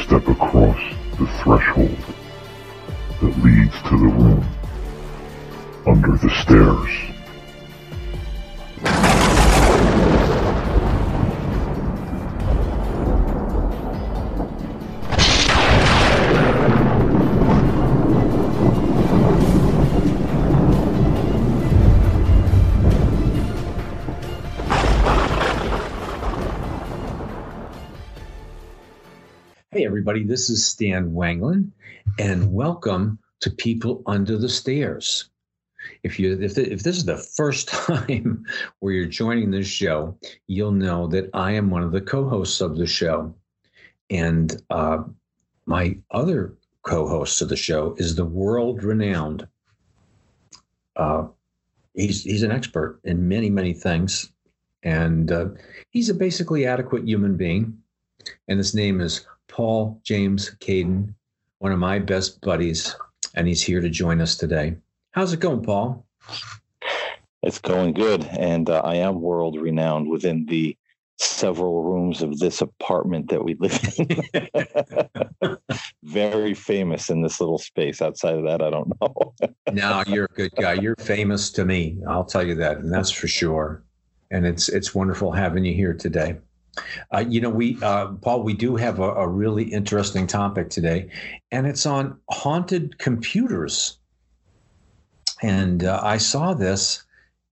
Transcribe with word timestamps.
Step 0.00 0.26
across 0.28 0.80
the 1.18 1.26
threshold 1.42 1.96
that 3.20 3.38
leads 3.44 3.82
to 3.82 3.90
the 3.90 4.12
room 4.18 4.44
under 5.86 6.16
the 6.16 6.30
stairs. 6.42 7.21
Everybody, 30.02 30.24
this 30.24 30.50
is 30.50 30.66
Stan 30.66 31.12
Wanglin, 31.12 31.70
and 32.18 32.52
welcome 32.52 33.16
to 33.38 33.48
People 33.48 34.02
Under 34.06 34.36
the 34.36 34.48
Stairs. 34.48 35.30
If 36.02 36.18
you 36.18 36.36
if, 36.40 36.56
th- 36.56 36.66
if 36.66 36.82
this 36.82 36.96
is 36.96 37.04
the 37.04 37.18
first 37.18 37.68
time 37.68 38.44
where 38.80 38.92
you're 38.92 39.06
joining 39.06 39.52
this 39.52 39.68
show, 39.68 40.18
you'll 40.48 40.72
know 40.72 41.06
that 41.06 41.30
I 41.34 41.52
am 41.52 41.70
one 41.70 41.84
of 41.84 41.92
the 41.92 42.00
co-hosts 42.00 42.60
of 42.60 42.76
the 42.76 42.86
show, 42.88 43.32
and 44.10 44.60
uh, 44.70 45.04
my 45.66 45.96
other 46.10 46.54
co-host 46.82 47.40
of 47.40 47.48
the 47.48 47.54
show 47.54 47.94
is 47.96 48.16
the 48.16 48.24
world-renowned. 48.24 49.46
Uh, 50.96 51.28
he's 51.94 52.24
he's 52.24 52.42
an 52.42 52.50
expert 52.50 52.98
in 53.04 53.28
many 53.28 53.50
many 53.50 53.72
things, 53.72 54.32
and 54.82 55.30
uh, 55.30 55.50
he's 55.90 56.08
a 56.08 56.14
basically 56.14 56.66
adequate 56.66 57.06
human 57.06 57.36
being, 57.36 57.78
and 58.48 58.58
his 58.58 58.74
name 58.74 59.00
is 59.00 59.28
Paul 59.52 60.00
James 60.02 60.56
Caden, 60.60 61.14
one 61.58 61.72
of 61.72 61.78
my 61.78 61.98
best 61.98 62.40
buddies, 62.40 62.96
and 63.34 63.46
he's 63.46 63.62
here 63.62 63.82
to 63.82 63.90
join 63.90 64.20
us 64.20 64.36
today. 64.36 64.76
How's 65.12 65.34
it 65.34 65.40
going, 65.40 65.62
Paul? 65.62 66.06
It's 67.42 67.58
going 67.58 67.92
good, 67.92 68.24
and 68.24 68.70
uh, 68.70 68.80
I 68.82 68.94
am 68.94 69.20
world 69.20 69.60
renowned 69.60 70.08
within 70.08 70.46
the 70.46 70.76
several 71.18 71.82
rooms 71.82 72.22
of 72.22 72.38
this 72.38 72.62
apartment 72.62 73.28
that 73.28 73.44
we 73.44 73.54
live 73.60 73.78
in. 75.42 75.58
Very 76.04 76.54
famous 76.54 77.10
in 77.10 77.20
this 77.20 77.38
little 77.38 77.58
space. 77.58 78.00
Outside 78.00 78.36
of 78.36 78.44
that, 78.44 78.62
I 78.62 78.70
don't 78.70 78.90
know. 79.00 79.34
no, 79.72 80.02
you're 80.06 80.24
a 80.24 80.34
good 80.34 80.52
guy. 80.56 80.74
You're 80.74 80.96
famous 80.96 81.50
to 81.50 81.66
me. 81.66 81.98
I'll 82.08 82.24
tell 82.24 82.46
you 82.46 82.54
that, 82.54 82.78
and 82.78 82.92
that's 82.92 83.10
for 83.10 83.28
sure. 83.28 83.82
And 84.30 84.46
it's 84.46 84.70
it's 84.70 84.94
wonderful 84.94 85.30
having 85.30 85.66
you 85.66 85.74
here 85.74 85.92
today. 85.92 86.38
Uh, 87.14 87.24
you 87.28 87.40
know, 87.40 87.50
we, 87.50 87.78
uh, 87.82 88.08
Paul, 88.22 88.42
we 88.42 88.54
do 88.54 88.76
have 88.76 88.98
a, 88.98 89.10
a, 89.14 89.28
really 89.28 89.64
interesting 89.64 90.26
topic 90.26 90.70
today, 90.70 91.10
and 91.50 91.66
it's 91.66 91.84
on 91.84 92.18
haunted 92.30 92.98
computers. 92.98 93.98
And 95.42 95.84
uh, 95.84 96.00
I 96.02 96.16
saw 96.16 96.54
this 96.54 97.04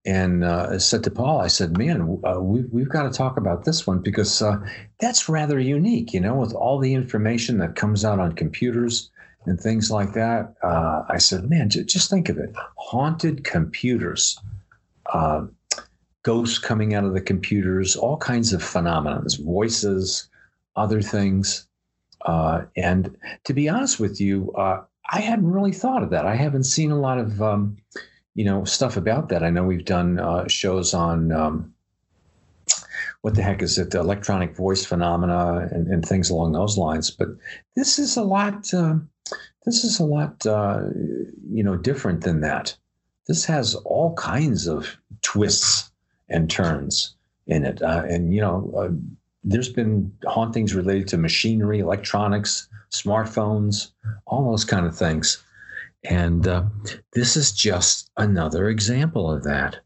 and 0.05 0.43
uh, 0.43 0.79
said 0.79 1.03
to 1.03 1.11
Paul, 1.11 1.39
I 1.39 1.47
said, 1.47 1.77
man, 1.77 2.19
uh, 2.25 2.39
we, 2.39 2.61
we've 2.71 2.89
got 2.89 3.03
to 3.03 3.11
talk 3.11 3.37
about 3.37 3.65
this 3.65 3.85
one 3.85 3.99
because 3.99 4.41
uh, 4.41 4.57
that's 4.99 5.29
rather 5.29 5.59
unique, 5.59 6.13
you 6.13 6.19
know, 6.19 6.35
with 6.35 6.53
all 6.53 6.79
the 6.79 6.93
information 6.93 7.59
that 7.59 7.75
comes 7.75 8.03
out 8.03 8.19
on 8.19 8.33
computers 8.33 9.11
and 9.45 9.59
things 9.59 9.91
like 9.91 10.13
that. 10.13 10.55
I 10.63 11.17
said, 11.17 11.49
man, 11.49 11.69
j- 11.69 11.83
just 11.83 12.09
think 12.09 12.29
of 12.29 12.37
it 12.37 12.51
haunted 12.77 13.43
computers 13.43 14.39
ghosts 16.23 16.59
coming 16.59 16.93
out 16.93 17.03
of 17.03 17.13
the 17.13 17.21
computers, 17.21 17.95
all 17.95 18.17
kinds 18.17 18.53
of 18.53 18.63
phenomena, 18.63 19.23
voices, 19.39 20.29
other 20.75 21.01
things. 21.01 21.67
Uh, 22.25 22.63
and 22.77 23.17
to 23.43 23.53
be 23.53 23.67
honest 23.67 23.99
with 23.99 24.21
you, 24.21 24.51
uh, 24.53 24.81
I 25.09 25.19
hadn't 25.19 25.51
really 25.51 25.73
thought 25.73 26.03
of 26.03 26.09
that. 26.11 26.25
I 26.25 26.35
haven't 26.35 26.63
seen 26.63 26.91
a 26.91 26.99
lot 26.99 27.17
of, 27.17 27.41
um, 27.41 27.77
you 28.35 28.45
know, 28.45 28.63
stuff 28.63 28.97
about 28.97 29.29
that. 29.29 29.43
I 29.43 29.49
know 29.49 29.63
we've 29.63 29.85
done 29.85 30.19
uh, 30.19 30.47
shows 30.47 30.93
on 30.93 31.31
um, 31.31 31.73
what 33.21 33.35
the 33.35 33.41
heck 33.41 33.61
is 33.61 33.77
it, 33.77 33.93
electronic 33.93 34.55
voice 34.55 34.85
phenomena 34.85 35.67
and, 35.71 35.87
and 35.87 36.05
things 36.05 36.29
along 36.29 36.53
those 36.53 36.77
lines. 36.77 37.11
But 37.11 37.29
this 37.75 37.99
is 37.99 38.15
a 38.15 38.23
lot. 38.23 38.73
Um, 38.73 39.09
this 39.65 39.83
is 39.83 39.99
a 39.99 40.05
lot, 40.05 40.45
uh, 40.45 40.83
you 41.49 41.63
know, 41.63 41.75
different 41.75 42.21
than 42.21 42.41
that. 42.41 42.75
This 43.27 43.45
has 43.45 43.75
all 43.75 44.15
kinds 44.15 44.67
of 44.67 44.97
twists 45.21 45.90
and 46.31 46.49
turns 46.49 47.15
in 47.47 47.65
it. 47.65 47.81
Uh, 47.81 48.03
and, 48.07 48.33
you 48.33 48.41
know, 48.41 48.73
uh, 48.77 48.89
there's 49.43 49.69
been 49.69 50.11
hauntings 50.25 50.73
related 50.73 51.07
to 51.09 51.17
machinery, 51.17 51.79
electronics, 51.79 52.67
smartphones, 52.91 53.91
all 54.25 54.49
those 54.49 54.65
kind 54.65 54.85
of 54.85 54.97
things. 54.97 55.43
And 56.03 56.47
uh, 56.47 56.63
this 57.13 57.35
is 57.35 57.51
just 57.51 58.09
another 58.17 58.69
example 58.69 59.31
of 59.31 59.43
that. 59.43 59.79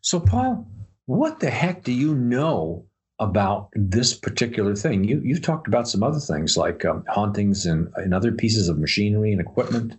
So, 0.00 0.20
Paul, 0.20 0.66
what 1.06 1.40
the 1.40 1.50
heck 1.50 1.82
do 1.82 1.92
you 1.92 2.14
know 2.14 2.84
about 3.18 3.68
this 3.74 4.14
particular 4.14 4.74
thing? 4.74 5.04
You, 5.04 5.20
you've 5.24 5.42
talked 5.42 5.68
about 5.68 5.88
some 5.88 6.02
other 6.02 6.20
things 6.20 6.56
like 6.56 6.84
um, 6.84 7.04
hauntings 7.08 7.66
and, 7.66 7.88
and 7.96 8.12
other 8.12 8.32
pieces 8.32 8.68
of 8.68 8.78
machinery 8.78 9.32
and 9.32 9.40
equipment. 9.40 9.96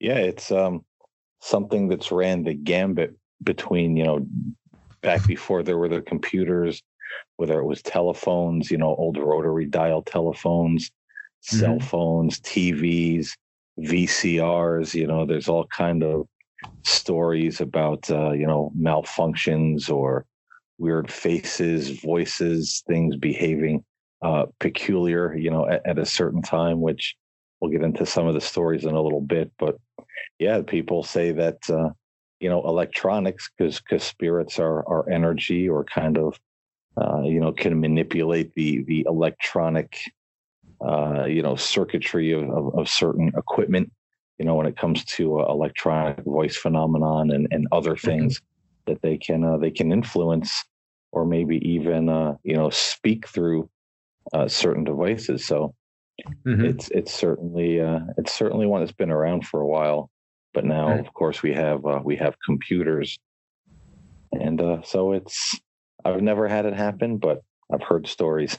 Yeah, 0.00 0.18
it's 0.18 0.50
um, 0.50 0.84
something 1.40 1.88
that's 1.88 2.10
ran 2.10 2.44
the 2.44 2.54
gambit 2.54 3.14
between 3.42 3.96
you 3.96 4.04
know 4.04 4.26
back 5.02 5.26
before 5.26 5.62
there 5.62 5.78
were 5.78 5.88
the 5.88 6.00
computers 6.02 6.82
whether 7.36 7.58
it 7.58 7.66
was 7.66 7.82
telephones 7.82 8.70
you 8.70 8.78
know 8.78 8.94
old 8.96 9.18
rotary 9.18 9.66
dial 9.66 10.02
telephones 10.02 10.88
mm-hmm. 10.88 11.58
cell 11.58 11.80
phones 11.80 12.40
tvs 12.40 13.30
vcrs 13.80 14.94
you 14.94 15.06
know 15.06 15.24
there's 15.26 15.48
all 15.48 15.66
kind 15.66 16.02
of 16.02 16.26
stories 16.84 17.60
about 17.60 18.08
uh, 18.10 18.30
you 18.30 18.46
know 18.46 18.72
malfunctions 18.78 19.90
or 19.90 20.24
weird 20.78 21.10
faces 21.10 22.00
voices 22.00 22.82
things 22.86 23.16
behaving 23.16 23.84
uh, 24.22 24.46
peculiar 24.60 25.36
you 25.36 25.50
know 25.50 25.68
at, 25.68 25.84
at 25.86 25.98
a 25.98 26.06
certain 26.06 26.42
time 26.42 26.80
which 26.80 27.16
we'll 27.60 27.70
get 27.70 27.82
into 27.82 28.06
some 28.06 28.26
of 28.26 28.34
the 28.34 28.40
stories 28.40 28.84
in 28.84 28.94
a 28.94 29.02
little 29.02 29.20
bit 29.20 29.50
but 29.58 29.76
yeah 30.38 30.60
people 30.62 31.02
say 31.02 31.32
that 31.32 31.58
uh, 31.70 31.90
you 32.42 32.48
know 32.48 32.62
electronics 32.66 33.50
because 33.56 33.80
because 33.80 34.02
spirits 34.02 34.58
are 34.58 34.86
are 34.88 35.08
energy 35.08 35.68
or 35.68 35.84
kind 35.84 36.18
of 36.18 36.38
uh, 37.00 37.22
you 37.22 37.40
know 37.40 37.52
can 37.52 37.80
manipulate 37.80 38.52
the 38.54 38.82
the 38.84 39.06
electronic 39.08 39.96
uh, 40.84 41.26
you 41.26 41.42
know, 41.42 41.54
circuitry 41.54 42.32
of, 42.32 42.42
of, 42.50 42.78
of, 42.78 42.88
certain 42.88 43.32
equipment, 43.36 43.92
you 44.38 44.44
know, 44.44 44.54
when 44.54 44.66
it 44.66 44.76
comes 44.76 45.04
to 45.04 45.40
uh, 45.40 45.46
electronic 45.48 46.24
voice 46.24 46.56
phenomenon 46.56 47.30
and, 47.30 47.46
and 47.50 47.68
other 47.70 47.96
things 47.96 48.38
mm-hmm. 48.38 48.92
that 48.92 49.02
they 49.02 49.16
can 49.16 49.44
uh, 49.44 49.56
they 49.56 49.70
can 49.70 49.92
influence 49.92 50.64
or 51.12 51.24
maybe 51.24 51.58
even 51.68 52.08
uh, 52.08 52.34
you 52.42 52.56
know 52.56 52.70
speak 52.70 53.28
through 53.28 53.68
uh, 54.32 54.48
certain 54.48 54.82
devices. 54.82 55.46
So 55.46 55.74
mm-hmm. 56.46 56.64
it's 56.64 56.88
it's 56.90 57.12
certainly 57.12 57.80
uh, 57.80 58.00
it's 58.18 58.32
certainly 58.32 58.66
one 58.66 58.80
that's 58.80 58.92
been 58.92 59.12
around 59.12 59.46
for 59.46 59.60
a 59.60 59.66
while, 59.66 60.10
but 60.54 60.64
now 60.64 60.88
right. 60.88 61.00
of 61.00 61.12
course 61.14 61.42
we 61.42 61.52
have 61.54 61.84
uh, 61.84 62.00
we 62.02 62.16
have 62.16 62.36
computers, 62.44 63.18
and 64.32 64.60
uh, 64.60 64.82
so 64.82 65.12
it's 65.12 65.58
I've 66.04 66.22
never 66.22 66.48
had 66.48 66.66
it 66.66 66.74
happen, 66.74 67.18
but 67.18 67.42
I've 67.72 67.82
heard 67.82 68.06
stories. 68.06 68.58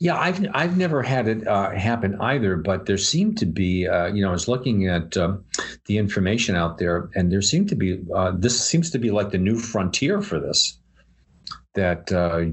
Yeah, 0.00 0.18
I've 0.18 0.44
I've 0.52 0.76
never 0.76 1.02
had 1.02 1.28
it 1.28 1.46
uh, 1.46 1.70
happen 1.70 2.20
either, 2.20 2.56
but 2.56 2.86
there 2.86 2.98
seemed 2.98 3.38
to 3.38 3.46
be, 3.46 3.86
uh, 3.86 4.06
you 4.06 4.22
know, 4.22 4.30
I 4.30 4.32
was 4.32 4.48
looking 4.48 4.88
at 4.88 5.16
um, 5.16 5.44
the 5.86 5.98
information 5.98 6.56
out 6.56 6.78
there, 6.78 7.08
and 7.14 7.30
there 7.30 7.42
seemed 7.42 7.68
to 7.68 7.76
be 7.76 8.00
uh, 8.14 8.32
this 8.36 8.60
seems 8.60 8.90
to 8.90 8.98
be 8.98 9.10
like 9.10 9.30
the 9.30 9.38
new 9.38 9.58
frontier 9.58 10.22
for 10.22 10.40
this. 10.40 10.78
That 11.74 12.10
uh, 12.12 12.50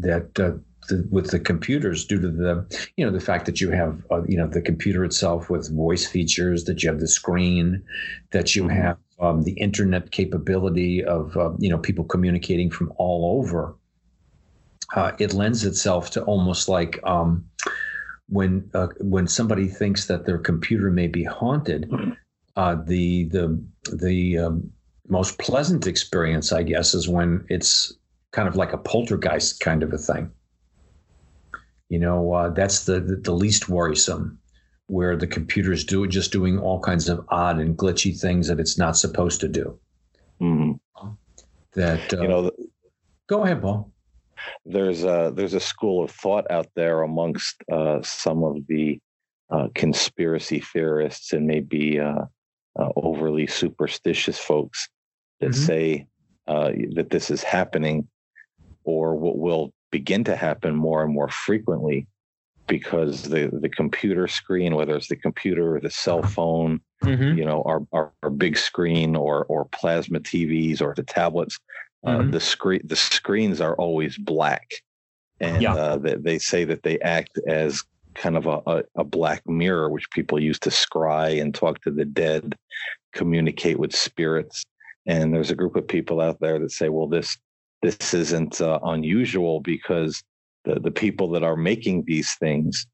that 0.00 0.38
uh, 0.38 0.58
the, 0.88 1.06
with 1.10 1.30
the 1.30 1.38
computers 1.38 2.04
due 2.04 2.20
to 2.20 2.28
the 2.28 2.90
you 2.96 3.04
know 3.04 3.12
the 3.12 3.20
fact 3.20 3.46
that 3.46 3.60
you 3.60 3.70
have 3.70 4.02
uh, 4.10 4.22
you 4.24 4.36
know 4.36 4.46
the 4.46 4.60
computer 4.60 5.04
itself 5.04 5.48
with 5.48 5.74
voice 5.74 6.06
features 6.06 6.64
that 6.64 6.82
you 6.82 6.90
have 6.90 7.00
the 7.00 7.08
screen 7.08 7.82
that 8.32 8.56
you 8.56 8.64
mm-hmm. 8.64 8.80
have 8.80 8.98
um, 9.20 9.42
the 9.42 9.52
internet 9.52 10.10
capability 10.10 11.04
of 11.04 11.36
uh, 11.36 11.50
you 11.58 11.68
know 11.68 11.78
people 11.78 12.04
communicating 12.04 12.70
from 12.70 12.92
all 12.96 13.38
over 13.38 13.76
uh, 14.96 15.12
it 15.18 15.34
lends 15.34 15.64
itself 15.64 16.10
to 16.10 16.22
almost 16.24 16.68
like 16.68 16.98
um, 17.04 17.44
when 18.28 18.68
uh, 18.74 18.88
when 19.00 19.26
somebody 19.26 19.68
thinks 19.68 20.06
that 20.06 20.26
their 20.26 20.38
computer 20.38 20.90
may 20.90 21.06
be 21.06 21.24
haunted 21.24 21.90
uh, 22.56 22.76
the 22.86 23.24
the 23.24 23.62
the 23.92 24.38
um, 24.38 24.70
most 25.08 25.38
pleasant 25.38 25.86
experience 25.86 26.52
I 26.52 26.62
guess 26.62 26.94
is 26.94 27.08
when 27.08 27.44
it's 27.48 27.94
kind 28.32 28.48
of 28.48 28.56
like 28.56 28.72
a 28.72 28.78
poltergeist 28.78 29.60
kind 29.60 29.82
of 29.82 29.92
a 29.92 29.98
thing 29.98 30.30
you 31.88 31.98
know, 31.98 32.32
uh, 32.32 32.50
that's 32.50 32.84
the, 32.84 33.00
the, 33.00 33.16
the 33.16 33.32
least 33.32 33.68
worrisome, 33.68 34.38
where 34.86 35.16
the 35.16 35.26
computer 35.26 35.68
computer's 35.68 35.84
do 35.84 36.06
just 36.06 36.32
doing 36.32 36.58
all 36.58 36.80
kinds 36.80 37.08
of 37.08 37.24
odd 37.28 37.58
and 37.58 37.76
glitchy 37.76 38.18
things 38.18 38.48
that 38.48 38.60
it's 38.60 38.78
not 38.78 38.96
supposed 38.96 39.40
to 39.40 39.48
do. 39.48 39.78
Mm-hmm. 40.40 41.08
That 41.74 42.12
uh, 42.14 42.22
you 42.22 42.28
know, 42.28 42.50
go 43.28 43.44
ahead, 43.44 43.62
Paul. 43.62 43.90
There's 44.64 45.04
a 45.04 45.32
there's 45.34 45.54
a 45.54 45.60
school 45.60 46.04
of 46.04 46.10
thought 46.10 46.50
out 46.50 46.68
there 46.74 47.02
amongst 47.02 47.62
uh, 47.70 48.00
some 48.02 48.44
of 48.44 48.66
the 48.68 48.98
uh, 49.50 49.68
conspiracy 49.74 50.60
theorists 50.60 51.32
and 51.32 51.46
maybe 51.46 51.98
uh, 51.98 52.24
uh, 52.78 52.88
overly 52.96 53.46
superstitious 53.46 54.38
folks 54.38 54.88
that 55.40 55.50
mm-hmm. 55.50 55.64
say 55.64 56.06
that 56.46 57.08
this 57.10 57.30
is 57.30 57.42
happening 57.42 58.08
or 58.84 59.16
what 59.16 59.38
will 59.38 59.72
begin 59.90 60.24
to 60.24 60.36
happen 60.36 60.74
more 60.74 61.02
and 61.02 61.12
more 61.12 61.28
frequently 61.28 62.06
because 62.66 63.22
the 63.22 63.48
the 63.52 63.68
computer 63.68 64.28
screen, 64.28 64.76
whether 64.76 64.94
it's 64.94 65.08
the 65.08 65.16
computer 65.16 65.76
or 65.76 65.80
the 65.80 65.90
cell 65.90 66.22
phone, 66.22 66.80
mm-hmm. 67.02 67.36
you 67.36 67.44
know, 67.44 67.62
our, 67.62 67.84
our, 67.92 68.12
our 68.22 68.30
big 68.30 68.56
screen 68.56 69.16
or 69.16 69.44
or 69.46 69.64
plasma 69.66 70.20
TVs 70.20 70.80
or 70.80 70.94
the 70.94 71.02
tablets, 71.02 71.58
uh, 72.04 72.10
mm-hmm. 72.10 72.28
uh, 72.28 72.30
the 72.30 72.40
screen 72.40 72.80
the 72.84 72.96
screens 72.96 73.60
are 73.60 73.74
always 73.76 74.16
black, 74.16 74.70
and 75.40 75.62
yeah. 75.62 75.74
uh, 75.74 75.96
they, 75.96 76.14
they 76.14 76.38
say 76.38 76.64
that 76.64 76.82
they 76.82 76.98
act 77.00 77.38
as 77.46 77.82
kind 78.14 78.36
of 78.36 78.46
a, 78.46 78.60
a, 78.66 78.82
a 78.96 79.04
black 79.04 79.46
mirror, 79.48 79.88
which 79.88 80.10
people 80.10 80.40
use 80.40 80.58
to 80.58 80.70
scry 80.70 81.40
and 81.40 81.54
talk 81.54 81.80
to 81.82 81.90
the 81.90 82.04
dead, 82.04 82.54
communicate 83.12 83.78
with 83.78 83.94
spirits. 83.94 84.62
And 85.06 85.32
there's 85.32 85.50
a 85.50 85.56
group 85.56 85.76
of 85.76 85.88
people 85.88 86.20
out 86.20 86.38
there 86.40 86.58
that 86.58 86.72
say, 86.72 86.90
well, 86.90 87.06
this 87.06 87.38
this 87.82 88.14
isn't 88.14 88.60
uh, 88.60 88.78
unusual 88.84 89.60
because 89.60 90.22
the, 90.64 90.80
the 90.80 90.90
people 90.90 91.30
that 91.30 91.42
are 91.42 91.56
making 91.56 92.04
these 92.06 92.34
things, 92.34 92.86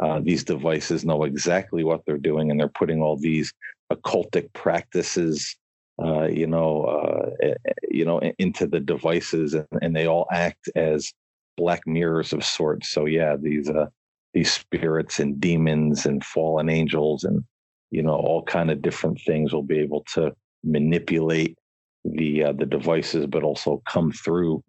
uh, 0.00 0.20
these 0.22 0.44
devices, 0.44 1.04
know 1.04 1.24
exactly 1.24 1.84
what 1.84 2.02
they're 2.06 2.18
doing, 2.18 2.50
and 2.50 2.58
they're 2.58 2.68
putting 2.68 3.02
all 3.02 3.16
these 3.16 3.52
occultic 3.92 4.52
practices, 4.52 5.56
uh, 6.02 6.26
you 6.26 6.46
know, 6.46 6.84
uh, 6.84 7.30
eh, 7.42 7.54
eh, 7.66 7.72
you 7.90 8.04
know, 8.04 8.20
into 8.38 8.66
the 8.66 8.80
devices, 8.80 9.54
and, 9.54 9.66
and, 9.82 9.96
they 9.96 10.06
all 10.06 10.26
act 10.30 10.68
as 10.76 11.12
black 11.56 11.80
mirrors 11.86 12.32
of 12.32 12.44
sorts. 12.44 12.88
So 12.90 13.06
yeah, 13.06 13.36
these 13.36 13.68
uh, 13.68 13.86
these 14.34 14.52
spirits 14.52 15.18
and 15.18 15.40
demons 15.40 16.06
and 16.06 16.24
fallen 16.24 16.68
angels 16.68 17.24
and 17.24 17.42
you 17.90 18.02
know 18.02 18.14
all 18.14 18.44
kind 18.44 18.70
of 18.70 18.82
different 18.82 19.20
things 19.26 19.52
will 19.52 19.64
be 19.64 19.80
able 19.80 20.04
to 20.14 20.32
manipulate 20.62 21.57
the 22.04 22.44
uh, 22.44 22.52
the 22.52 22.66
devices, 22.66 23.26
but 23.26 23.42
also 23.42 23.82
come 23.86 24.12
through 24.12 24.62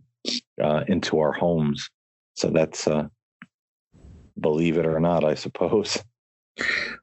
uh, 0.62 0.84
into 0.88 1.20
our 1.20 1.32
homes. 1.32 1.90
So 2.36 2.50
that's 2.50 2.88
uh, 2.88 3.08
believe 4.40 4.78
it 4.78 4.86
or 4.86 5.00
not, 5.00 5.24
I 5.24 5.36
suppose. 5.36 5.98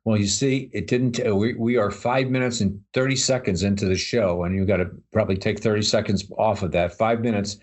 Well, 0.04 0.18
you 0.18 0.26
see, 0.26 0.70
it 0.72 0.86
didn't. 0.86 1.20
Uh, 1.26 1.34
we 1.34 1.54
we 1.54 1.76
are 1.76 1.90
five 1.90 2.28
minutes 2.28 2.60
and 2.60 2.80
thirty 2.92 3.16
seconds 3.16 3.62
into 3.62 3.86
the 3.86 3.96
show, 3.96 4.44
and 4.44 4.54
you've 4.54 4.68
got 4.68 4.78
to 4.78 4.90
probably 5.12 5.36
take 5.36 5.60
thirty 5.60 5.82
seconds 5.82 6.30
off 6.38 6.62
of 6.62 6.72
that. 6.72 6.96
Five 6.96 7.20
minutes. 7.20 7.58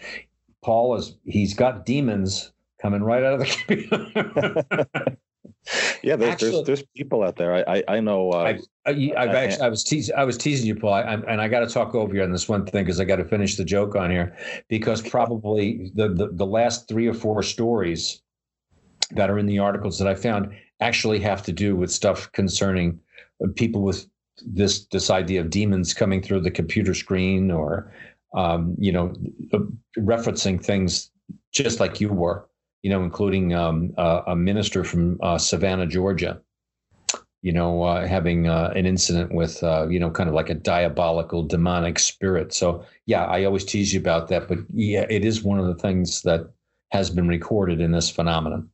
Paul 0.63 0.95
is 0.95 1.17
he's 1.25 1.53
got 1.53 1.85
demons 1.85 2.51
coming 2.81 3.03
right 3.03 3.23
out 3.23 3.33
of 3.33 3.39
the 3.39 4.87
computer. 4.95 5.17
yeah, 6.03 6.15
there's, 6.15 6.33
actually, 6.33 6.51
there's, 6.51 6.65
there's 6.65 6.83
people 6.95 7.23
out 7.23 7.35
there. 7.35 7.55
I 7.55 7.77
I, 7.77 7.83
I 7.95 7.99
know. 7.99 8.31
Uh, 8.31 8.57
I, 8.85 8.93
have 9.15 9.29
actually 9.29 9.61
I 9.61 9.69
was 9.69 9.83
teasing 9.83 10.15
I 10.15 10.23
was 10.25 10.37
teasing 10.37 10.67
you, 10.67 10.75
Paul, 10.75 10.93
I, 10.93 11.13
and 11.13 11.41
I 11.41 11.47
got 11.47 11.61
to 11.61 11.67
talk 11.67 11.95
over 11.95 12.13
you 12.13 12.23
on 12.23 12.31
this 12.31 12.49
one 12.49 12.65
thing 12.65 12.83
because 12.83 12.99
I 12.99 13.05
got 13.05 13.17
to 13.17 13.25
finish 13.25 13.55
the 13.55 13.63
joke 13.63 13.95
on 13.95 14.11
here 14.11 14.35
because 14.67 15.01
probably 15.01 15.91
the, 15.95 16.09
the 16.09 16.29
the 16.33 16.45
last 16.45 16.87
three 16.87 17.07
or 17.07 17.13
four 17.13 17.43
stories 17.43 18.21
that 19.11 19.29
are 19.29 19.39
in 19.39 19.45
the 19.45 19.59
articles 19.59 19.97
that 19.99 20.07
I 20.07 20.15
found 20.15 20.53
actually 20.79 21.19
have 21.19 21.43
to 21.43 21.53
do 21.53 21.75
with 21.75 21.91
stuff 21.91 22.31
concerning 22.33 22.99
people 23.55 23.81
with 23.81 24.07
this 24.45 24.85
this 24.87 25.09
idea 25.09 25.41
of 25.41 25.49
demons 25.49 25.93
coming 25.93 26.21
through 26.21 26.41
the 26.41 26.51
computer 26.51 26.93
screen 26.93 27.51
or 27.51 27.93
um, 28.35 28.75
you 28.77 28.91
know 28.91 29.13
referencing 29.97 30.61
things 30.63 31.11
just 31.51 31.79
like 31.79 32.01
you 32.01 32.09
were 32.09 32.47
you 32.83 32.89
know, 32.89 33.01
including 33.03 33.55
um, 33.55 33.93
uh, 33.97 34.21
a 34.27 34.35
minister 34.35 34.83
from 34.83 35.17
uh, 35.23 35.37
Savannah, 35.37 35.87
Georgia, 35.87 36.41
you 37.41 37.53
know, 37.53 37.83
uh, 37.83 38.05
having 38.05 38.47
uh, 38.47 38.73
an 38.75 38.85
incident 38.85 39.33
with, 39.33 39.63
uh, 39.63 39.87
you 39.89 39.99
know, 39.99 40.11
kind 40.11 40.29
of 40.29 40.35
like 40.35 40.49
a 40.49 40.53
diabolical 40.53 41.43
demonic 41.43 41.97
spirit. 41.97 42.53
So, 42.53 42.85
yeah, 43.05 43.25
I 43.25 43.45
always 43.45 43.65
tease 43.65 43.93
you 43.93 44.01
about 44.01 44.27
that. 44.27 44.49
But 44.49 44.59
yeah, 44.73 45.05
it 45.09 45.23
is 45.25 45.43
one 45.43 45.59
of 45.59 45.67
the 45.67 45.75
things 45.75 46.21
that 46.23 46.49
has 46.91 47.09
been 47.09 47.27
recorded 47.27 47.79
in 47.79 47.91
this 47.91 48.09
phenomenon. 48.09 48.69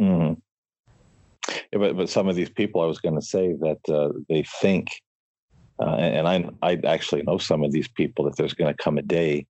Mm-hmm. 0.00 0.40
Yeah, 1.72 1.78
but, 1.78 1.96
but 1.96 2.08
some 2.08 2.28
of 2.28 2.36
these 2.36 2.50
people, 2.50 2.80
I 2.80 2.86
was 2.86 3.00
going 3.00 3.14
to 3.14 3.26
say 3.26 3.52
that 3.52 3.80
uh, 3.88 4.12
they 4.28 4.44
think, 4.60 4.88
and 5.78 6.28
I, 6.28 6.48
I 6.62 6.80
actually 6.86 7.22
know 7.22 7.38
some 7.38 7.64
of 7.64 7.72
these 7.72 7.88
people, 7.88 8.24
that 8.24 8.36
there's 8.36 8.54
going 8.54 8.72
to 8.72 8.82
come 8.82 8.98
a 8.98 9.02
day 9.02 9.46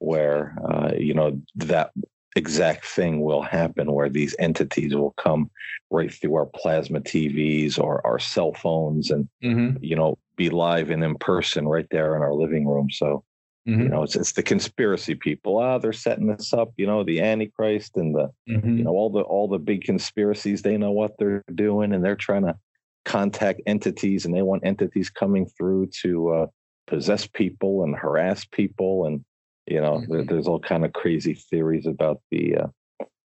where, 0.00 0.56
you 0.98 1.14
know, 1.14 1.40
that 1.56 1.92
exact 2.36 2.86
thing 2.86 3.20
will 3.20 3.42
happen 3.42 3.92
where 3.92 4.08
these 4.08 4.34
entities 4.38 4.94
will 4.94 5.12
come 5.12 5.50
right 5.90 6.12
through 6.12 6.34
our 6.34 6.46
plasma 6.46 7.00
TVs 7.00 7.78
or 7.78 8.06
our 8.06 8.18
cell 8.18 8.52
phones 8.52 9.10
and 9.10 9.28
mm-hmm. 9.42 9.82
you 9.82 9.96
know 9.96 10.18
be 10.36 10.50
live 10.50 10.90
and 10.90 11.02
in 11.02 11.16
person 11.16 11.66
right 11.66 11.86
there 11.90 12.14
in 12.16 12.22
our 12.22 12.34
living 12.34 12.66
room. 12.66 12.90
So 12.90 13.24
mm-hmm. 13.68 13.82
you 13.82 13.88
know 13.88 14.02
it's 14.02 14.16
it's 14.16 14.32
the 14.32 14.42
conspiracy 14.42 15.14
people. 15.14 15.58
Ah, 15.58 15.78
they're 15.78 15.92
setting 15.92 16.26
this 16.26 16.52
up. 16.52 16.72
You 16.76 16.86
know 16.86 17.04
the 17.04 17.20
Antichrist 17.20 17.96
and 17.96 18.14
the 18.14 18.30
mm-hmm. 18.48 18.78
you 18.78 18.84
know 18.84 18.92
all 18.92 19.10
the 19.10 19.22
all 19.22 19.48
the 19.48 19.58
big 19.58 19.84
conspiracies. 19.84 20.62
They 20.62 20.76
know 20.76 20.92
what 20.92 21.12
they're 21.18 21.44
doing 21.54 21.92
and 21.92 22.04
they're 22.04 22.16
trying 22.16 22.44
to 22.44 22.56
contact 23.04 23.62
entities 23.66 24.26
and 24.26 24.34
they 24.34 24.42
want 24.42 24.66
entities 24.66 25.08
coming 25.08 25.46
through 25.46 25.86
to 26.02 26.30
uh, 26.30 26.46
possess 26.86 27.26
people 27.26 27.82
and 27.82 27.96
harass 27.96 28.44
people 28.44 29.06
and 29.06 29.24
you 29.68 29.80
know, 29.80 29.98
mm-hmm. 29.98 30.26
there's 30.26 30.48
all 30.48 30.60
kind 30.60 30.84
of 30.84 30.92
crazy 30.92 31.34
theories 31.34 31.86
about 31.86 32.20
the 32.30 32.56
uh, 32.56 32.66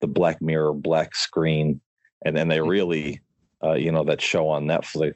the 0.01 0.07
Black 0.07 0.41
Mirror 0.41 0.75
black 0.75 1.15
screen, 1.15 1.81
and 2.25 2.37
then 2.37 2.49
they 2.49 2.59
mm-hmm. 2.59 2.69
really, 2.69 3.21
uh, 3.63 3.75
you 3.75 3.93
know, 3.93 4.05
that 4.05 4.21
show 4.21 4.49
on 4.49 4.65
Netflix, 4.65 5.15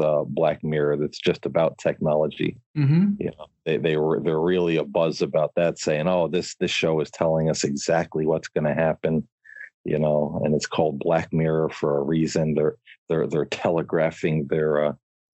uh, 0.00 0.24
Black 0.24 0.62
Mirror, 0.64 0.98
that's 0.98 1.18
just 1.18 1.46
about 1.46 1.78
technology. 1.78 2.58
Mm-hmm. 2.76 3.14
You 3.20 3.30
know, 3.38 3.46
they 3.64 3.76
they 3.76 3.96
were 3.96 4.20
they're 4.20 4.40
really 4.40 4.76
a 4.76 4.84
buzz 4.84 5.22
about 5.22 5.52
that, 5.56 5.78
saying, 5.78 6.08
"Oh, 6.08 6.28
this 6.28 6.56
this 6.56 6.70
show 6.70 7.00
is 7.00 7.10
telling 7.10 7.48
us 7.48 7.64
exactly 7.64 8.26
what's 8.26 8.48
going 8.48 8.64
to 8.64 8.74
happen." 8.74 9.26
You 9.84 10.00
know, 10.00 10.40
and 10.44 10.52
it's 10.54 10.66
called 10.66 10.98
Black 10.98 11.32
Mirror 11.32 11.70
for 11.70 11.98
a 11.98 12.02
reason. 12.02 12.54
They're 12.54 12.76
they're 13.08 13.28
they're 13.28 13.44
telegraphing 13.44 14.48
their 14.48 14.84
uh, 14.84 14.92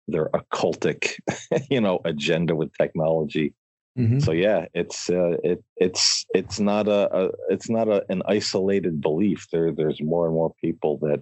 their 0.09 0.29
occultic, 0.29 1.13
you 1.69 1.79
know, 1.79 2.01
agenda 2.03 2.53
with 2.53 2.73
technology 2.73 3.53
Mm-hmm. 3.97 4.19
So 4.19 4.31
yeah, 4.31 4.65
it's 4.73 5.09
uh, 5.09 5.35
it 5.43 5.63
it's 5.75 6.25
it's 6.33 6.59
not 6.59 6.87
a, 6.87 7.13
a 7.13 7.29
it's 7.49 7.69
not 7.69 7.89
a, 7.89 8.05
an 8.09 8.21
isolated 8.25 9.01
belief. 9.01 9.47
There 9.51 9.73
there's 9.73 10.01
more 10.01 10.25
and 10.25 10.33
more 10.33 10.53
people 10.61 10.97
that 10.99 11.21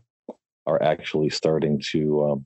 are 0.67 0.81
actually 0.81 1.29
starting 1.31 1.81
to 1.91 2.23
um, 2.23 2.45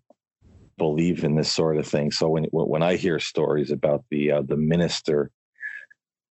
believe 0.77 1.25
in 1.25 1.36
this 1.36 1.51
sort 1.51 1.77
of 1.77 1.86
thing. 1.86 2.12
So 2.12 2.30
when 2.30 2.46
when 2.51 2.84
I 2.84 2.96
hear 2.96 3.20
stories 3.20 3.70
about 3.70 4.06
the 4.10 4.32
uh, 4.32 4.42
the 4.44 4.56
minister, 4.56 5.30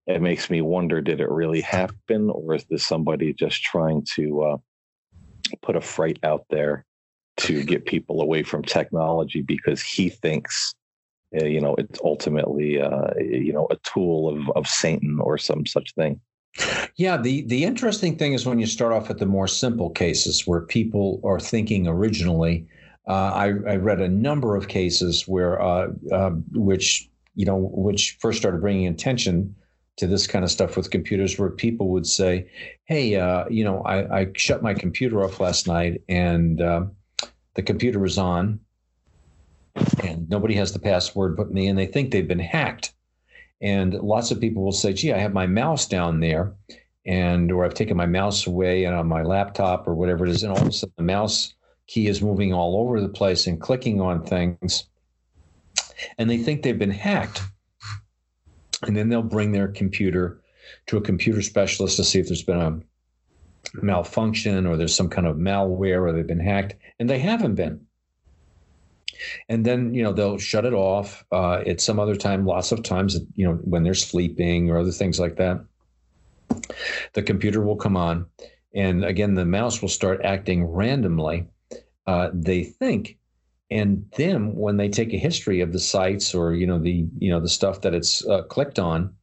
it 0.06 0.22
makes 0.22 0.52
me 0.52 0.62
wonder: 0.62 1.02
did 1.02 1.20
it 1.20 1.30
really 1.30 1.62
happen, 1.62 2.30
or 2.30 2.54
is 2.54 2.66
this 2.66 2.86
somebody 2.86 3.34
just 3.34 3.64
trying 3.64 4.06
to 4.16 4.42
uh, 4.44 4.58
put 5.64 5.76
a 5.76 5.82
fright 5.82 6.20
out 6.22 6.46
there 6.52 6.86
to 7.38 7.64
get 7.64 7.86
people 7.86 8.22
away 8.22 8.44
from 8.44 8.62
technology 8.62 9.42
because 9.42 9.82
he 9.82 10.10
thinks 10.10 10.76
you 11.32 11.62
know 11.62 11.76
it's 11.78 12.00
ultimately 12.04 12.82
uh, 12.82 13.12
you 13.20 13.54
know 13.54 13.68
a 13.70 13.76
tool 13.78 14.30
of 14.30 14.50
of 14.56 14.68
Satan 14.68 15.20
or 15.20 15.38
some 15.38 15.66
such 15.66 15.94
thing. 15.94 16.20
Yeah, 16.96 17.18
the 17.18 17.44
the 17.44 17.64
interesting 17.64 18.18
thing 18.18 18.34
is 18.34 18.46
when 18.46 18.60
you 18.60 18.66
start 18.66 18.94
off 18.94 19.10
at 19.10 19.20
the 19.20 19.26
more 19.26 19.48
simple 19.48 19.90
cases 19.90 20.48
where 20.48 20.62
people 20.62 21.22
are 21.24 21.40
thinking 21.40 21.88
originally. 21.88 22.68
Uh, 23.08 23.32
I, 23.34 23.46
I, 23.46 23.76
read 23.78 24.02
a 24.02 24.08
number 24.08 24.56
of 24.56 24.68
cases 24.68 25.28
where 25.28 25.60
uh, 25.60 25.88
uh, 26.12 26.30
which 26.52 27.10
you 27.34 27.46
know 27.46 27.72
which 27.74 28.18
first 28.20 28.38
started 28.38 28.62
bringing 28.62 28.86
attention 28.86 29.56
to 29.98 30.06
this 30.06 30.28
kind 30.28 30.46
of 30.46 30.52
stuff 30.52 30.78
with 30.78 30.92
computers, 30.92 31.40
where 31.40 31.50
people 31.50 31.90
would 31.90 32.06
say, 32.06 32.48
"Hey, 32.86 33.16
uh, 33.16 33.46
you 33.50 33.64
know, 33.64 33.82
I, 33.82 34.20
I, 34.20 34.28
shut 34.36 34.62
my 34.62 34.76
computer 34.76 35.24
off 35.24 35.40
last 35.40 35.66
night 35.66 36.04
and 36.08 36.60
the 36.60 37.62
computer 37.64 38.00
was 38.00 38.20
on." 38.20 38.60
And 40.04 40.30
nobody 40.30 40.56
has 40.56 40.74
the 40.74 40.80
password 40.80 41.36
but 41.36 41.52
me, 41.52 41.68
and 41.68 41.78
they 41.78 41.86
think 41.86 42.12
they've 42.12 42.28
been 42.28 42.40
hacked. 42.40 42.94
And 43.62 43.94
lots 43.94 44.32
of 44.32 44.40
people 44.40 44.64
will 44.64 44.72
say, 44.72 44.94
gee, 44.94 45.14
I 45.14 45.18
have 45.18 45.34
my 45.34 45.48
mouse 45.48 45.88
down 45.88 46.20
there, 46.20 46.54
and 47.06 47.52
or 47.52 47.66
I've 47.66 47.74
taken 47.74 47.98
my 47.98 48.06
mouse 48.06 48.48
away 48.48 48.86
and 48.86 48.96
on 48.96 49.08
my 49.08 49.24
laptop 49.24 49.88
or 49.88 49.96
whatever 49.96 50.26
it 50.26 50.32
is, 50.32 50.44
and 50.44 50.52
all 50.52 50.62
of 50.62 50.68
a 50.68 50.72
sudden 50.72 50.94
the 50.98 51.04
mouse 51.04 51.54
key 51.88 52.08
is 52.08 52.22
moving 52.22 52.54
all 52.54 52.78
over 52.78 53.02
the 53.02 53.10
place 53.10 53.48
and 53.48 53.60
clicking 53.60 54.00
on 54.00 54.24
things. 54.24 54.86
And 56.18 56.30
they 56.30 56.38
think 56.38 56.62
they've 56.62 56.78
been 56.78 56.92
hacked. 56.92 57.42
And 58.84 58.96
then 58.96 59.10
they'll 59.10 59.24
bring 59.24 59.52
their 59.52 59.68
computer 59.68 60.40
to 60.86 60.98
a 60.98 61.02
computer 61.02 61.42
specialist 61.42 61.98
to 61.98 62.04
see 62.04 62.20
if 62.20 62.28
there's 62.28 62.44
been 62.44 62.62
a 62.62 62.80
malfunction 63.82 64.66
or 64.66 64.78
there's 64.78 64.96
some 64.96 65.10
kind 65.10 65.28
of 65.28 65.36
malware 65.36 66.02
or 66.02 66.14
they've 66.14 66.26
been 66.26 66.40
hacked. 66.40 66.76
And 67.00 67.10
they 67.10 67.20
haven't 67.20 67.56
been 67.56 67.86
and 69.50 69.66
then 69.66 69.94
you 69.94 70.04
know 70.04 70.14
they'll 70.14 70.38
shut 70.38 70.66
it 70.66 70.74
off 70.74 71.26
uh, 71.32 71.62
at 71.66 71.82
some 71.82 72.00
other 72.00 72.16
time 72.16 72.46
lots 72.46 72.72
of 72.72 72.84
times 72.84 73.20
you 73.36 73.46
know 73.46 73.56
when 73.64 73.84
they're 73.84 73.94
sleeping 73.94 74.70
or 74.70 74.78
other 74.78 74.92
things 74.92 75.20
like 75.20 75.36
that 75.36 75.60
the 77.14 77.22
computer 77.22 77.62
will 77.62 77.76
come 77.76 77.98
on. 77.98 78.26
And 78.74 79.04
again 79.04 79.36
the 79.36 79.46
mouse 79.46 79.82
will 79.82 79.90
start 79.90 80.22
acting 80.24 80.66
randomly 80.66 81.48
uh, 82.08 82.30
they 82.34 82.64
think. 82.64 83.18
And 83.72 84.06
then 84.18 84.56
when 84.56 84.78
they 84.78 84.90
take 84.90 85.14
a 85.14 85.18
history 85.18 85.62
of 85.62 85.74
the 85.74 85.80
sites 85.80 86.34
or 86.34 86.54
you 86.54 86.66
know 86.66 86.80
the 86.80 87.08
you 87.20 87.30
know 87.30 87.40
the 87.40 87.50
stuff 87.50 87.82
that 87.82 87.94
it's 87.94 88.26
uh, 88.28 88.44
clicked 88.44 88.80
on 88.80 89.14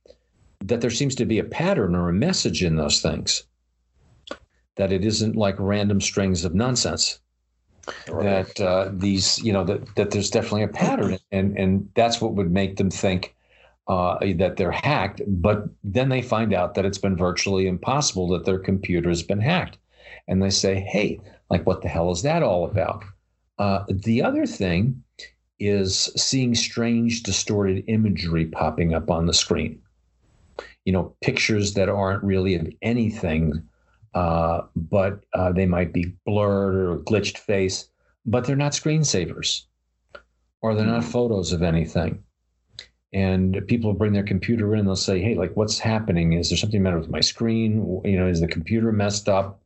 that 0.65 0.81
there 0.81 0.91
seems 0.91 1.15
to 1.17 1.27
be 1.27 1.39
a 1.39 1.45
pattern 1.45 1.95
or 1.95 2.09
a 2.09 2.15
message 2.15 2.63
in 2.63 2.77
those 2.77 3.01
things. 3.01 3.45
That 4.77 4.93
it 4.93 5.05
isn't 5.05 5.37
like 5.37 5.57
random 5.59 6.01
strings 6.01 6.45
of 6.45 6.55
nonsense 6.55 7.19
right. 8.09 8.47
that 8.47 8.61
uh, 8.61 8.91
these, 8.93 9.43
you 9.43 9.53
know, 9.53 9.65
that, 9.65 9.95
that 9.97 10.11
there's 10.11 10.31
definitely 10.31 10.63
a 10.63 10.69
pattern, 10.69 11.19
and 11.33 11.57
and 11.57 11.89
that's 11.95 12.21
what 12.21 12.35
would 12.35 12.51
make 12.51 12.77
them 12.77 12.91
think 12.91 13.35
uh, 13.89 14.19
that 14.37 14.57
they're 14.57 14.73
hacked. 14.73 15.23
But 15.27 15.65
then 15.85 16.09
they 16.09 16.23
find 16.23 16.53
out 16.53 16.75
that 16.75 16.85
it's 16.85 16.99
been 16.99 17.17
virtually 17.17 17.67
impossible 17.67 18.29
that 18.29 18.45
their 18.45 18.59
computer 18.59 19.09
has 19.09 19.23
been 19.23 19.41
hacked, 19.41 19.79
and 20.29 20.43
they 20.43 20.51
say, 20.51 20.81
"Hey, 20.81 21.21
like, 21.51 21.67
what 21.67 21.83
the 21.83 21.89
hell 21.89 22.11
is 22.11 22.23
that 22.23 22.43
all 22.43 22.65
about?" 22.65 23.05
Uh, 23.59 23.85
the 23.89 24.23
other 24.23 24.47
thing 24.47 25.03
is 25.59 26.13
seeing 26.17 26.55
strange, 26.55 27.23
distorted 27.23 27.85
imagery 27.87 28.45
popping 28.47 28.93
up 28.95 29.11
on 29.11 29.27
the 29.27 29.33
screen. 29.33 29.81
You 30.85 30.93
know, 30.93 31.15
pictures 31.23 31.75
that 31.75 31.89
aren't 31.89 32.23
really 32.23 32.55
of 32.55 32.69
anything 32.83 33.63
uh, 34.17 34.63
but 34.75 35.25
uh, 35.35 35.53
they 35.53 35.67
might 35.67 35.93
be 35.93 36.11
blurred 36.25 36.75
or 36.75 36.97
glitched 37.01 37.37
face, 37.37 37.91
but 38.25 38.47
they're 38.47 38.57
not 38.57 38.73
screensavers 38.73 39.65
or 40.63 40.75
they're 40.75 40.87
not 40.87 41.03
mm. 41.03 41.13
photos 41.13 41.53
of 41.53 41.63
anything. 41.63 42.25
And 43.13 43.63
people 43.69 43.93
bring 43.93 44.15
their 44.15 44.23
computer 44.23 44.73
in 44.73 44.81
and 44.81 44.89
they'll 44.89 44.97
say, 44.97 45.21
hey, 45.21 45.35
like, 45.35 45.55
what's 45.55 45.79
happening? 45.79 46.33
Is 46.33 46.49
there 46.49 46.57
something 46.57 46.83
matter 46.83 46.99
with 46.99 47.11
my 47.11 47.21
screen? 47.21 48.01
You 48.07 48.19
know, 48.19 48.27
is 48.27 48.41
the 48.41 48.49
computer 48.49 48.91
messed 48.91 49.29
up? 49.29 49.61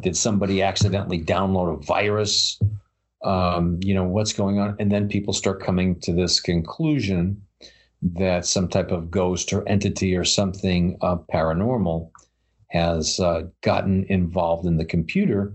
Did 0.00 0.16
somebody 0.16 0.62
accidentally 0.62 1.20
download 1.22 1.72
a 1.72 1.86
virus? 1.86 2.60
Um, 3.22 3.78
you 3.84 3.94
know, 3.94 4.04
what's 4.04 4.32
going 4.32 4.58
on? 4.58 4.74
And 4.80 4.90
then 4.90 5.08
people 5.08 5.32
start 5.32 5.62
coming 5.62 6.00
to 6.00 6.12
this 6.12 6.40
conclusion 6.40 7.40
that 8.02 8.46
some 8.46 8.66
type 8.66 8.90
of 8.90 9.12
ghost 9.12 9.52
or 9.52 9.66
entity 9.68 10.16
or 10.16 10.24
something 10.24 10.98
uh, 11.02 11.18
paranormal 11.32 12.10
has 12.72 13.20
uh, 13.20 13.42
gotten 13.60 14.04
involved 14.08 14.66
in 14.66 14.78
the 14.78 14.84
computer. 14.84 15.54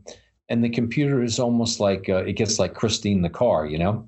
And 0.50 0.64
the 0.64 0.70
computer 0.70 1.24
is 1.24 1.40
almost 1.40 1.80
like 1.80 2.08
uh, 2.08 2.24
it 2.24 2.34
gets 2.34 2.60
like 2.60 2.76
Christine 2.76 3.24
the 3.24 3.30
car, 3.30 3.66
you 3.66 3.80
know? 3.80 4.08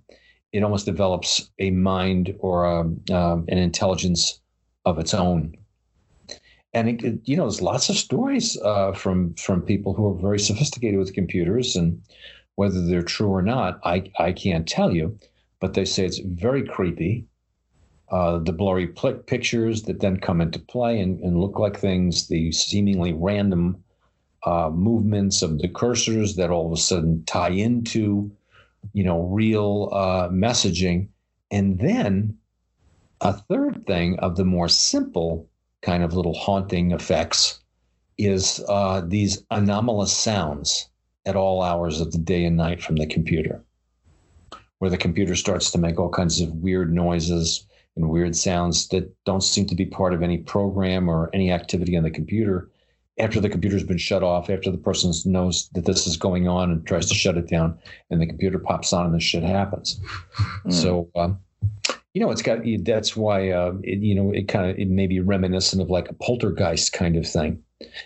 It 0.54 0.63
almost 0.63 0.86
develops 0.86 1.50
a 1.58 1.72
mind 1.72 2.36
or 2.39 2.66
a, 2.66 2.82
um, 2.82 3.01
um, 3.12 3.46
an 3.50 3.58
intelligence 3.58 4.39
of 4.86 5.00
its 5.00 5.13
own. 5.13 5.56
And 6.74 7.04
it, 7.04 7.22
you 7.25 7.36
know, 7.36 7.44
there's 7.44 7.63
lots 7.63 7.89
of 7.89 7.98
stories 7.98 8.58
uh, 8.62 8.94
from 8.94 9.34
from 9.34 9.63
people 9.63 9.94
who 9.94 10.08
are 10.08 10.22
very 10.22 10.39
sophisticated 10.39 11.00
with 11.00 11.16
computers, 11.16 11.75
and 11.75 12.01
whether 12.56 12.86
they're 12.86 13.01
true 13.01 13.30
or 13.30 13.42
not, 13.42 13.80
I 13.84 14.12
I 14.20 14.34
can't 14.34 14.68
tell 14.68 14.94
you. 14.94 15.18
But 15.60 15.74
they 15.74 15.86
say 15.86 16.06
it's 16.06 16.20
very 16.20 16.63
creepy 16.63 17.25
uh, 18.12 18.39
the 18.39 18.51
blurry 18.51 18.88
pictures 18.88 19.84
that 19.84 20.00
then 20.00 20.20
come 20.20 20.42
into 20.42 20.60
play 20.60 21.00
and, 21.00 21.20
and, 21.20 21.39
look 21.39 21.60
like 21.60 21.78
things, 21.78 22.28
the 22.28 22.51
seemingly 22.51 23.13
random 23.13 23.84
uh, 24.46 24.70
movements 24.74 25.42
of 25.42 25.60
the 25.60 25.68
cursors 25.68 26.36
that 26.36 26.50
all 26.50 26.66
of 26.66 26.72
a 26.72 26.78
sudden 26.78 27.24
tie 27.25 27.50
into, 27.50 28.32
you 28.94 29.04
know, 29.04 29.24
real 29.24 29.89
uh, 29.92 30.28
messaging. 30.30 31.08
And 31.51 31.78
then 31.80 32.36
a 33.22 33.34
third 33.34 33.86
thing 33.86 34.18
of 34.20 34.38
the 34.38 34.46
more 34.46 34.70
simple 34.70 35.48
kind 35.82 36.04
of 36.04 36.13
little 36.13 36.34
haunting 36.34 36.92
effects 36.92 37.60
is 38.18 38.63
uh, 38.68 39.01
these 39.06 39.44
anomalous 39.51 40.13
sounds 40.13 40.89
at 41.25 41.36
all 41.36 41.62
hours 41.62 42.01
of 42.01 42.12
the 42.12 42.18
day 42.18 42.44
and 42.44 42.58
night 42.58 42.82
from 42.82 42.96
the 42.96 43.06
computer, 43.06 43.63
where 44.80 44.89
the 44.89 44.98
computer 44.98 45.36
starts 45.36 45.70
to 45.72 45.78
make 45.78 46.00
all 46.00 46.10
kinds 46.10 46.42
of 46.42 46.51
weird 46.56 46.94
noises 46.94 47.66
and 48.00 48.10
weird 48.10 48.36
sounds 48.36 48.88
that 48.89 49.13
don't 49.25 49.44
seem 49.44 49.65
to 49.68 49.75
be 49.75 49.86
part 49.86 50.13
of 50.13 50.24
any 50.24 50.38
program 50.38 51.10
or 51.10 51.29
any 51.34 51.51
activity 51.51 51.98
on 51.98 52.03
the 52.03 52.12
computer 52.12 52.70
after 53.20 53.41
the 53.41 53.50
computer's 53.50 53.84
been 53.84 53.98
shut 53.98 54.24
off, 54.24 54.50
after 54.50 54.72
the 54.72 54.77
person 54.77 55.12
knows 55.25 55.70
that 55.74 55.86
this 55.86 56.08
is 56.08 56.15
going 56.15 56.48
on 56.48 56.72
and 56.72 56.88
tries 56.88 57.06
to 57.08 57.13
shut 57.13 57.38
it 57.38 57.50
down, 57.50 57.77
and 58.10 58.22
the 58.22 58.25
computer 58.25 58.58
pops 58.58 58.94
on 58.94 59.06
and 59.06 59.13
this 59.13 59.24
shit 59.24 59.44
happens. 59.44 60.00
Mm. 60.65 60.74
So, 60.74 61.10
um, 61.15 61.38
you 62.13 62.22
know, 62.22 62.32
it's 62.32 62.41
got 62.41 62.60
that's 62.84 63.15
why 63.18 63.50
uh, 63.50 63.74
it, 63.84 64.00
you 64.00 64.15
know 64.15 64.32
it 64.32 64.48
kind 64.48 64.70
of 64.70 64.79
it 64.79 64.89
may 64.89 65.06
be 65.06 65.20
reminiscent 65.20 65.82
of 65.82 65.89
like 65.89 66.10
a 66.10 66.13
poltergeist 66.13 66.94
kind 66.94 67.18
of 67.18 67.27
thing. 67.27 67.62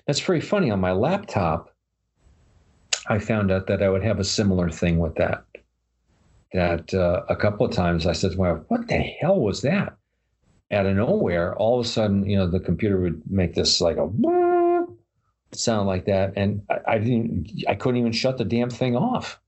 That's 0.08 0.20
very 0.20 0.42
funny. 0.42 0.72
On 0.72 0.80
my 0.80 0.92
laptop, 0.92 1.74
I 3.08 3.20
found 3.20 3.52
out 3.52 3.68
that 3.68 3.84
I 3.84 3.90
would 3.90 4.04
have 4.04 4.20
a 4.20 4.24
similar 4.24 4.70
thing 4.70 4.98
with 4.98 5.16
that 5.16 5.46
that 6.54 6.94
uh, 6.94 7.24
a 7.30 7.36
couple 7.36 7.66
of 7.66 7.72
times 7.72 8.06
I 8.06 8.14
said, 8.14 8.38
"Well, 8.38 8.64
what 8.68 8.88
the 8.88 8.98
hell 8.98 9.40
was 9.40 9.62
that?" 9.62 9.98
Out 10.72 10.86
of 10.86 10.96
nowhere, 10.96 11.56
all 11.56 11.80
of 11.80 11.86
a 11.86 11.90
sudden, 11.90 12.28
you 12.28 12.38
know, 12.38 12.48
the 12.48 12.60
computer 12.60 13.00
would 13.00 13.22
make 13.30 13.54
this 13.54 13.82
like 13.82 13.98
a 13.98 14.10
sound 15.56 15.88
like 15.88 16.06
that, 16.06 16.34
and 16.36 16.62
I, 16.70 16.78
I 16.88 16.98
didn't, 16.98 17.52
I 17.68 17.76
couldn't 17.76 18.00
even 18.00 18.12
shut 18.12 18.38
the 18.38 18.46
damn 18.46 18.70
thing 18.70 18.96
off. 18.96 19.40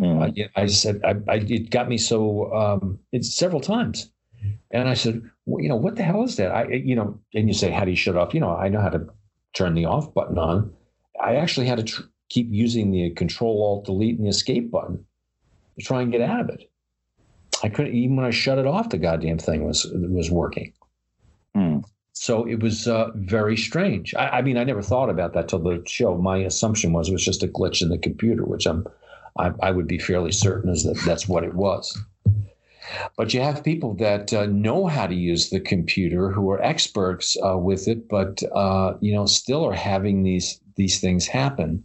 Mm. 0.00 0.50
I, 0.56 0.62
I, 0.62 0.66
said, 0.66 1.00
I, 1.04 1.14
I, 1.28 1.36
it 1.36 1.70
got 1.70 1.88
me 1.88 1.96
so 1.96 2.52
um, 2.54 2.98
it's 3.12 3.34
several 3.34 3.60
times, 3.60 4.10
and 4.70 4.88
I 4.88 4.94
said, 4.94 5.22
well, 5.46 5.62
you 5.62 5.68
know, 5.68 5.76
what 5.76 5.96
the 5.96 6.02
hell 6.02 6.22
is 6.24 6.36
that? 6.36 6.50
I, 6.50 6.64
you 6.66 6.94
know, 6.94 7.18
and 7.34 7.48
you 7.48 7.54
say, 7.54 7.70
how 7.70 7.84
do 7.84 7.90
you 7.90 7.96
shut 7.96 8.16
off? 8.16 8.34
You 8.34 8.40
know, 8.40 8.54
I 8.54 8.68
know 8.68 8.80
how 8.80 8.90
to 8.90 9.06
turn 9.54 9.74
the 9.74 9.86
off 9.86 10.12
button 10.12 10.38
on. 10.38 10.72
I 11.22 11.36
actually 11.36 11.66
had 11.66 11.78
to 11.78 11.84
tr- 11.84 12.02
keep 12.28 12.48
using 12.50 12.90
the 12.90 13.10
Control 13.10 13.62
Alt 13.62 13.86
Delete 13.86 14.18
and 14.18 14.26
the 14.26 14.30
Escape 14.30 14.70
button 14.70 15.05
to 15.78 15.84
try 15.84 16.02
and 16.02 16.12
get 16.12 16.20
out 16.20 16.40
of 16.40 16.48
it. 16.48 16.70
I 17.62 17.68
couldn't 17.68 17.94
even 17.94 18.16
when 18.16 18.26
I 18.26 18.30
shut 18.30 18.58
it 18.58 18.66
off, 18.66 18.90
the 18.90 18.98
goddamn 18.98 19.38
thing 19.38 19.66
was 19.66 19.86
was 19.92 20.30
working. 20.30 20.72
Mm. 21.56 21.84
So 22.12 22.44
it 22.46 22.62
was 22.62 22.88
uh, 22.88 23.10
very 23.14 23.56
strange. 23.56 24.14
I, 24.14 24.38
I, 24.38 24.42
mean, 24.42 24.56
I 24.56 24.64
never 24.64 24.80
thought 24.80 25.10
about 25.10 25.34
that 25.34 25.48
till 25.48 25.58
the 25.58 25.82
show. 25.86 26.16
My 26.16 26.38
assumption 26.38 26.94
was 26.94 27.10
it 27.10 27.12
was 27.12 27.24
just 27.24 27.42
a 27.42 27.48
glitch 27.48 27.82
in 27.82 27.90
the 27.90 27.98
computer, 27.98 28.44
which 28.44 28.66
I'm 28.66 28.86
I, 29.38 29.52
I 29.62 29.70
would 29.70 29.86
be 29.86 29.98
fairly 29.98 30.32
certain 30.32 30.70
is 30.70 30.84
that 30.84 31.00
that's 31.04 31.28
what 31.28 31.44
it 31.44 31.54
was. 31.54 31.98
But 33.16 33.34
you 33.34 33.40
have 33.40 33.64
people 33.64 33.94
that 33.94 34.32
uh, 34.32 34.46
know 34.46 34.86
how 34.86 35.06
to 35.06 35.14
use 35.14 35.50
the 35.50 35.60
computer, 35.60 36.30
who 36.30 36.50
are 36.50 36.62
experts 36.62 37.36
uh, 37.44 37.58
with 37.58 37.88
it, 37.88 38.08
but 38.08 38.42
uh, 38.54 38.94
you 39.00 39.12
know 39.12 39.26
still 39.26 39.64
are 39.66 39.74
having 39.74 40.22
these 40.22 40.60
these 40.76 41.00
things 41.00 41.26
happen. 41.26 41.84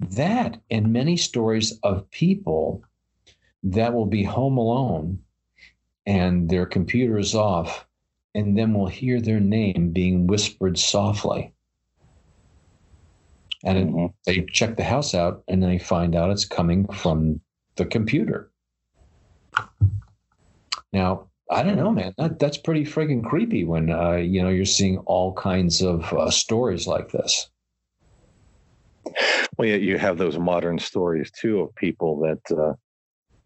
That 0.00 0.60
and 0.70 0.92
many 0.92 1.16
stories 1.16 1.78
of 1.82 2.10
people 2.10 2.82
that 3.62 3.92
will 3.92 4.06
be 4.06 4.22
home 4.22 4.56
alone 4.56 5.20
and 6.06 6.48
their 6.48 6.66
computer 6.66 7.18
is 7.18 7.34
off, 7.34 7.86
and 8.34 8.56
then 8.56 8.74
we'll 8.74 8.88
hear 8.88 9.20
their 9.20 9.40
name 9.40 9.90
being 9.92 10.26
whispered 10.26 10.78
softly. 10.78 11.52
And 13.62 13.90
mm-hmm. 13.90 14.06
they 14.24 14.46
check 14.52 14.76
the 14.76 14.84
house 14.84 15.14
out 15.14 15.44
and 15.46 15.62
they 15.62 15.78
find 15.78 16.16
out 16.16 16.30
it's 16.30 16.46
coming 16.46 16.86
from 16.88 17.40
the 17.76 17.84
computer. 17.84 18.50
Now, 20.92 21.28
I 21.50 21.62
don't 21.62 21.76
know, 21.76 21.90
man. 21.90 22.14
That, 22.16 22.38
that's 22.38 22.56
pretty 22.56 22.84
friggin' 22.84 23.24
creepy 23.24 23.64
when 23.64 23.90
uh, 23.90 24.16
you 24.16 24.42
know 24.42 24.48
you're 24.48 24.64
seeing 24.64 24.98
all 24.98 25.32
kinds 25.34 25.82
of 25.82 26.12
uh, 26.12 26.30
stories 26.30 26.86
like 26.86 27.10
this. 27.10 27.50
Well, 29.56 29.68
yeah, 29.68 29.76
you 29.76 29.98
have 29.98 30.16
those 30.16 30.38
modern 30.38 30.78
stories 30.78 31.30
too 31.30 31.60
of 31.60 31.74
people 31.74 32.20
that 32.20 32.56
uh, 32.56 32.74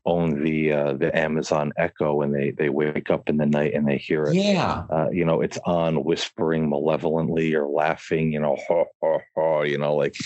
own 0.07 0.43
the 0.43 0.73
uh, 0.73 0.93
the 0.95 1.17
Amazon 1.17 1.73
Echo 1.77 2.23
and 2.23 2.35
they 2.35 2.51
they 2.51 2.69
wake 2.69 3.11
up 3.11 3.29
in 3.29 3.37
the 3.37 3.47
night 3.47 3.75
and 3.75 3.87
they 3.87 3.99
hear 3.99 4.25
it. 4.25 4.35
Yeah. 4.35 4.85
Uh, 4.91 5.09
you 5.11 5.25
know, 5.25 5.41
it's 5.41 5.59
on 5.65 6.05
whispering 6.05 6.69
malevolently 6.69 7.55
or 7.55 7.67
laughing. 7.67 8.33
You 8.33 8.41
know, 8.41 8.57
ha 8.69 8.85
ha 9.03 9.19
ha. 9.35 9.63
You 9.63 9.79
know, 9.79 9.95
like 9.95 10.17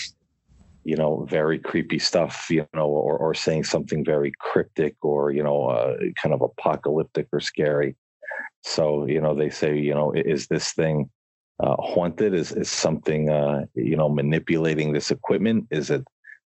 you 0.83 0.95
know, 0.95 1.25
very 1.29 1.59
creepy 1.59 1.99
stuff. 1.99 2.47
You 2.49 2.67
know, 2.73 2.87
or 2.87 3.17
or 3.17 3.33
saying 3.33 3.65
something 3.65 4.03
very 4.03 4.33
cryptic 4.39 4.95
or 5.01 5.31
you 5.31 5.43
know, 5.43 5.65
uh, 5.65 5.97
kind 6.21 6.33
of 6.33 6.41
apocalyptic 6.41 7.27
or 7.31 7.39
scary. 7.39 7.95
So 8.63 9.05
you 9.05 9.21
know, 9.21 9.33
they 9.33 9.49
say, 9.49 9.77
you 9.77 9.93
know, 9.93 10.11
is 10.11 10.47
this 10.47 10.73
thing 10.73 11.09
uh, 11.59 11.75
haunted? 11.79 12.33
Is 12.33 12.51
is 12.51 12.69
something 12.69 13.29
uh, 13.29 13.65
you 13.75 13.95
know 13.95 14.09
manipulating 14.09 14.91
this 14.91 15.11
equipment? 15.11 15.67
Is 15.71 15.89
it 15.89 16.05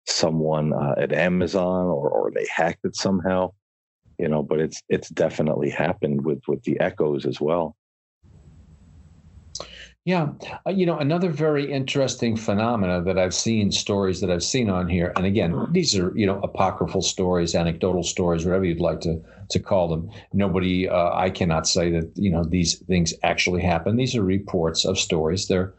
someone 0.06 0.72
uh, 0.72 0.94
at 0.98 1.12
Amazon 1.12 1.86
or 1.86 2.08
or 2.08 2.30
they 2.30 2.46
hacked 2.54 2.84
it 2.84 2.96
somehow? 2.96 3.52
You 4.18 4.28
know, 4.28 4.42
but 4.42 4.60
it's 4.60 4.82
it's 4.88 5.08
definitely 5.08 5.70
happened 5.70 6.24
with 6.24 6.40
with 6.46 6.62
the 6.64 6.78
echoes 6.80 7.26
as 7.26 7.40
well. 7.40 7.76
Yeah, 10.06 10.32
uh, 10.66 10.70
you 10.70 10.86
know, 10.86 10.96
another 10.96 11.28
very 11.28 11.70
interesting 11.70 12.34
phenomena 12.34 13.02
that 13.02 13.18
I've 13.18 13.34
seen 13.34 13.70
stories 13.70 14.22
that 14.22 14.30
I've 14.30 14.42
seen 14.42 14.70
on 14.70 14.88
here, 14.88 15.12
and 15.14 15.26
again, 15.26 15.66
these 15.72 15.94
are 15.94 16.16
you 16.16 16.24
know 16.26 16.40
apocryphal 16.42 17.02
stories, 17.02 17.54
anecdotal 17.54 18.02
stories, 18.02 18.46
whatever 18.46 18.64
you'd 18.64 18.80
like 18.80 19.00
to 19.02 19.22
to 19.50 19.58
call 19.58 19.88
them. 19.88 20.10
Nobody, 20.32 20.88
uh, 20.88 21.10
I 21.12 21.28
cannot 21.28 21.68
say 21.68 21.90
that 21.90 22.10
you 22.16 22.30
know 22.30 22.44
these 22.44 22.78
things 22.78 23.12
actually 23.22 23.60
happen. 23.60 23.96
These 23.96 24.16
are 24.16 24.22
reports 24.22 24.86
of 24.86 24.98
stories. 24.98 25.48
They're 25.48 25.74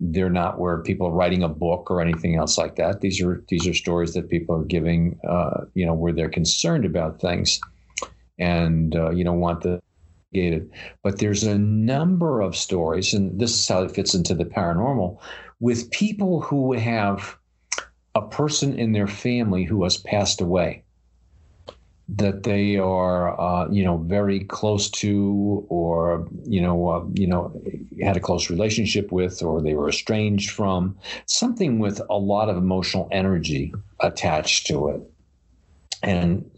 they're 0.00 0.30
not 0.30 0.58
where 0.58 0.82
people 0.82 1.06
are 1.06 1.12
writing 1.12 1.42
a 1.42 1.48
book 1.48 1.90
or 1.90 2.00
anything 2.00 2.36
else 2.36 2.58
like 2.58 2.76
that. 2.76 3.00
These 3.00 3.20
are 3.22 3.42
these 3.48 3.66
are 3.66 3.74
stories 3.74 4.14
that 4.14 4.28
people 4.28 4.54
are 4.56 4.64
giving, 4.64 5.18
uh, 5.28 5.64
you 5.74 5.86
know, 5.86 5.94
where 5.94 6.12
they're 6.12 6.28
concerned 6.28 6.84
about 6.84 7.20
things, 7.20 7.60
and 8.38 8.94
uh, 8.94 9.10
you 9.10 9.24
know 9.24 9.32
want 9.32 9.62
the 9.62 9.80
but 11.02 11.18
there's 11.18 11.44
a 11.44 11.58
number 11.58 12.40
of 12.40 12.56
stories, 12.56 13.14
and 13.14 13.40
this 13.40 13.54
is 13.54 13.68
how 13.68 13.82
it 13.82 13.90
fits 13.90 14.14
into 14.14 14.34
the 14.34 14.44
paranormal, 14.44 15.18
with 15.60 15.90
people 15.90 16.42
who 16.42 16.74
have 16.74 17.36
a 18.14 18.22
person 18.22 18.78
in 18.78 18.92
their 18.92 19.06
family 19.06 19.64
who 19.64 19.82
has 19.84 19.96
passed 19.96 20.40
away 20.40 20.82
that 22.08 22.44
they 22.44 22.76
are, 22.76 23.38
uh, 23.40 23.68
you 23.70 23.82
know, 23.82 23.98
very 23.98 24.44
close 24.44 24.88
to, 24.88 25.66
or 25.68 26.28
you 26.44 26.60
know, 26.60 26.88
uh, 26.88 27.04
you 27.14 27.26
know, 27.26 27.52
had 28.00 28.16
a 28.16 28.20
close 28.20 28.48
relationship 28.48 29.10
with, 29.10 29.42
or 29.42 29.60
they 29.60 29.74
were 29.74 29.88
estranged 29.88 30.50
from, 30.50 30.96
something 31.26 31.78
with 31.80 32.00
a 32.08 32.16
lot 32.16 32.48
of 32.48 32.56
emotional 32.56 33.08
energy 33.10 33.74
attached 34.00 34.66
to 34.68 34.88
it. 34.88 35.00
And 36.02 36.48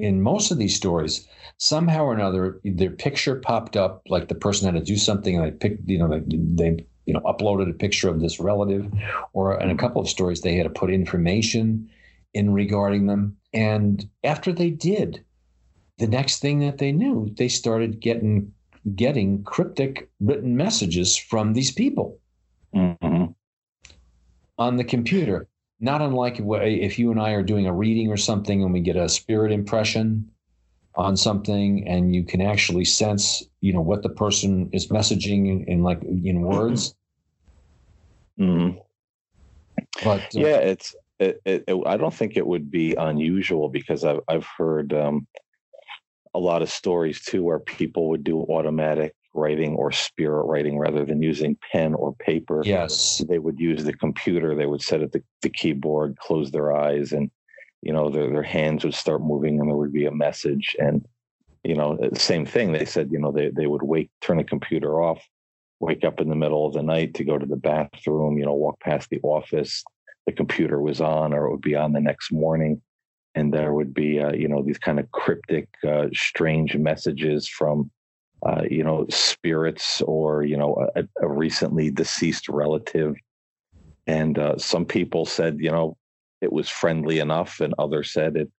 in 0.00 0.20
most 0.20 0.50
of 0.50 0.58
these 0.58 0.74
stories, 0.74 1.28
somehow 1.58 2.04
or 2.04 2.14
another, 2.14 2.60
their 2.64 2.90
picture 2.90 3.36
popped 3.36 3.76
up, 3.76 4.02
like 4.08 4.28
the 4.28 4.34
person 4.34 4.66
had 4.66 4.80
to 4.80 4.84
do 4.84 4.96
something, 4.96 5.36
and 5.36 5.44
they 5.44 5.50
picked, 5.52 5.88
you 5.88 5.98
know, 5.98 6.08
they, 6.08 6.24
they 6.26 6.86
you 7.06 7.14
know 7.14 7.20
uploaded 7.20 7.70
a 7.70 7.74
picture 7.74 8.08
of 8.08 8.20
this 8.20 8.40
relative, 8.40 8.92
or 9.32 9.60
in 9.60 9.70
a 9.70 9.76
couple 9.76 10.02
of 10.02 10.08
stories 10.08 10.40
they 10.40 10.56
had 10.56 10.64
to 10.64 10.70
put 10.70 10.90
information 10.90 11.88
in 12.34 12.52
regarding 12.52 13.06
them, 13.06 13.36
and 13.52 14.08
after 14.24 14.52
they 14.52 14.70
did, 14.70 15.24
the 15.98 16.06
next 16.06 16.40
thing 16.40 16.60
that 16.60 16.78
they 16.78 16.92
knew, 16.92 17.28
they 17.36 17.48
started 17.48 18.00
getting 18.00 18.52
getting 18.94 19.42
cryptic 19.42 20.08
written 20.20 20.56
messages 20.56 21.16
from 21.16 21.52
these 21.52 21.72
people 21.72 22.18
mm-hmm. 22.74 23.24
on 24.56 24.76
the 24.76 24.84
computer. 24.84 25.46
Not 25.80 26.00
unlike 26.00 26.40
if 26.40 26.98
you 26.98 27.10
and 27.10 27.20
I 27.20 27.32
are 27.32 27.42
doing 27.42 27.66
a 27.66 27.72
reading 27.72 28.10
or 28.10 28.16
something 28.16 28.62
and 28.62 28.72
we 28.72 28.80
get 28.80 28.96
a 28.96 29.08
spirit 29.08 29.52
impression 29.52 30.28
on 30.98 31.16
something 31.16 31.86
and 31.86 32.14
you 32.14 32.24
can 32.24 32.40
actually 32.40 32.84
sense 32.84 33.44
you 33.60 33.72
know 33.72 33.80
what 33.80 34.02
the 34.02 34.08
person 34.08 34.68
is 34.72 34.88
messaging 34.88 35.48
in, 35.48 35.64
in 35.68 35.82
like 35.84 36.02
in 36.02 36.40
words 36.40 36.94
mm-hmm. 38.38 38.76
but 40.02 40.20
uh, 40.20 40.26
yeah 40.32 40.56
it's 40.56 40.96
it, 41.18 41.40
it, 41.44 41.64
it, 41.66 41.76
i 41.86 41.96
don't 41.96 42.14
think 42.14 42.36
it 42.36 42.46
would 42.46 42.70
be 42.70 42.94
unusual 42.94 43.68
because 43.68 44.04
i've, 44.04 44.20
I've 44.28 44.46
heard 44.56 44.92
um, 44.92 45.26
a 46.34 46.38
lot 46.38 46.62
of 46.62 46.70
stories 46.70 47.20
too 47.22 47.42
where 47.42 47.58
people 47.58 48.08
would 48.10 48.24
do 48.24 48.40
automatic 48.42 49.14
writing 49.34 49.74
or 49.76 49.92
spirit 49.92 50.44
writing 50.44 50.78
rather 50.78 51.04
than 51.04 51.22
using 51.22 51.56
pen 51.72 51.94
or 51.94 52.14
paper. 52.14 52.62
Yes. 52.64 53.22
They 53.28 53.38
would 53.38 53.58
use 53.58 53.84
the 53.84 53.92
computer. 53.92 54.54
They 54.54 54.66
would 54.66 54.82
set 54.82 55.02
at 55.02 55.12
the, 55.12 55.22
the 55.42 55.50
keyboard 55.50 56.16
close 56.18 56.50
their 56.50 56.72
eyes 56.72 57.12
and 57.12 57.30
you 57.82 57.92
know 57.92 58.10
their, 58.10 58.28
their 58.28 58.42
hands 58.42 58.84
would 58.84 58.94
start 58.94 59.22
moving 59.22 59.60
and 59.60 59.68
there 59.68 59.76
would 59.76 59.92
be 59.92 60.06
a 60.06 60.12
message. 60.12 60.74
And 60.78 61.06
you 61.64 61.74
know 61.74 61.98
uh, 61.98 62.14
same 62.14 62.46
thing. 62.46 62.72
They 62.72 62.84
said 62.84 63.10
you 63.10 63.18
know 63.18 63.32
they, 63.32 63.50
they 63.50 63.66
would 63.66 63.82
wake 63.82 64.10
turn 64.20 64.38
the 64.38 64.44
computer 64.44 65.02
off 65.02 65.22
wake 65.80 66.04
up 66.04 66.20
in 66.20 66.28
the 66.28 66.34
middle 66.34 66.66
of 66.66 66.72
the 66.72 66.82
night 66.82 67.14
to 67.14 67.24
go 67.24 67.38
to 67.38 67.46
the 67.46 67.56
bathroom 67.56 68.36
you 68.36 68.44
know 68.44 68.54
walk 68.54 68.80
past 68.80 69.08
the 69.10 69.20
office 69.22 69.84
the 70.28 70.36
computer 70.36 70.80
was 70.80 71.00
on 71.00 71.32
or 71.32 71.46
it 71.46 71.50
would 71.50 71.60
be 71.60 71.76
on 71.76 71.92
the 71.92 72.00
next 72.00 72.30
morning 72.32 72.80
and 73.34 73.52
there 73.52 73.72
would 73.72 73.92
be 73.92 74.20
uh, 74.20 74.32
you 74.32 74.48
know 74.48 74.62
these 74.62 74.78
kind 74.78 75.00
of 75.00 75.10
cryptic 75.10 75.68
uh, 75.86 76.06
strange 76.12 76.76
messages 76.76 77.48
from 77.48 77.90
uh, 78.46 78.62
you 78.70 78.84
know 78.84 79.06
spirits 79.08 80.00
or 80.02 80.42
you 80.44 80.56
know 80.56 80.86
a, 80.94 81.04
a 81.20 81.28
recently 81.28 81.90
deceased 81.90 82.48
relative 82.48 83.14
and 84.06 84.38
uh, 84.38 84.56
some 84.56 84.84
people 84.84 85.24
said 85.26 85.58
you 85.60 85.70
know 85.70 85.96
it 86.40 86.52
was 86.52 86.68
friendly 86.68 87.18
enough, 87.18 87.60
and 87.60 87.74
others 87.78 88.12
said 88.12 88.36
it 88.36 88.50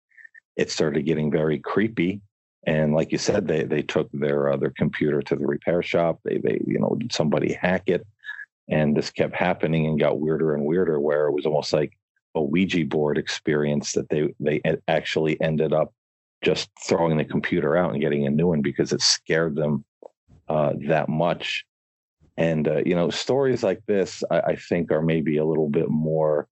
it 0.56 0.70
started 0.70 1.06
getting 1.06 1.30
very 1.30 1.58
creepy. 1.58 2.20
And 2.66 2.94
like 2.94 3.12
you 3.12 3.18
said, 3.18 3.48
they 3.48 3.64
they 3.64 3.82
took 3.82 4.10
their 4.12 4.52
uh, 4.52 4.56
their 4.56 4.72
computer 4.76 5.22
to 5.22 5.36
the 5.36 5.46
repair 5.46 5.82
shop. 5.82 6.20
They 6.24 6.38
they 6.38 6.60
you 6.66 6.78
know 6.78 6.98
somebody 7.10 7.52
hack 7.52 7.84
it, 7.86 8.06
and 8.70 8.96
this 8.96 9.10
kept 9.10 9.34
happening 9.34 9.86
and 9.86 10.00
got 10.00 10.20
weirder 10.20 10.54
and 10.54 10.64
weirder. 10.64 11.00
Where 11.00 11.26
it 11.26 11.32
was 11.32 11.46
almost 11.46 11.72
like 11.72 11.96
a 12.34 12.42
Ouija 12.42 12.86
board 12.86 13.18
experience 13.18 13.92
that 13.92 14.08
they 14.08 14.34
they 14.40 14.60
actually 14.88 15.40
ended 15.40 15.72
up 15.72 15.92
just 16.42 16.70
throwing 16.82 17.16
the 17.16 17.24
computer 17.24 17.76
out 17.76 17.92
and 17.92 18.00
getting 18.00 18.26
a 18.26 18.30
new 18.30 18.48
one 18.48 18.62
because 18.62 18.92
it 18.92 19.02
scared 19.02 19.54
them 19.54 19.84
uh, 20.48 20.72
that 20.86 21.08
much. 21.08 21.64
And 22.36 22.66
uh, 22.66 22.82
you 22.86 22.94
know, 22.94 23.10
stories 23.10 23.62
like 23.62 23.82
this, 23.86 24.24
I, 24.30 24.40
I, 24.40 24.56
think, 24.56 24.90
are 24.90 25.02
maybe 25.02 25.36
a 25.36 25.44
little 25.44 25.68
bit 25.68 25.90
more 25.90 26.48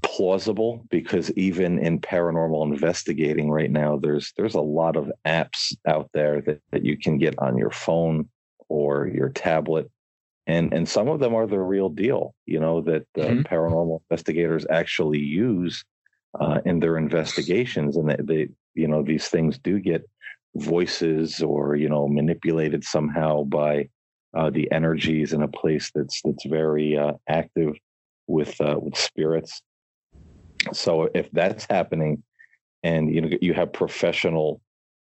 plausible 0.00 0.84
because 0.90 1.30
even 1.32 1.78
in 1.78 2.00
paranormal 2.00 2.72
investigating 2.72 3.50
right 3.50 3.70
now, 3.70 3.98
there's 3.98 4.32
there's 4.36 4.54
a 4.54 4.60
lot 4.60 4.96
of 4.96 5.12
apps 5.26 5.76
out 5.86 6.10
there 6.14 6.40
that, 6.42 6.60
that 6.70 6.84
you 6.84 6.96
can 6.96 7.18
get 7.18 7.38
on 7.38 7.58
your 7.58 7.70
phone 7.70 8.28
or 8.68 9.06
your 9.08 9.28
tablet. 9.28 9.90
And 10.52 10.74
and 10.74 10.86
some 10.86 11.08
of 11.08 11.18
them 11.18 11.34
are 11.34 11.46
the 11.46 11.58
real 11.58 11.88
deal, 11.88 12.34
you 12.44 12.60
know, 12.60 12.82
that 12.82 13.06
uh, 13.16 13.22
mm-hmm. 13.22 13.40
paranormal 13.42 14.00
investigators 14.02 14.66
actually 14.68 15.18
use 15.18 15.82
uh, 16.38 16.60
in 16.66 16.78
their 16.78 16.98
investigations, 16.98 17.96
and 17.96 18.10
they, 18.10 18.16
they, 18.22 18.48
you 18.74 18.86
know, 18.86 19.02
these 19.02 19.28
things 19.28 19.58
do 19.58 19.80
get 19.80 20.02
voices 20.54 21.42
or 21.42 21.74
you 21.76 21.88
know 21.88 22.06
manipulated 22.06 22.84
somehow 22.84 23.44
by 23.44 23.88
uh, 24.36 24.50
the 24.50 24.70
energies 24.70 25.32
in 25.32 25.42
a 25.42 25.48
place 25.48 25.90
that's 25.94 26.20
that's 26.22 26.44
very 26.44 26.98
uh, 26.98 27.14
active 27.28 27.74
with 28.26 28.60
uh, 28.60 28.78
with 28.78 28.96
spirits. 28.96 29.62
So 30.74 31.08
if 31.14 31.30
that's 31.30 31.66
happening, 31.70 32.22
and 32.82 33.14
you 33.14 33.22
know 33.22 33.30
you 33.40 33.54
have 33.54 33.72
professional 33.72 34.60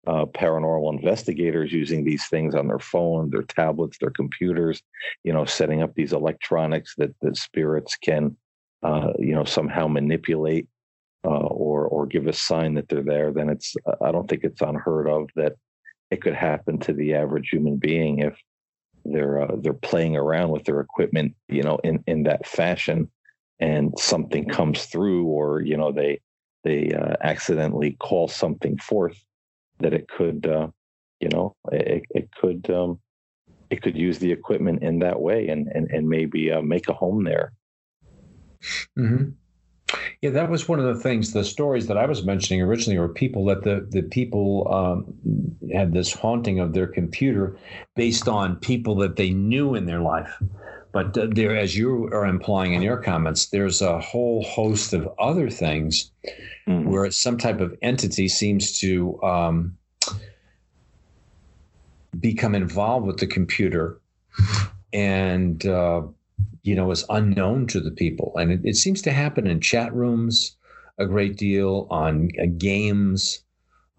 uh, 0.08 0.26
paranormal 0.26 0.94
investigators 0.98 1.72
using 1.74 2.04
these 2.06 2.26
things 2.28 2.56
on 2.56 2.68
their 2.68 2.80
phone, 2.80 3.30
their 3.30 3.44
tablets, 3.44 3.98
their 4.00 4.12
computers, 4.12 4.82
you 5.26 5.34
know, 5.34 5.46
setting 5.46 5.82
up 5.84 5.94
these 5.96 6.14
electronics 6.14 6.96
that 6.98 7.14
the 7.22 7.36
spirits 7.36 7.98
can, 7.98 8.38
uh, 8.84 9.14
you 9.20 9.36
know, 9.36 9.46
somehow 9.46 9.88
manipulate. 9.88 10.68
uh, 11.26 11.30
or 11.30 11.86
or 11.88 12.06
give 12.08 12.28
a 12.28 12.34
sign 12.34 12.76
that 12.76 12.88
they're 12.90 13.04
there, 13.04 13.32
then 13.34 13.50
it's 13.50 13.76
I 14.02 14.12
don't 14.12 14.28
think 14.30 14.44
it's 14.44 14.62
unheard 14.62 15.08
of 15.10 15.30
that 15.36 15.54
it 16.12 16.22
could 16.22 16.36
happen 16.36 16.80
to 16.80 16.94
the 16.94 17.16
average 17.16 17.50
human 17.50 17.78
being 17.78 18.20
if 18.20 18.36
they're 19.06 19.42
uh, 19.42 19.56
they're 19.62 19.74
playing 19.74 20.16
around 20.18 20.52
with 20.52 20.64
their 20.66 20.80
equipment, 20.82 21.36
you 21.50 21.64
know, 21.64 21.80
in 21.84 22.04
in 22.08 22.24
that 22.24 22.48
fashion, 22.48 23.12
and 23.60 23.94
something 24.00 24.48
comes 24.48 24.86
through, 24.86 25.26
or 25.26 25.62
you 25.62 25.78
know 25.78 25.92
they 25.92 26.22
they 26.64 26.92
uh, 26.94 27.16
accidentally 27.22 27.98
call 28.00 28.28
something 28.28 28.78
forth, 28.78 29.18
that 29.80 29.94
it 29.94 30.08
could, 30.08 30.46
uh, 30.48 30.68
you 31.20 31.30
know, 31.30 31.56
it, 31.72 32.04
it 32.10 32.30
could 32.40 32.70
um, 32.70 33.00
it 33.70 33.82
could 33.82 33.98
use 33.98 34.20
the 34.20 34.32
equipment 34.32 34.84
in 34.84 35.00
that 35.00 35.20
way 35.20 35.48
and 35.48 35.68
and 35.68 35.90
and 35.92 36.08
maybe 36.08 36.52
uh, 36.52 36.62
make 36.62 36.88
a 36.88 36.94
home 36.94 37.24
there. 37.24 37.54
Mm-hmm. 38.98 39.30
Yeah, 40.22 40.32
that 40.32 40.50
was 40.50 40.68
one 40.68 40.80
of 40.80 40.86
the 40.86 41.02
things. 41.02 41.32
The 41.32 41.46
stories 41.46 41.88
that 41.88 41.98
I 41.98 42.06
was 42.06 42.26
mentioning 42.26 42.62
originally 42.62 43.00
were 43.00 43.10
people 43.10 43.46
that 43.46 43.64
the 43.64 43.88
the 43.90 44.02
people 44.02 44.68
um, 44.74 45.14
had 45.72 45.94
this 45.94 46.14
haunting 46.14 46.60
of 46.60 46.74
their 46.74 46.88
computer 46.88 47.58
based 47.96 48.28
on 48.28 48.58
people 48.58 48.96
that 48.96 49.16
they 49.16 49.30
knew 49.30 49.76
in 49.76 49.86
their 49.86 50.02
life. 50.02 50.42
But 50.94 51.36
there, 51.36 51.56
as 51.56 51.78
you 51.78 52.06
are 52.06 52.26
implying 52.26 52.74
in 52.74 52.82
your 52.82 52.98
comments, 52.98 53.48
there's 53.48 53.82
a 53.82 54.00
whole 54.00 54.44
host 54.44 54.94
of 54.94 55.08
other 55.20 55.50
things 55.50 56.12
mm-hmm. 56.68 56.90
where 56.90 57.10
some 57.12 57.38
type 57.38 57.60
of 57.60 57.76
entity 57.82 58.28
seems 58.28 58.80
to 58.80 59.22
um, 59.24 59.78
become 62.20 62.56
involved 62.56 63.06
with 63.06 63.18
the 63.18 63.28
computer 63.28 64.00
and 64.94 65.66
uh, 65.66 66.02
you 66.68 66.76
know, 66.76 66.92
is 66.92 67.06
unknown 67.10 67.66
to 67.68 67.80
the 67.80 67.92
people. 67.92 68.34
And 68.36 68.52
it, 68.52 68.60
it 68.64 68.76
seems 68.76 69.02
to 69.04 69.12
happen 69.12 69.48
in 69.48 69.62
chat 69.62 69.94
rooms 69.94 70.58
a 70.98 71.06
great 71.06 71.38
deal, 71.38 71.88
on 71.90 72.30
uh, 72.42 72.48
games, 72.58 73.40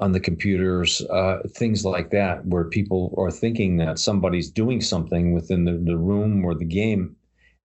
on 0.00 0.12
the 0.12 0.20
computers, 0.20 1.00
uh, 1.10 1.38
things 1.56 1.84
like 1.84 2.10
that, 2.10 2.44
where 2.44 2.64
people 2.64 3.14
are 3.16 3.30
thinking 3.30 3.76
that 3.78 3.98
somebody's 3.98 4.50
doing 4.50 4.80
something 4.80 5.32
within 5.32 5.64
the, 5.64 5.72
the 5.72 5.96
room 5.96 6.44
or 6.44 6.54
the 6.54 6.64
game, 6.64 7.16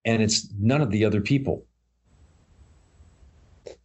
and 0.04 0.22
it's 0.22 0.48
none 0.58 0.80
of 0.80 0.90
the 0.90 1.04
other 1.04 1.20
people. 1.20 1.66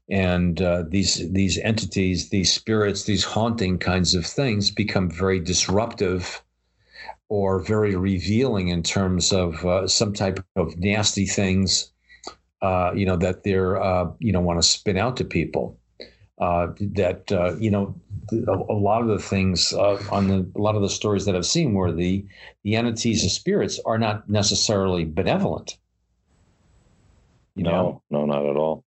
And 0.09 0.61
uh, 0.61 0.83
these 0.87 1.31
these 1.31 1.59
entities, 1.59 2.29
these 2.29 2.51
spirits, 2.51 3.03
these 3.03 3.23
haunting 3.23 3.77
kinds 3.77 4.15
of 4.15 4.25
things 4.25 4.71
become 4.71 5.09
very 5.09 5.39
disruptive 5.39 6.41
or 7.29 7.59
very 7.59 7.95
revealing 7.95 8.69
in 8.69 8.81
terms 8.81 9.31
of 9.31 9.63
uh, 9.63 9.87
some 9.87 10.13
type 10.13 10.43
of 10.55 10.75
nasty 10.77 11.27
things, 11.27 11.91
uh, 12.63 12.91
you 12.95 13.05
know, 13.05 13.17
that 13.17 13.43
they're, 13.43 13.79
uh, 13.81 14.09
you 14.17 14.31
know, 14.31 14.41
want 14.41 14.59
to 14.59 14.67
spin 14.67 14.97
out 14.97 15.15
to 15.17 15.23
people. 15.23 15.77
Uh, 16.39 16.67
that 16.79 17.29
uh, 17.31 17.53
you 17.57 17.69
know, 17.69 17.93
a, 18.31 18.73
lot 18.73 19.01
of 19.01 19.09
the 19.09 19.19
things 19.19 19.73
on 19.73 20.29
the 20.29 20.49
a 20.55 20.61
lot 20.61 20.73
of 20.73 20.81
the 20.81 20.89
stories 20.89 21.25
that 21.25 21.35
I've 21.35 21.45
seen 21.45 21.73
where 21.73 21.91
the 21.91 22.25
the 22.63 22.77
entities 22.77 23.23
and 23.23 23.31
spirits 23.31 23.77
are 23.85 23.97
not 23.97 24.29
necessarily 24.29 25.03
benevolent. 25.03 25.77
You 27.55 27.63
no, 27.63 27.71
know? 27.71 28.01
no, 28.09 28.25
not 28.25 28.45
at 28.45 28.55
all. 28.55 28.85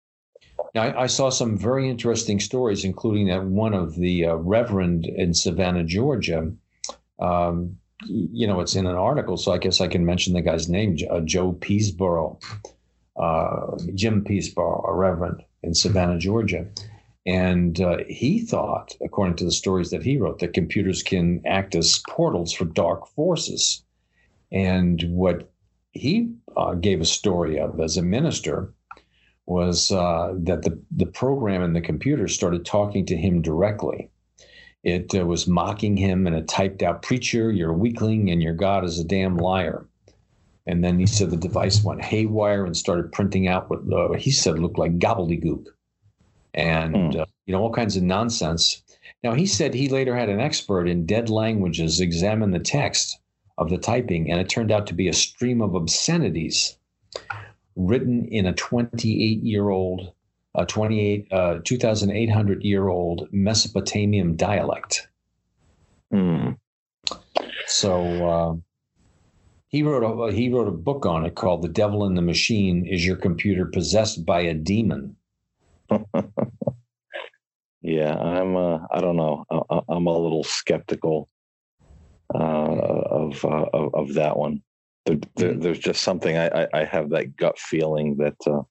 Now, 0.74 0.96
I, 0.96 1.06
saw 1.06 1.30
some 1.30 1.58
very 1.58 1.90
interesting 1.90 2.38
stories, 2.38 2.84
including 2.84 3.26
that 3.26 3.44
one 3.44 3.74
of 3.74 3.96
the 3.96 4.26
Reverend 4.26 5.06
in 5.06 5.34
Savannah, 5.34 5.82
Georgia. 5.82 6.52
Um, 7.18 7.76
you 8.06 8.46
know, 8.46 8.60
it's 8.60 8.76
in 8.76 8.86
an 8.86 8.96
article, 8.96 9.36
so 9.36 9.52
I 9.52 9.58
guess 9.58 9.80
I 9.80 9.88
can 9.88 10.06
mention 10.06 10.32
the 10.32 10.42
guy's 10.42 10.68
name, 10.68 10.96
uh, 11.10 11.20
Joe 11.20 11.52
Peasboro, 11.52 12.40
uh, 13.16 13.76
Jim 13.94 14.24
Peasboro, 14.24 14.88
a 14.88 14.94
reverend 14.94 15.42
in 15.62 15.74
Savannah, 15.74 16.18
Georgia. 16.18 16.66
And 17.26 17.80
uh, 17.80 17.98
he 18.08 18.40
thought, 18.40 18.96
according 19.02 19.36
to 19.36 19.44
the 19.44 19.52
stories 19.52 19.90
that 19.90 20.02
he 20.02 20.16
wrote, 20.16 20.38
that 20.38 20.54
computers 20.54 21.02
can 21.02 21.42
act 21.46 21.74
as 21.74 22.02
portals 22.08 22.52
for 22.52 22.64
dark 22.64 23.06
forces. 23.08 23.84
And 24.50 25.02
what 25.10 25.52
he 25.92 26.32
uh, 26.56 26.74
gave 26.74 27.00
a 27.00 27.04
story 27.04 27.60
of 27.60 27.78
as 27.80 27.96
a 27.96 28.02
minister 28.02 28.72
was 29.50 29.90
uh, 29.90 30.32
that 30.36 30.62
the, 30.62 30.80
the 30.90 31.06
program 31.06 31.62
in 31.62 31.72
the 31.72 31.80
computer 31.80 32.28
started 32.28 32.64
talking 32.64 33.04
to 33.06 33.16
him 33.16 33.42
directly 33.42 34.10
it 34.82 35.14
uh, 35.14 35.26
was 35.26 35.46
mocking 35.46 35.96
him 35.96 36.26
and 36.26 36.34
it 36.34 36.48
typed 36.48 36.82
out, 36.82 37.02
Preacher, 37.02 37.50
you're 37.50 37.70
a 37.70 37.76
weakling 37.76 38.30
and 38.30 38.42
your 38.42 38.54
God 38.54 38.84
is 38.84 38.98
a 38.98 39.04
damn 39.04 39.36
liar. 39.36 39.86
And 40.66 40.84
then 40.84 40.98
he 40.98 41.06
said 41.06 41.30
the 41.30 41.36
device 41.36 41.82
went 41.82 42.02
haywire 42.02 42.64
and 42.64 42.76
started 42.76 43.12
printing 43.12 43.48
out 43.48 43.68
what 43.68 43.80
uh, 43.92 44.14
he 44.14 44.30
said 44.30 44.58
looked 44.58 44.78
like 44.78 44.98
gobbledygook 44.98 45.66
and, 46.54 46.94
mm. 46.94 47.20
uh, 47.20 47.26
you 47.46 47.52
know, 47.52 47.60
all 47.60 47.72
kinds 47.72 47.96
of 47.96 48.02
nonsense. 48.02 48.82
Now, 49.22 49.34
he 49.34 49.46
said 49.46 49.74
he 49.74 49.88
later 49.88 50.16
had 50.16 50.28
an 50.28 50.40
expert 50.40 50.88
in 50.88 51.06
dead 51.06 51.28
languages 51.28 52.00
examine 52.00 52.52
the 52.52 52.58
text 52.58 53.18
of 53.58 53.68
the 53.68 53.76
typing, 53.76 54.30
and 54.30 54.40
it 54.40 54.48
turned 54.48 54.72
out 54.72 54.86
to 54.86 54.94
be 54.94 55.08
a 55.08 55.12
stream 55.12 55.60
of 55.60 55.74
obscenities 55.74 56.78
written 57.86 58.26
in 58.26 58.46
a 58.46 58.52
28 58.52 59.42
year 59.42 59.70
old 59.70 60.12
a 60.54 60.66
28, 60.66 61.28
uh, 61.32 61.58
2,800 61.64 62.62
year 62.64 62.88
old 62.88 63.28
Mesopotamian 63.32 64.36
dialect. 64.36 65.06
Mm. 66.12 66.58
So 67.66 68.28
uh, 68.28 68.54
he 69.68 69.82
wrote 69.84 70.02
a 70.02 70.32
he 70.32 70.48
wrote 70.52 70.66
a 70.66 70.72
book 70.72 71.06
on 71.06 71.24
it 71.24 71.36
called 71.36 71.62
"The 71.62 71.68
Devil 71.68 72.04
in 72.04 72.14
the 72.14 72.22
Machine: 72.22 72.84
Is 72.84 73.06
Your 73.06 73.16
Computer 73.16 73.66
Possessed 73.66 74.26
by 74.26 74.40
a 74.40 74.54
Demon?" 74.54 75.16
yeah, 77.82 78.16
I'm. 78.16 78.56
Uh, 78.56 78.80
I 78.90 79.00
don't 79.00 79.16
know. 79.16 79.44
I, 79.50 79.80
am 79.88 80.06
a 80.08 80.18
little 80.18 80.42
skeptical 80.42 81.28
uh, 82.34 82.38
of, 82.38 83.44
uh, 83.44 83.66
of, 83.72 83.94
of 83.94 84.14
that 84.14 84.36
one. 84.36 84.62
There, 85.10 85.30
there, 85.36 85.52
hmm. 85.54 85.60
there's 85.60 85.78
just 85.78 86.02
something 86.02 86.36
I, 86.36 86.62
I, 86.62 86.68
I 86.74 86.84
have 86.84 87.10
that 87.10 87.36
gut 87.36 87.58
feeling 87.58 88.16
that 88.16 88.36
uh, 88.46 88.62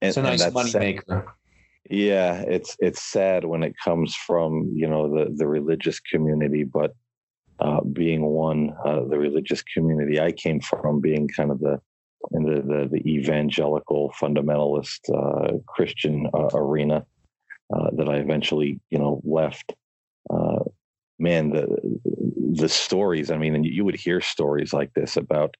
and, 0.00 0.08
it's 0.08 0.16
a 0.16 0.22
nice 0.22 0.52
money 0.52 0.70
sad. 0.70 0.80
maker. 0.80 1.34
Yeah, 1.88 2.42
it's 2.42 2.76
it's 2.80 3.02
sad 3.02 3.44
when 3.44 3.62
it 3.62 3.74
comes 3.82 4.14
from 4.14 4.72
you 4.74 4.88
know 4.88 5.08
the 5.08 5.32
the 5.34 5.46
religious 5.46 6.00
community, 6.00 6.64
but 6.64 6.94
uh, 7.60 7.80
being 7.80 8.26
one, 8.26 8.74
uh, 8.84 9.04
the 9.08 9.18
religious 9.18 9.62
community 9.62 10.20
I 10.20 10.32
came 10.32 10.60
from, 10.60 11.00
being 11.00 11.28
kind 11.28 11.50
of 11.50 11.60
the 11.60 11.80
in 12.32 12.42
the 12.42 12.60
the, 12.62 12.88
the 12.90 13.08
evangelical 13.08 14.12
fundamentalist 14.20 15.00
uh, 15.14 15.58
Christian 15.66 16.28
uh, 16.34 16.48
arena 16.54 17.06
uh, 17.74 17.90
that 17.92 18.08
I 18.08 18.16
eventually 18.16 18.80
you 18.90 18.98
know 18.98 19.20
left. 19.24 19.74
Man, 21.18 21.50
the 21.50 21.66
the 22.52 22.68
stories. 22.68 23.30
I 23.30 23.38
mean, 23.38 23.54
and 23.54 23.64
you 23.64 23.84
would 23.84 23.96
hear 23.96 24.20
stories 24.20 24.72
like 24.72 24.92
this 24.94 25.16
about 25.16 25.56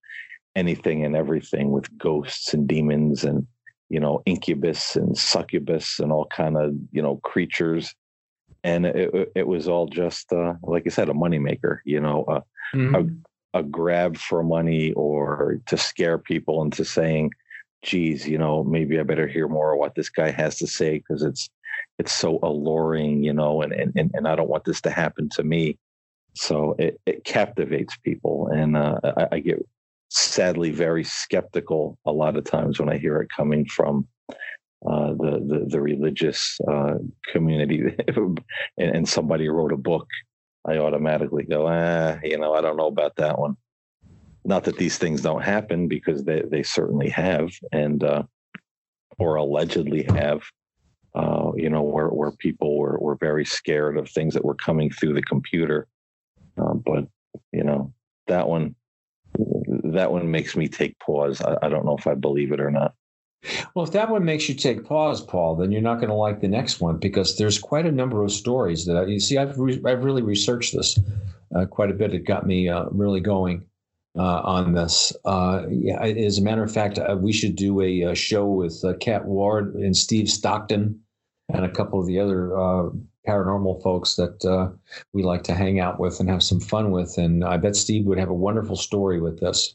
anything 0.54 1.04
and 1.04 1.14
everything 1.14 1.70
with 1.70 1.96
ghosts 1.98 2.54
and 2.54 2.66
demons 2.66 3.24
and 3.24 3.46
you 3.88 4.00
know 4.00 4.22
incubus 4.26 4.96
and 4.96 5.16
succubus 5.16 6.00
and 6.00 6.10
all 6.10 6.26
kind 6.26 6.56
of 6.56 6.74
you 6.90 7.02
know 7.02 7.16
creatures 7.18 7.94
and 8.64 8.86
it, 8.86 9.30
it 9.36 9.46
was 9.46 9.68
all 9.68 9.86
just 9.86 10.32
uh, 10.32 10.54
like 10.62 10.84
i 10.86 10.88
said 10.88 11.08
a 11.08 11.12
moneymaker 11.12 11.78
you 11.84 12.00
know 12.00 12.24
uh, 12.24 12.40
mm-hmm. 12.74 12.94
a, 13.54 13.60
a 13.60 13.62
grab 13.62 14.16
for 14.16 14.42
money 14.42 14.92
or 14.94 15.60
to 15.66 15.76
scare 15.76 16.18
people 16.18 16.62
into 16.62 16.84
saying 16.84 17.30
geez 17.82 18.26
you 18.26 18.38
know 18.38 18.64
maybe 18.64 18.98
i 18.98 19.02
better 19.02 19.28
hear 19.28 19.46
more 19.46 19.74
of 19.74 19.78
what 19.78 19.94
this 19.94 20.08
guy 20.08 20.30
has 20.30 20.56
to 20.56 20.66
say 20.66 20.98
because 20.98 21.22
it's 21.22 21.48
it's 21.98 22.12
so 22.12 22.38
alluring 22.42 23.22
you 23.22 23.32
know 23.32 23.62
and, 23.62 23.72
and 23.72 24.10
and 24.14 24.28
i 24.28 24.34
don't 24.34 24.50
want 24.50 24.64
this 24.64 24.80
to 24.80 24.90
happen 24.90 25.28
to 25.28 25.42
me 25.42 25.78
so 26.34 26.74
it, 26.78 27.00
it 27.06 27.24
captivates 27.24 27.96
people 28.04 28.48
and 28.48 28.76
uh, 28.76 29.00
I, 29.16 29.26
I, 29.32 29.38
get 29.40 29.66
sadly 30.08 30.70
very 30.70 31.04
skeptical 31.04 31.98
a 32.06 32.12
lot 32.12 32.36
of 32.36 32.44
times 32.44 32.78
when 32.78 32.88
I 32.88 32.98
hear 32.98 33.20
it 33.20 33.30
coming 33.34 33.66
from 33.66 34.06
uh, 34.86 35.12
the, 35.14 35.42
the, 35.46 35.66
the 35.68 35.80
religious 35.80 36.58
uh, 36.68 36.94
community, 37.32 37.82
and, 38.16 38.40
and, 38.78 39.08
somebody 39.08 39.48
wrote 39.48 39.72
a 39.72 39.76
book. 39.76 40.06
I 40.64 40.76
automatically 40.76 41.44
go, 41.44 41.66
ah, 41.66 42.18
you 42.22 42.38
know, 42.38 42.52
I 42.52 42.60
don't 42.60 42.76
know 42.76 42.86
about 42.86 43.16
that 43.16 43.38
one. 43.38 43.56
Not 44.44 44.64
that 44.64 44.76
these 44.76 44.98
things 44.98 45.22
don't 45.22 45.42
happen 45.42 45.88
because 45.88 46.24
they 46.24 46.42
they 46.42 46.62
certainly 46.62 47.08
have, 47.08 47.50
and 47.72 48.04
uh, 48.04 48.22
or 49.18 49.36
allegedly 49.36 50.04
have. 50.14 50.42
Uh, 51.16 51.50
you 51.56 51.70
know, 51.70 51.82
where 51.82 52.08
where 52.08 52.30
people 52.30 52.76
were 52.76 52.98
were 52.98 53.16
very 53.16 53.44
scared 53.44 53.96
of 53.96 54.06
things 54.06 54.34
that 54.34 54.44
were 54.44 54.54
coming 54.54 54.90
through 54.90 55.14
the 55.14 55.22
computer, 55.22 55.88
uh, 56.58 56.74
but 56.74 57.06
you 57.52 57.64
know 57.64 57.90
that 58.26 58.46
one 58.46 58.74
that 59.38 60.12
one 60.12 60.30
makes 60.30 60.54
me 60.54 60.68
take 60.68 60.98
pause. 60.98 61.40
I, 61.40 61.56
I, 61.62 61.68
don't 61.70 61.86
know 61.86 61.96
if 61.96 62.06
I 62.06 62.14
believe 62.14 62.52
it 62.52 62.60
or 62.60 62.70
not. 62.70 62.94
Well, 63.74 63.84
if 63.84 63.92
that 63.92 64.10
one 64.10 64.24
makes 64.26 64.48
you 64.48 64.54
take 64.54 64.84
pause, 64.84 65.22
Paul, 65.22 65.56
then 65.56 65.72
you're 65.72 65.80
not 65.80 65.96
going 65.96 66.08
to 66.08 66.14
like 66.14 66.40
the 66.40 66.48
next 66.48 66.80
one 66.80 66.98
because 66.98 67.38
there's 67.38 67.58
quite 67.58 67.86
a 67.86 67.92
number 67.92 68.22
of 68.22 68.30
stories 68.30 68.84
that 68.84 68.96
I, 68.96 69.04
you 69.06 69.20
see. 69.20 69.38
I've 69.38 69.58
re, 69.58 69.80
I've 69.86 70.04
really 70.04 70.22
researched 70.22 70.74
this 70.74 70.98
uh, 71.54 71.64
quite 71.64 71.90
a 71.90 71.94
bit. 71.94 72.12
It 72.12 72.26
got 72.26 72.46
me 72.46 72.68
uh, 72.68 72.86
really 72.90 73.20
going 73.20 73.64
uh, 74.18 74.40
on 74.40 74.74
this. 74.74 75.14
Uh, 75.24 75.62
yeah, 75.70 76.02
as 76.02 76.36
a 76.38 76.42
matter 76.42 76.62
of 76.62 76.72
fact, 76.72 76.98
uh, 76.98 77.16
we 77.18 77.32
should 77.32 77.56
do 77.56 77.80
a, 77.80 78.02
a 78.02 78.14
show 78.14 78.46
with 78.46 78.84
uh, 78.84 78.94
Cat 78.94 79.24
Ward 79.24 79.74
and 79.76 79.96
Steve 79.96 80.28
Stockton 80.28 81.00
and 81.48 81.64
a 81.64 81.70
couple 81.70 82.00
of 82.00 82.06
the 82.06 82.18
other 82.18 82.56
uh, 82.56 82.90
paranormal 83.26 83.82
folks 83.82 84.16
that 84.16 84.44
uh, 84.44 84.70
we 85.12 85.22
like 85.22 85.42
to 85.44 85.54
hang 85.54 85.80
out 85.80 85.98
with 86.00 86.20
and 86.20 86.28
have 86.28 86.42
some 86.42 86.60
fun 86.60 86.90
with. 86.90 87.18
And 87.18 87.44
I 87.44 87.56
bet 87.56 87.76
Steve 87.76 88.04
would 88.06 88.18
have 88.18 88.28
a 88.28 88.34
wonderful 88.34 88.76
story 88.76 89.20
with 89.20 89.40
this. 89.40 89.74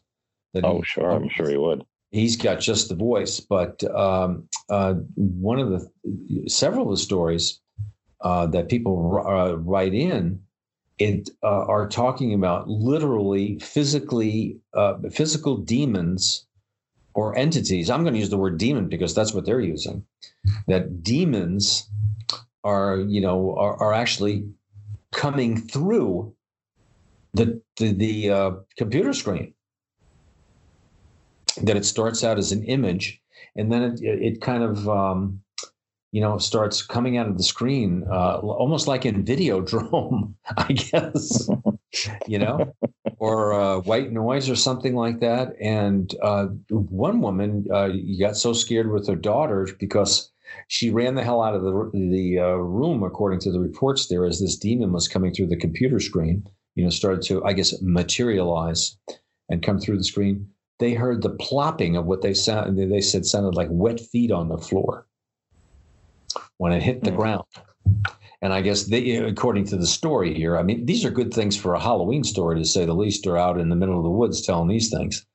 oh, 0.63 0.77
he, 0.77 0.83
sure. 0.83 1.11
I'm 1.11 1.29
sure 1.29 1.49
he 1.49 1.57
would. 1.57 1.85
He's 2.11 2.35
got 2.35 2.59
just 2.59 2.89
the 2.89 2.95
voice, 2.95 3.39
but 3.39 3.83
um, 3.95 4.49
uh, 4.69 4.95
one 5.15 5.59
of 5.59 5.69
the 5.69 6.49
several 6.49 6.83
of 6.83 6.91
the 6.91 7.01
stories 7.01 7.61
uh, 8.19 8.47
that 8.47 8.67
people 8.67 9.23
uh, 9.25 9.53
write 9.57 9.93
in 9.93 10.41
it 10.99 11.29
uh, 11.41 11.65
are 11.65 11.87
talking 11.87 12.33
about 12.33 12.67
literally 12.67 13.57
physically 13.59 14.59
uh, 14.73 14.95
physical 15.11 15.57
demons 15.57 16.45
or 17.13 17.37
entities. 17.37 17.89
I'm 17.89 18.03
going 18.03 18.13
to 18.13 18.19
use 18.19 18.29
the 18.29 18.37
word 18.37 18.57
demon 18.57 18.87
because 18.87 19.13
that's 19.13 19.33
what 19.33 19.45
they're 19.45 19.59
using. 19.59 20.05
That 20.67 21.03
demons 21.03 21.89
are, 22.63 22.97
you 23.07 23.21
know, 23.21 23.55
are, 23.57 23.75
are 23.77 23.93
actually 23.93 24.45
coming 25.11 25.57
through 25.57 26.33
the 27.33 27.61
the, 27.77 27.93
the 27.93 28.29
uh, 28.29 28.51
computer 28.77 29.13
screen. 29.13 29.53
That 31.63 31.75
it 31.75 31.85
starts 31.85 32.23
out 32.23 32.37
as 32.37 32.51
an 32.51 32.63
image, 32.63 33.21
and 33.55 33.71
then 33.71 33.81
it 33.83 33.99
it 34.01 34.41
kind 34.41 34.63
of 34.63 34.87
um, 34.87 35.41
you 36.11 36.21
know 36.21 36.37
starts 36.37 36.81
coming 36.81 37.17
out 37.17 37.27
of 37.27 37.37
the 37.37 37.43
screen, 37.43 38.05
uh, 38.09 38.37
almost 38.37 38.87
like 38.87 39.05
in 39.05 39.23
Videodrome, 39.23 40.33
I 40.57 40.73
guess. 40.73 41.49
you 42.27 42.39
know, 42.39 42.73
or 43.17 43.53
uh, 43.53 43.79
white 43.81 44.11
noise 44.11 44.49
or 44.49 44.55
something 44.55 44.95
like 44.95 45.19
that. 45.19 45.53
And 45.61 46.13
uh, 46.21 46.47
one 46.69 47.21
woman 47.21 47.67
uh, 47.71 47.89
got 48.19 48.37
so 48.37 48.53
scared 48.53 48.91
with 48.91 49.07
her 49.07 49.15
daughter 49.15 49.67
because 49.79 50.31
she 50.67 50.89
ran 50.89 51.15
the 51.15 51.23
hell 51.23 51.41
out 51.41 51.55
of 51.55 51.63
the 51.63 51.91
the 51.93 52.39
uh, 52.39 52.55
room, 52.55 53.03
according 53.03 53.39
to 53.41 53.51
the 53.51 53.59
reports. 53.59 54.07
There, 54.07 54.25
as 54.25 54.39
this 54.39 54.57
demon 54.57 54.91
was 54.91 55.07
coming 55.07 55.33
through 55.33 55.47
the 55.47 55.57
computer 55.57 55.99
screen, 55.99 56.45
you 56.75 56.83
know, 56.83 56.89
started 56.89 57.21
to, 57.23 57.43
I 57.43 57.53
guess, 57.53 57.73
materialize 57.81 58.97
and 59.49 59.63
come 59.63 59.79
through 59.79 59.97
the 59.97 60.03
screen. 60.03 60.47
They 60.79 60.93
heard 60.93 61.21
the 61.21 61.29
plopping 61.29 61.95
of 61.95 62.05
what 62.05 62.21
they 62.21 62.33
sound. 62.33 62.77
They 62.77 63.01
said 63.01 63.25
sounded 63.25 63.55
like 63.55 63.67
wet 63.69 63.99
feet 63.99 64.31
on 64.31 64.49
the 64.49 64.57
floor 64.57 65.05
when 66.57 66.71
it 66.71 66.81
hit 66.81 67.03
the 67.03 67.11
mm. 67.11 67.17
ground. 67.17 67.43
And 68.41 68.53
I 68.53 68.61
guess 68.61 68.85
they, 68.85 69.17
according 69.17 69.65
to 69.65 69.77
the 69.77 69.85
story 69.85 70.33
here, 70.33 70.57
I 70.57 70.63
mean, 70.63 70.85
these 70.85 71.05
are 71.05 71.11
good 71.11 71.33
things 71.33 71.55
for 71.55 71.75
a 71.75 71.79
Halloween 71.79 72.23
story 72.23 72.57
to 72.57 72.65
say 72.65 72.85
the 72.85 72.93
least. 72.93 73.27
Are 73.27 73.37
out 73.37 73.59
in 73.59 73.69
the 73.69 73.75
middle 73.75 73.97
of 73.97 74.03
the 74.03 74.09
woods 74.09 74.41
telling 74.41 74.67
these 74.67 74.89
things. 74.89 75.25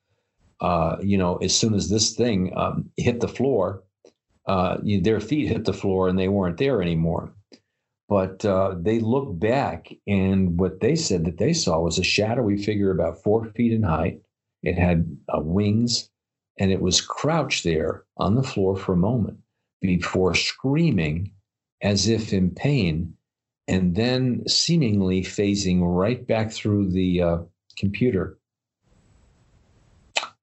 Uh, 0.61 0.97
you 1.01 1.16
know, 1.16 1.37
as 1.37 1.57
soon 1.57 1.75
as 1.75 1.88
this 1.88 2.14
thing 2.14 2.53
um, 2.57 2.90
hit 2.97 3.21
the 3.21 3.29
floor, 3.29 3.85
uh, 4.47 4.79
you, 4.83 5.01
their 5.01 5.21
feet 5.21 5.49
hit 5.49 5.64
the 5.64 5.73
floor 5.73 6.09
and 6.09 6.19
they 6.19 6.29
weren't 6.29 6.59
there 6.59 6.83
anymore. 6.83 7.33
But 8.09 8.45
uh, 8.45 8.77
they 8.81 9.01
looked 9.01 9.40
back, 9.40 9.92
and 10.07 10.59
what 10.61 10.81
they 10.81 10.95
said 10.95 11.25
that 11.25 11.38
they 11.38 11.53
saw 11.53 11.81
was 11.81 11.99
a 11.99 12.05
shadowy 12.05 12.57
figure 12.57 12.92
about 12.92 13.23
four 13.23 13.47
feet 13.47 13.73
in 13.73 13.83
height. 13.83 14.21
It 14.62 14.79
had 14.79 15.16
uh, 15.29 15.40
wings, 15.40 16.09
and 16.59 16.71
it 16.71 16.81
was 16.81 17.01
crouched 17.01 17.64
there 17.64 18.05
on 18.16 18.37
the 18.37 18.45
floor 18.45 18.77
for 18.77 18.92
a 18.92 18.97
moment 18.97 19.38
before 19.81 20.35
screaming 20.35 21.33
as 21.83 22.09
if 22.09 22.33
in 22.33 22.51
pain, 22.51 23.15
and 23.69 23.95
then 23.95 24.47
seemingly 24.49 25.23
phasing 25.23 25.81
right 25.83 26.27
back 26.27 26.53
through 26.53 26.91
the 26.91 27.23
uh, 27.23 27.39
computer. 27.77 28.39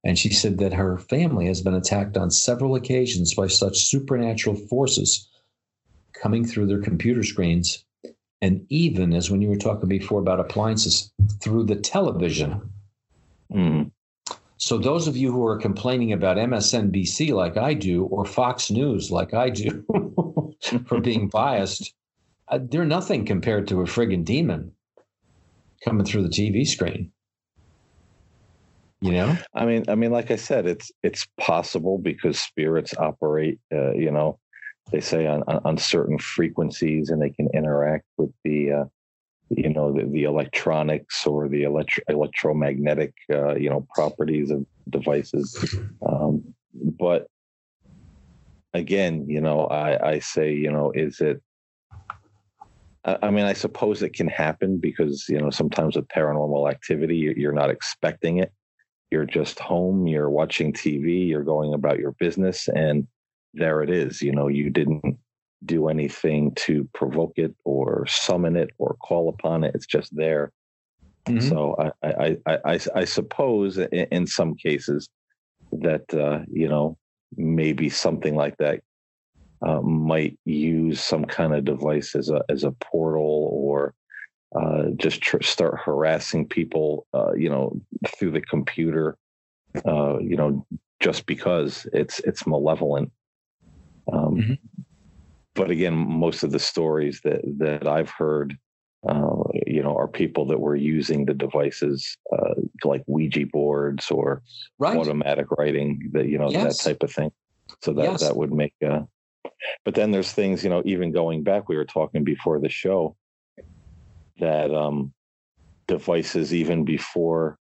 And 0.03 0.19
she 0.19 0.33
said 0.33 0.57
that 0.57 0.73
her 0.73 0.97
family 0.97 1.47
has 1.47 1.61
been 1.61 1.73
attacked 1.73 2.17
on 2.17 2.29
several 2.29 2.75
occasions 2.75 3.33
by 3.33 3.47
such 3.47 3.85
supernatural 3.85 4.55
forces 4.55 5.29
coming 6.13 6.45
through 6.45 6.67
their 6.67 6.81
computer 6.81 7.23
screens. 7.23 7.85
And 8.41 8.65
even 8.69 9.13
as 9.13 9.31
when 9.31 9.41
you 9.41 9.47
were 9.47 9.55
talking 9.55 9.87
before 9.87 10.19
about 10.19 10.41
appliances, 10.41 11.11
through 11.39 11.63
the 11.63 11.77
television. 11.77 12.69
Mm. 13.51 13.91
So, 14.57 14.77
those 14.77 15.07
of 15.07 15.17
you 15.17 15.31
who 15.31 15.45
are 15.45 15.57
complaining 15.57 16.11
about 16.11 16.37
MSNBC 16.37 17.31
like 17.33 17.57
I 17.57 17.73
do, 17.73 18.05
or 18.05 18.25
Fox 18.25 18.69
News 18.69 19.11
like 19.11 19.33
I 19.33 19.49
do, 19.49 19.85
for 20.87 20.99
being 21.01 21.27
biased, 21.29 21.93
uh, 22.47 22.59
they're 22.61 22.85
nothing 22.85 23.25
compared 23.25 23.67
to 23.67 23.81
a 23.81 23.85
friggin' 23.85 24.25
demon 24.25 24.71
coming 25.83 26.05
through 26.05 26.23
the 26.23 26.29
TV 26.29 26.65
screen. 26.65 27.11
You 29.01 29.11
know, 29.11 29.37
I 29.53 29.65
mean, 29.65 29.83
I 29.89 29.95
mean, 29.95 30.11
like 30.11 30.31
I 30.31 30.37
said, 30.37 30.65
it's 30.65 30.89
it's 31.03 31.27
possible 31.37 31.97
because 31.97 32.39
spirits 32.39 32.93
operate. 32.97 33.59
Uh, 33.69 33.91
you 33.91 34.09
know, 34.09 34.39
they 34.93 35.01
say 35.01 35.27
on, 35.27 35.43
on 35.43 35.77
certain 35.77 36.17
frequencies, 36.17 37.09
and 37.09 37.21
they 37.21 37.29
can 37.29 37.49
interact 37.53 38.05
with 38.17 38.31
the, 38.45 38.71
uh, 38.71 38.85
you 39.49 39.69
know, 39.69 39.91
the, 39.91 40.05
the 40.05 40.23
electronics 40.23 41.27
or 41.27 41.49
the 41.49 41.63
electro- 41.63 42.03
electromagnetic, 42.07 43.13
uh, 43.29 43.55
you 43.55 43.69
know, 43.69 43.85
properties 43.93 44.51
of 44.51 44.65
devices. 44.89 45.77
Um, 46.07 46.53
but 46.97 47.27
again, 48.73 49.25
you 49.29 49.41
know, 49.41 49.65
I, 49.67 50.11
I 50.13 50.19
say, 50.19 50.53
you 50.53 50.71
know, 50.71 50.91
is 50.93 51.19
it, 51.19 51.41
I 53.05 53.31
mean, 53.31 53.43
I 53.43 53.53
suppose 53.53 54.01
it 54.01 54.13
can 54.13 54.29
happen 54.29 54.77
because, 54.77 55.25
you 55.27 55.37
know, 55.37 55.49
sometimes 55.49 55.97
with 55.97 56.07
paranormal 56.07 56.71
activity, 56.71 57.33
you're 57.35 57.51
not 57.51 57.69
expecting 57.69 58.37
it. 58.37 58.53
You're 59.11 59.25
just 59.25 59.59
home, 59.59 60.07
you're 60.07 60.29
watching 60.29 60.71
TV, 60.71 61.27
you're 61.27 61.43
going 61.43 61.73
about 61.73 61.99
your 61.99 62.13
business, 62.13 62.69
and 62.69 63.05
there 63.53 63.83
it 63.83 63.89
is. 63.89 64.21
You 64.21 64.31
know, 64.31 64.47
you 64.47 64.69
didn't 64.69 65.17
do 65.65 65.89
anything 65.89 66.53
to 66.55 66.87
provoke 66.93 67.33
it 67.35 67.53
or 67.65 68.05
summon 68.07 68.55
it 68.55 68.69
or 68.77 68.95
call 68.95 69.29
upon 69.29 69.65
it. 69.65 69.75
It's 69.75 69.85
just 69.85 70.15
there. 70.15 70.51
Mm-hmm. 71.27 71.47
So 71.47 71.75
I, 71.77 72.07
I, 72.07 72.37
I, 72.45 72.57
I, 72.65 72.79
I 72.95 73.05
suppose 73.05 73.77
in, 73.77 74.07
in, 74.11 74.27
some 74.27 74.55
cases 74.55 75.09
that, 75.71 76.13
uh, 76.13 76.39
you 76.51 76.67
know, 76.67 76.97
maybe 77.37 77.89
something 77.89 78.35
like 78.35 78.57
that 78.57 78.81
uh, 79.65 79.81
might 79.81 80.37
use 80.45 81.01
some 81.01 81.25
kind 81.25 81.55
of 81.55 81.65
device 81.65 82.15
as 82.15 82.29
a 82.29 82.43
as 82.49 82.63
a 82.63 82.71
portal 82.71 83.49
or 83.53 83.93
uh, 84.55 84.89
just 84.97 85.21
tr- 85.21 85.41
start 85.41 85.79
harassing 85.83 86.47
people, 86.47 87.07
uh, 87.13 87.33
you 87.33 87.49
know, 87.49 87.75
through 88.07 88.31
the 88.31 88.41
computer, 88.41 89.17
uh, 89.87 90.19
you 90.19 90.35
know, 90.35 90.65
just 90.99 91.25
because 91.25 91.87
it's 91.93 92.19
it's 92.19 92.45
malevolent. 92.45 93.11
Um, 94.11 94.35
mm-hmm. 94.35 94.53
But 95.55 95.71
again, 95.71 95.93
most 95.93 96.43
of 96.43 96.51
the 96.51 96.59
stories 96.59 97.21
that 97.23 97.41
that 97.57 97.87
I've 97.87 98.09
heard, 98.09 98.57
uh, 99.07 99.42
you 99.73 99.83
know, 99.83 99.95
are 99.95 100.07
people 100.07 100.45
that 100.47 100.59
were 100.59 100.75
using 100.75 101.25
the 101.25 101.33
devices 101.33 102.15
uh, 102.31 102.53
like 102.83 103.03
Ouija 103.07 103.45
boards 103.51 104.11
or 104.11 104.41
right. 104.77 104.97
automatic 104.97 105.47
writing, 105.57 106.09
that 106.13 106.27
you 106.27 106.37
know, 106.37 106.49
yes. 106.49 106.77
that 106.77 106.89
type 106.89 107.03
of 107.03 107.11
thing. 107.11 107.31
So 107.81 107.93
that 107.93 108.03
yes. 108.03 108.21
that 108.21 108.35
would 108.35 108.53
make. 108.53 108.73
Uh, 108.85 109.01
but 109.85 109.95
then 109.95 110.11
there's 110.11 110.31
things, 110.31 110.63
you 110.63 110.69
know, 110.69 110.81
even 110.85 111.11
going 111.11 111.43
back, 111.43 111.67
we 111.67 111.77
were 111.77 111.85
talking 111.85 112.23
before 112.23 112.59
the 112.59 112.69
show 112.69 113.15
that 114.39 114.73
um, 114.73 115.13
devices 115.87 116.53
even 116.53 116.85
before 116.85 117.57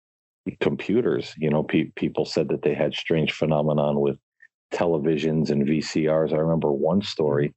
computers, 0.59 1.33
you 1.37 1.49
know, 1.49 1.63
pe- 1.63 1.91
people 1.95 2.25
said 2.25 2.47
that 2.49 2.61
they 2.61 2.73
had 2.73 2.93
strange 2.93 3.31
phenomenon 3.33 3.99
with 3.99 4.17
televisions 4.73 5.49
and 5.49 5.65
VCRs. 5.65 6.33
I 6.33 6.37
remember 6.37 6.71
one 6.71 7.01
story. 7.01 7.53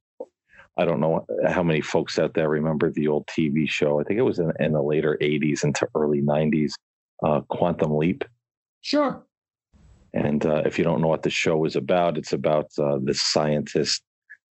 I 0.77 0.85
don't 0.85 0.99
know 0.99 1.25
how 1.47 1.63
many 1.63 1.81
folks 1.81 2.17
out 2.17 2.33
there 2.33 2.49
remember 2.49 2.89
the 2.89 3.07
old 3.07 3.27
TV 3.27 3.69
show. 3.69 3.99
I 3.99 4.03
think 4.03 4.19
it 4.19 4.23
was 4.23 4.39
in, 4.39 4.51
in 4.59 4.71
the 4.71 4.81
later 4.81 5.17
80s 5.21 5.63
into 5.63 5.87
early 5.95 6.21
90s, 6.21 6.71
uh, 7.23 7.41
Quantum 7.41 7.97
Leap. 7.97 8.23
Sure. 8.81 9.23
And 10.13 10.45
uh, 10.45 10.63
if 10.65 10.77
you 10.77 10.83
don't 10.83 11.01
know 11.01 11.07
what 11.07 11.23
the 11.23 11.29
show 11.29 11.63
is 11.65 11.75
about, 11.75 12.17
it's 12.17 12.33
about 12.33 12.67
uh, 12.77 12.99
this 13.01 13.21
scientist 13.21 14.01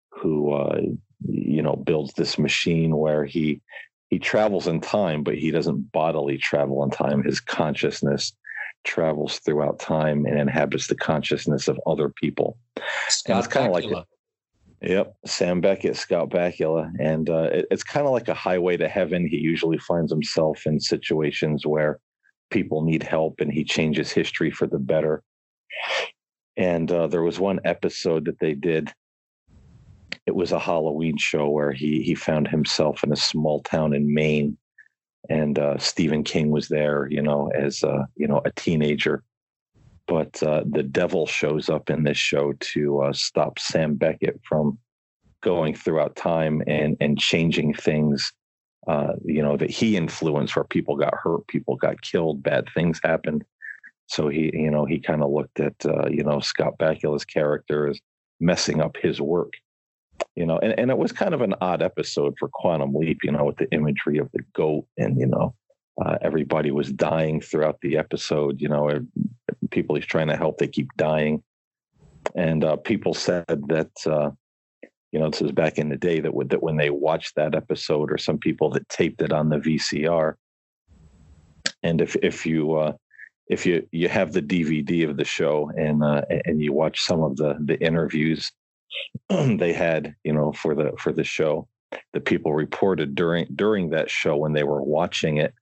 who, 0.09 0.53
uh, 0.53 0.81
you 1.27 1.61
know, 1.61 1.75
builds 1.75 2.13
this 2.13 2.37
machine 2.37 2.95
where 2.95 3.25
he 3.25 3.61
he 4.09 4.19
travels 4.19 4.67
in 4.67 4.81
time, 4.81 5.23
but 5.23 5.37
he 5.37 5.51
doesn't 5.51 5.91
bodily 5.93 6.37
travel 6.37 6.83
in 6.83 6.89
time. 6.89 7.23
His 7.23 7.39
consciousness 7.39 8.33
travels 8.83 9.39
throughout 9.39 9.79
time 9.79 10.25
and 10.25 10.37
inhabits 10.37 10.87
the 10.87 10.95
consciousness 10.95 11.69
of 11.69 11.79
other 11.87 12.09
people. 12.09 12.57
Scott 13.07 13.29
and 13.29 13.39
it's 13.39 13.47
kind 13.47 13.67
of 13.67 13.73
like 13.73 14.05
Yep, 14.81 15.15
Sam 15.27 15.61
Beckett, 15.61 15.95
Scott 15.95 16.29
Bakula, 16.29 16.91
and 16.99 17.29
uh, 17.29 17.49
it, 17.53 17.67
it's 17.69 17.83
kind 17.83 18.07
of 18.07 18.13
like 18.13 18.27
a 18.29 18.33
highway 18.33 18.77
to 18.77 18.87
heaven. 18.87 19.27
He 19.27 19.37
usually 19.37 19.77
finds 19.77 20.11
himself 20.11 20.63
in 20.65 20.79
situations 20.79 21.67
where 21.67 21.99
people 22.49 22.81
need 22.81 23.03
help, 23.03 23.41
and 23.41 23.51
he 23.51 23.63
changes 23.63 24.11
history 24.11 24.49
for 24.49 24.65
the 24.65 24.79
better. 24.79 25.21
And 26.57 26.91
uh, 26.91 27.07
there 27.07 27.21
was 27.21 27.39
one 27.39 27.59
episode 27.63 28.25
that 28.25 28.39
they 28.39 28.55
did. 28.55 28.91
It 30.25 30.35
was 30.35 30.51
a 30.51 30.59
Halloween 30.59 31.17
show 31.17 31.47
where 31.49 31.71
he 31.71 32.01
he 32.01 32.15
found 32.15 32.47
himself 32.47 33.03
in 33.03 33.11
a 33.11 33.17
small 33.17 33.61
town 33.61 33.93
in 33.93 34.11
Maine, 34.11 34.57
and 35.29 35.59
uh, 35.59 35.77
Stephen 35.77 36.23
King 36.23 36.49
was 36.49 36.69
there, 36.69 37.07
you 37.09 37.21
know, 37.21 37.51
as 37.55 37.83
uh, 37.83 38.05
you 38.15 38.27
know 38.27 38.41
a 38.45 38.51
teenager. 38.51 39.23
But 40.11 40.43
uh, 40.43 40.63
the 40.69 40.83
devil 40.83 41.25
shows 41.25 41.69
up 41.69 41.89
in 41.89 42.03
this 42.03 42.17
show 42.17 42.51
to 42.51 42.99
uh, 42.99 43.13
stop 43.13 43.57
Sam 43.57 43.95
Beckett 43.95 44.41
from 44.43 44.77
going 45.41 45.73
throughout 45.73 46.17
time 46.17 46.61
and 46.67 46.97
and 46.99 47.17
changing 47.17 47.73
things 47.73 48.33
uh, 48.89 49.13
you 49.23 49.41
know 49.41 49.55
that 49.55 49.69
he 49.69 49.95
influenced 49.95 50.53
where 50.53 50.65
people 50.65 50.97
got 50.97 51.13
hurt 51.15 51.47
people 51.47 51.77
got 51.77 52.01
killed 52.01 52.43
bad 52.43 52.67
things 52.73 52.99
happened. 53.01 53.45
So 54.07 54.27
he 54.27 54.51
you 54.53 54.69
know 54.69 54.83
he 54.83 54.99
kind 54.99 55.23
of 55.23 55.31
looked 55.31 55.61
at 55.61 55.75
uh, 55.85 56.09
you 56.09 56.25
know 56.25 56.41
scott 56.41 56.77
bakula's 56.77 57.23
character 57.23 57.87
as 57.87 57.97
messing 58.41 58.81
up 58.81 58.97
his 58.97 59.21
work 59.21 59.53
you 60.35 60.45
know 60.45 60.57
and, 60.57 60.77
and 60.77 60.91
it 60.91 60.97
was 60.97 61.13
kind 61.13 61.33
of 61.33 61.39
an 61.39 61.55
odd 61.61 61.81
episode 61.81 62.33
for 62.37 62.49
quantum 62.49 62.93
leap 62.93 63.19
you 63.23 63.31
know 63.31 63.45
with 63.45 63.55
the 63.57 63.71
imagery 63.71 64.17
of 64.17 64.29
the 64.33 64.41
goat 64.53 64.85
and 64.97 65.17
you 65.17 65.27
know 65.27 65.55
uh, 66.03 66.17
everybody 66.21 66.71
was 66.71 66.91
dying 66.91 67.39
throughout 67.39 67.77
the 67.81 67.97
episode 67.97 68.59
you 68.59 68.67
know 68.67 68.89
people 69.69 69.95
he's 69.95 70.05
trying 70.05 70.27
to 70.27 70.37
help 70.37 70.57
they 70.57 70.67
keep 70.67 70.89
dying. 70.97 71.43
And 72.35 72.63
uh, 72.63 72.75
people 72.77 73.13
said 73.13 73.45
that 73.47 73.91
uh, 74.05 74.31
you 75.11 75.19
know 75.19 75.29
this 75.29 75.41
is 75.41 75.51
back 75.51 75.77
in 75.77 75.89
the 75.89 75.97
day 75.97 76.19
that, 76.19 76.31
that 76.49 76.63
when 76.63 76.77
they 76.77 76.89
watched 76.89 77.35
that 77.35 77.55
episode 77.55 78.11
or 78.11 78.17
some 78.17 78.37
people 78.37 78.69
that 78.71 78.87
taped 78.89 79.21
it 79.21 79.31
on 79.31 79.49
the 79.49 79.57
vcr 79.57 80.35
and 81.83 82.01
if 82.01 82.15
if 82.17 82.45
you 82.45 82.73
uh, 82.75 82.93
if 83.47 83.65
you 83.65 83.87
you 83.91 84.07
have 84.07 84.31
the 84.31 84.41
dvd 84.41 85.07
of 85.09 85.17
the 85.17 85.25
show 85.25 85.71
and 85.77 86.03
uh, 86.03 86.21
and 86.45 86.61
you 86.61 86.73
watch 86.73 87.01
some 87.01 87.21
of 87.21 87.35
the 87.35 87.57
the 87.65 87.79
interviews 87.81 88.51
they 89.29 89.73
had 89.73 90.15
you 90.23 90.33
know 90.33 90.51
for 90.53 90.75
the 90.75 90.91
for 90.97 91.11
the 91.11 91.23
show 91.23 91.67
the 92.13 92.21
people 92.21 92.53
reported 92.53 93.15
during 93.15 93.45
during 93.55 93.89
that 93.89 94.09
show 94.09 94.37
when 94.37 94.53
they 94.53 94.63
were 94.63 94.81
watching 94.81 95.37
it 95.37 95.53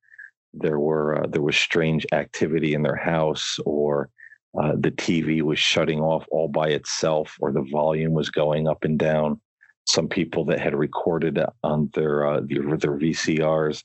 there 0.54 0.80
were 0.80 1.24
uh, 1.24 1.28
there 1.28 1.42
was 1.42 1.56
strange 1.56 2.06
activity 2.12 2.74
in 2.74 2.84
their 2.84 2.96
house 2.96 3.60
or 3.66 4.10
uh, 4.58 4.74
the 4.78 4.92
TV 4.92 5.42
was 5.42 5.60
shutting 5.60 6.00
off 6.00 6.26
all 6.32 6.48
by 6.48 6.70
itself, 6.70 7.36
or 7.40 7.52
the 7.52 7.68
volume 7.72 8.14
was 8.14 8.30
going 8.30 8.68
up 8.68 8.84
and 8.84 8.98
down. 8.98 9.40
Some 9.86 10.08
people 10.08 10.46
that 10.46 10.60
had 10.60 10.76
recorded 10.76 11.40
on 11.64 11.90
their 11.94 12.28
uh, 12.28 12.42
their, 12.42 12.78
their 12.78 12.98
VCRs 12.98 13.84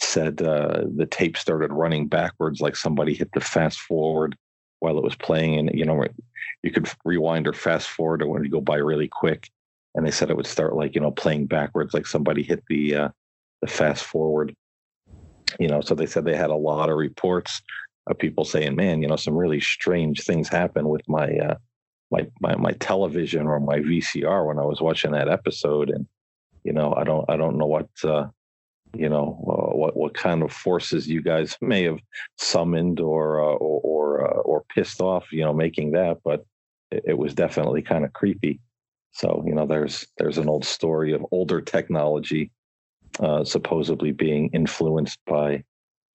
said 0.00 0.42
uh, 0.42 0.84
the 0.94 1.06
tape 1.06 1.36
started 1.36 1.72
running 1.72 2.08
backwards, 2.08 2.60
like 2.60 2.76
somebody 2.76 3.14
hit 3.14 3.30
the 3.32 3.40
fast 3.40 3.80
forward 3.80 4.36
while 4.80 4.98
it 4.98 5.04
was 5.04 5.16
playing, 5.16 5.58
and 5.58 5.70
you 5.74 5.84
know 5.84 6.04
you 6.62 6.70
could 6.70 6.88
rewind 7.04 7.48
or 7.48 7.52
fast 7.52 7.88
forward, 7.88 8.22
or 8.22 8.28
when 8.28 8.44
you 8.44 8.50
go 8.50 8.60
by 8.60 8.76
really 8.76 9.08
quick. 9.08 9.50
And 9.96 10.04
they 10.04 10.10
said 10.10 10.30
it 10.30 10.36
would 10.36 10.46
start 10.46 10.76
like 10.76 10.94
you 10.94 11.00
know 11.00 11.10
playing 11.10 11.46
backwards, 11.46 11.92
like 11.92 12.06
somebody 12.06 12.44
hit 12.44 12.62
the 12.68 12.94
uh, 12.94 13.08
the 13.62 13.66
fast 13.66 14.04
forward. 14.04 14.54
You 15.58 15.68
know, 15.68 15.80
so 15.80 15.94
they 15.94 16.06
said 16.06 16.24
they 16.24 16.36
had 16.36 16.50
a 16.50 16.56
lot 16.56 16.90
of 16.90 16.96
reports 16.96 17.62
of 18.06 18.18
people 18.18 18.44
saying, 18.44 18.76
"Man, 18.76 19.02
you 19.02 19.08
know, 19.08 19.16
some 19.16 19.36
really 19.36 19.60
strange 19.60 20.22
things 20.22 20.48
happen 20.48 20.88
with 20.88 21.08
my 21.08 21.28
uh, 21.36 21.56
my 22.10 22.26
my 22.40 22.56
my 22.56 22.72
television 22.72 23.46
or 23.46 23.60
my 23.60 23.78
VCR 23.78 24.46
when 24.46 24.58
I 24.58 24.64
was 24.64 24.80
watching 24.80 25.12
that 25.12 25.28
episode." 25.28 25.90
And 25.90 26.06
you 26.64 26.72
know, 26.72 26.94
I 26.96 27.04
don't 27.04 27.28
I 27.28 27.36
don't 27.36 27.58
know 27.58 27.66
what 27.66 27.88
uh, 28.04 28.26
you 28.94 29.08
know 29.08 29.38
uh, 29.48 29.76
what 29.76 29.96
what 29.96 30.14
kind 30.14 30.42
of 30.42 30.52
forces 30.52 31.08
you 31.08 31.22
guys 31.22 31.56
may 31.60 31.84
have 31.84 32.00
summoned 32.38 33.00
or 33.00 33.40
uh, 33.40 33.54
or 33.56 33.80
or, 33.84 34.38
uh, 34.38 34.40
or 34.40 34.64
pissed 34.74 35.00
off, 35.00 35.32
you 35.32 35.44
know, 35.44 35.54
making 35.54 35.92
that, 35.92 36.18
but 36.24 36.44
it, 36.90 37.04
it 37.08 37.18
was 37.18 37.34
definitely 37.34 37.82
kind 37.82 38.04
of 38.04 38.12
creepy. 38.12 38.60
So 39.12 39.44
you 39.46 39.54
know, 39.54 39.66
there's 39.66 40.06
there's 40.18 40.38
an 40.38 40.48
old 40.48 40.64
story 40.64 41.12
of 41.12 41.24
older 41.30 41.60
technology 41.60 42.50
uh, 43.20 43.44
supposedly 43.44 44.12
being 44.12 44.50
influenced 44.52 45.18
by 45.26 45.62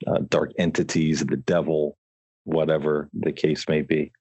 uh, 0.08 0.20
dark 0.30 0.52
entities, 0.58 1.26
the 1.26 1.38
devil, 1.38 1.98
whatever 2.44 3.10
the 3.14 3.32
case 3.32 3.68
may 3.68 3.82
be. 3.82 4.12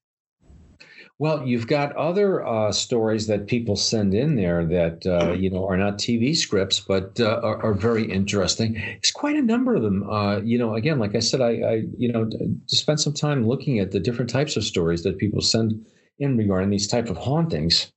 Well, 1.19 1.45
you've 1.45 1.67
got 1.67 1.93
other 1.97 2.47
uh, 2.47 2.71
stories 2.71 3.27
that 3.27 3.47
people 3.47 3.75
send 3.75 4.13
in 4.13 4.35
there 4.37 4.65
that 4.65 5.05
uh, 5.05 5.33
you 5.33 5.49
know 5.49 5.67
are 5.67 5.75
not 5.75 5.97
TV 5.97 6.35
scripts, 6.35 6.79
but 6.79 7.19
uh, 7.19 7.41
are, 7.43 7.61
are, 7.61 7.73
very 7.73 8.09
interesting. 8.09 8.77
It's 8.77 9.11
quite 9.11 9.35
a 9.35 9.41
number 9.41 9.75
of 9.75 9.81
them. 9.81 10.09
Uh, 10.09 10.39
you 10.39 10.57
know, 10.57 10.75
again, 10.75 10.97
like 10.97 11.15
I 11.15 11.19
said, 11.19 11.41
I, 11.41 11.49
I 11.49 11.83
you 11.97 12.09
know 12.09 12.29
spent 12.67 13.01
some 13.01 13.13
time 13.13 13.45
looking 13.45 13.79
at 13.79 13.91
the 13.91 13.99
different 13.99 14.29
types 14.29 14.55
of 14.55 14.63
stories 14.63 15.03
that 15.03 15.17
people 15.17 15.41
send 15.41 15.85
in 16.19 16.37
regarding 16.37 16.69
these 16.69 16.87
type 16.87 17.09
of 17.09 17.17
hauntings 17.17 17.91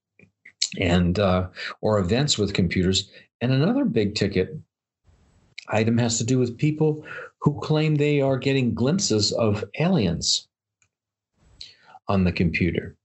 and 0.81 1.21
uh, 1.21 1.47
or 1.81 2.01
events 2.01 2.39
with 2.39 2.55
computers. 2.55 3.09
And 3.41 3.53
another 3.53 3.85
big 3.85 4.17
ticket 4.17 4.57
item 5.69 5.99
has 5.99 6.19
to 6.19 6.25
do 6.25 6.39
with 6.39 6.59
people 6.59 7.05
who 7.41 7.59
claim 7.61 7.97
they 7.97 8.21
are 8.21 8.37
getting 8.37 8.75
glimpses 8.75 9.33
of 9.33 9.65
aliens 9.79 10.49
on 12.09 12.25
the 12.25 12.33
computer. 12.33 12.97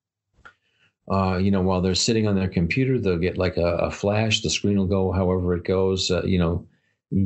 Uh, 1.09 1.37
you 1.37 1.49
know, 1.49 1.61
while 1.61 1.81
they're 1.81 1.95
sitting 1.95 2.27
on 2.27 2.35
their 2.35 2.49
computer, 2.49 2.99
they'll 2.99 3.17
get 3.17 3.37
like 3.37 3.55
a, 3.57 3.77
a 3.77 3.91
flash. 3.91 4.41
The 4.41 4.49
screen 4.49 4.77
will 4.77 4.87
go 4.87 5.11
however 5.11 5.55
it 5.55 5.63
goes. 5.63 6.11
Uh, 6.11 6.23
you 6.23 6.37
know, 6.37 6.67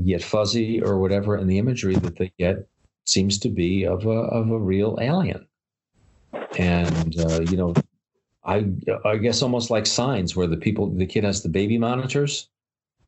get 0.06 0.24
fuzzy 0.24 0.82
or 0.82 1.00
whatever, 1.00 1.36
and 1.36 1.50
the 1.50 1.58
imagery 1.58 1.96
that 1.96 2.18
they 2.18 2.32
get 2.38 2.68
seems 3.06 3.40
to 3.40 3.50
be 3.50 3.86
of 3.86 4.06
a 4.06 4.10
of 4.10 4.52
a 4.52 4.60
real 4.60 5.00
alien. 5.02 5.48
And 6.60 7.20
uh, 7.20 7.42
you 7.42 7.58
know, 7.58 7.74
I 8.46 8.72
I 9.04 9.18
guess 9.18 9.42
almost 9.42 9.72
like 9.72 9.88
signs 9.88 10.36
where 10.36 10.48
the 10.48 10.58
people 10.58 10.92
the 10.92 11.08
kid 11.08 11.24
has 11.24 11.42
the 11.42 11.50
baby 11.50 11.80
monitors. 11.80 12.50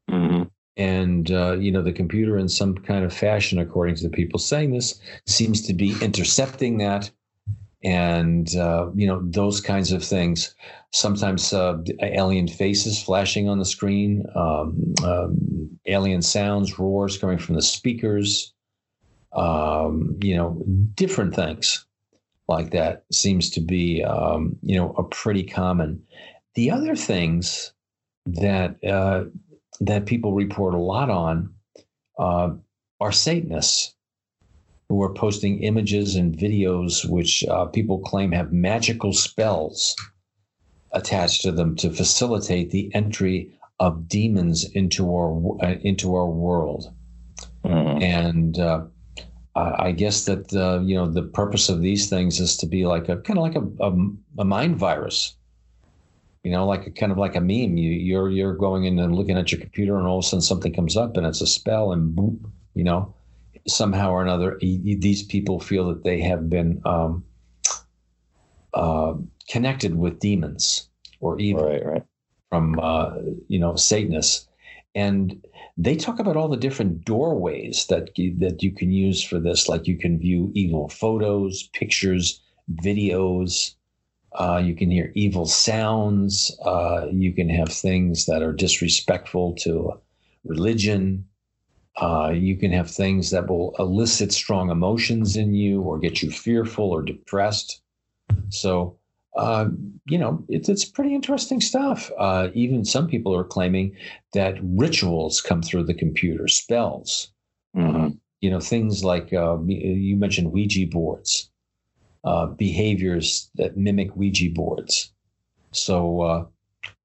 Mm-hmm 0.09 0.43
and 0.77 1.31
uh, 1.31 1.53
you 1.53 1.71
know 1.71 1.81
the 1.81 1.93
computer 1.93 2.37
in 2.37 2.49
some 2.49 2.75
kind 2.75 3.05
of 3.05 3.13
fashion 3.13 3.59
according 3.59 3.95
to 3.95 4.03
the 4.03 4.09
people 4.09 4.39
saying 4.39 4.71
this 4.71 4.99
seems 5.25 5.61
to 5.61 5.73
be 5.73 5.95
intercepting 6.01 6.77
that. 6.79 7.09
And 7.85 8.55
uh, 8.55 8.89
you 8.95 9.05
know 9.05 9.21
those 9.23 9.59
kinds 9.59 9.91
of 9.91 10.03
things. 10.03 10.55
Sometimes 10.91 11.51
uh, 11.51 11.79
alien 12.01 12.47
faces 12.47 13.01
flashing 13.01 13.49
on 13.49 13.59
the 13.59 13.65
screen 13.65 14.25
um, 14.35 14.93
um, 15.03 15.69
alien 15.85 16.21
sounds 16.21 16.79
roars 16.79 17.17
coming 17.17 17.37
from 17.37 17.55
the 17.55 17.61
speakers. 17.61 18.53
Um, 19.33 20.17
you 20.21 20.35
know 20.37 20.63
different 20.95 21.35
things 21.35 21.85
like 22.47 22.71
that 22.71 23.05
seems 23.11 23.49
to 23.51 23.61
be 23.61 24.03
um, 24.03 24.55
you 24.61 24.77
know 24.77 24.93
a 24.97 25.03
pretty 25.03 25.43
common. 25.43 26.01
The 26.55 26.71
other 26.71 26.95
things 26.95 27.73
that 28.25 28.81
uh, 28.83 29.25
that 29.81 30.05
people 30.05 30.33
report 30.33 30.73
a 30.73 30.79
lot 30.79 31.09
on 31.09 31.53
uh, 32.17 32.51
are 32.99 33.11
Satanists 33.11 33.95
who 34.89 35.01
are 35.01 35.13
posting 35.13 35.63
images 35.63 36.15
and 36.15 36.37
videos 36.37 37.09
which 37.09 37.43
uh, 37.45 37.65
people 37.65 37.99
claim 37.99 38.31
have 38.31 38.53
magical 38.53 39.13
spells 39.13 39.95
attached 40.91 41.41
to 41.41 41.51
them 41.51 41.75
to 41.75 41.89
facilitate 41.89 42.69
the 42.69 42.93
entry 42.93 43.51
of 43.79 44.07
demons 44.07 44.63
into 44.71 45.07
our 45.13 45.63
uh, 45.63 45.75
into 45.81 46.15
our 46.15 46.27
world. 46.27 46.93
Mm. 47.65 48.03
And 48.03 48.59
uh, 48.59 48.85
I 49.55 49.91
guess 49.91 50.25
that 50.25 50.53
uh, 50.53 50.81
you 50.83 50.95
know 50.95 51.07
the 51.07 51.23
purpose 51.23 51.69
of 51.69 51.81
these 51.81 52.09
things 52.09 52.39
is 52.39 52.57
to 52.57 52.67
be 52.67 52.85
like 52.85 53.09
a 53.09 53.17
kind 53.17 53.39
of 53.39 53.43
like 53.43 53.55
a, 53.55 53.83
a, 53.83 53.91
a 54.39 54.45
mind 54.45 54.77
virus 54.77 55.35
you 56.43 56.51
know, 56.51 56.65
like 56.65 56.85
a 56.85 56.91
kind 56.91 57.11
of 57.11 57.17
like 57.17 57.35
a 57.35 57.41
meme. 57.41 57.77
You 57.77 57.91
you're 57.91 58.29
you're 58.29 58.55
going 58.55 58.83
in 58.83 58.99
and 58.99 59.15
looking 59.15 59.37
at 59.37 59.51
your 59.51 59.61
computer, 59.61 59.97
and 59.97 60.07
all 60.07 60.19
of 60.19 60.25
a 60.25 60.27
sudden 60.27 60.41
something 60.41 60.73
comes 60.73 60.97
up, 60.97 61.17
and 61.17 61.25
it's 61.25 61.41
a 61.41 61.47
spell, 61.47 61.91
and 61.91 62.15
boom, 62.15 62.51
you 62.75 62.83
know, 62.83 63.13
somehow 63.67 64.11
or 64.11 64.21
another, 64.21 64.57
these 64.59 65.23
people 65.23 65.59
feel 65.59 65.87
that 65.87 66.03
they 66.03 66.21
have 66.21 66.49
been 66.49 66.81
um, 66.85 67.23
uh, 68.73 69.13
connected 69.49 69.95
with 69.95 70.19
demons 70.19 70.89
or 71.19 71.39
evil 71.39 71.65
right, 71.65 71.85
right. 71.85 72.03
from 72.49 72.79
uh, 72.79 73.15
you 73.47 73.59
know 73.59 73.75
Satanists, 73.75 74.47
and 74.95 75.41
they 75.77 75.95
talk 75.95 76.19
about 76.19 76.35
all 76.35 76.49
the 76.49 76.57
different 76.57 77.05
doorways 77.05 77.87
that 77.87 78.09
that 78.39 78.61
you 78.61 78.71
can 78.71 78.91
use 78.91 79.23
for 79.23 79.39
this. 79.39 79.69
Like 79.69 79.87
you 79.87 79.97
can 79.97 80.19
view 80.19 80.51
evil 80.53 80.89
photos, 80.89 81.69
pictures, 81.73 82.41
videos. 82.83 83.75
Uh, 84.35 84.61
you 84.63 84.75
can 84.75 84.89
hear 84.89 85.11
evil 85.15 85.45
sounds. 85.45 86.57
Uh, 86.65 87.07
you 87.11 87.33
can 87.33 87.49
have 87.49 87.69
things 87.69 88.25
that 88.25 88.41
are 88.41 88.53
disrespectful 88.53 89.53
to 89.53 89.93
religion. 90.43 91.25
Uh, 91.97 92.31
you 92.33 92.57
can 92.57 92.71
have 92.71 92.89
things 92.89 93.29
that 93.29 93.47
will 93.47 93.75
elicit 93.77 94.33
strong 94.33 94.71
emotions 94.71 95.35
in 95.35 95.53
you 95.53 95.81
or 95.81 95.99
get 95.99 96.23
you 96.23 96.31
fearful 96.31 96.89
or 96.89 97.03
depressed. 97.03 97.81
So, 98.49 98.97
uh, 99.35 99.67
you 100.07 100.17
know, 100.17 100.43
it's, 100.49 100.69
it's 100.69 100.85
pretty 100.85 101.13
interesting 101.13 101.61
stuff. 101.61 102.11
Uh, 102.17 102.49
even 102.55 102.85
some 102.85 103.07
people 103.07 103.35
are 103.35 103.43
claiming 103.43 103.95
that 104.33 104.57
rituals 104.63 105.41
come 105.41 105.61
through 105.61 105.83
the 105.83 105.93
computer, 105.93 106.47
spells. 106.47 107.29
Mm-hmm. 107.75 108.09
you 108.39 108.51
know, 108.51 108.59
things 108.59 109.03
like 109.03 109.31
you 109.31 110.15
mentioned 110.15 110.51
Ouija 110.51 110.85
boards 110.85 111.49
uh, 112.23 112.47
behaviors 112.47 113.49
that 113.55 113.77
mimic 113.77 114.15
Ouija 114.15 114.49
boards. 114.53 115.11
So, 115.71 116.21
uh, 116.21 116.45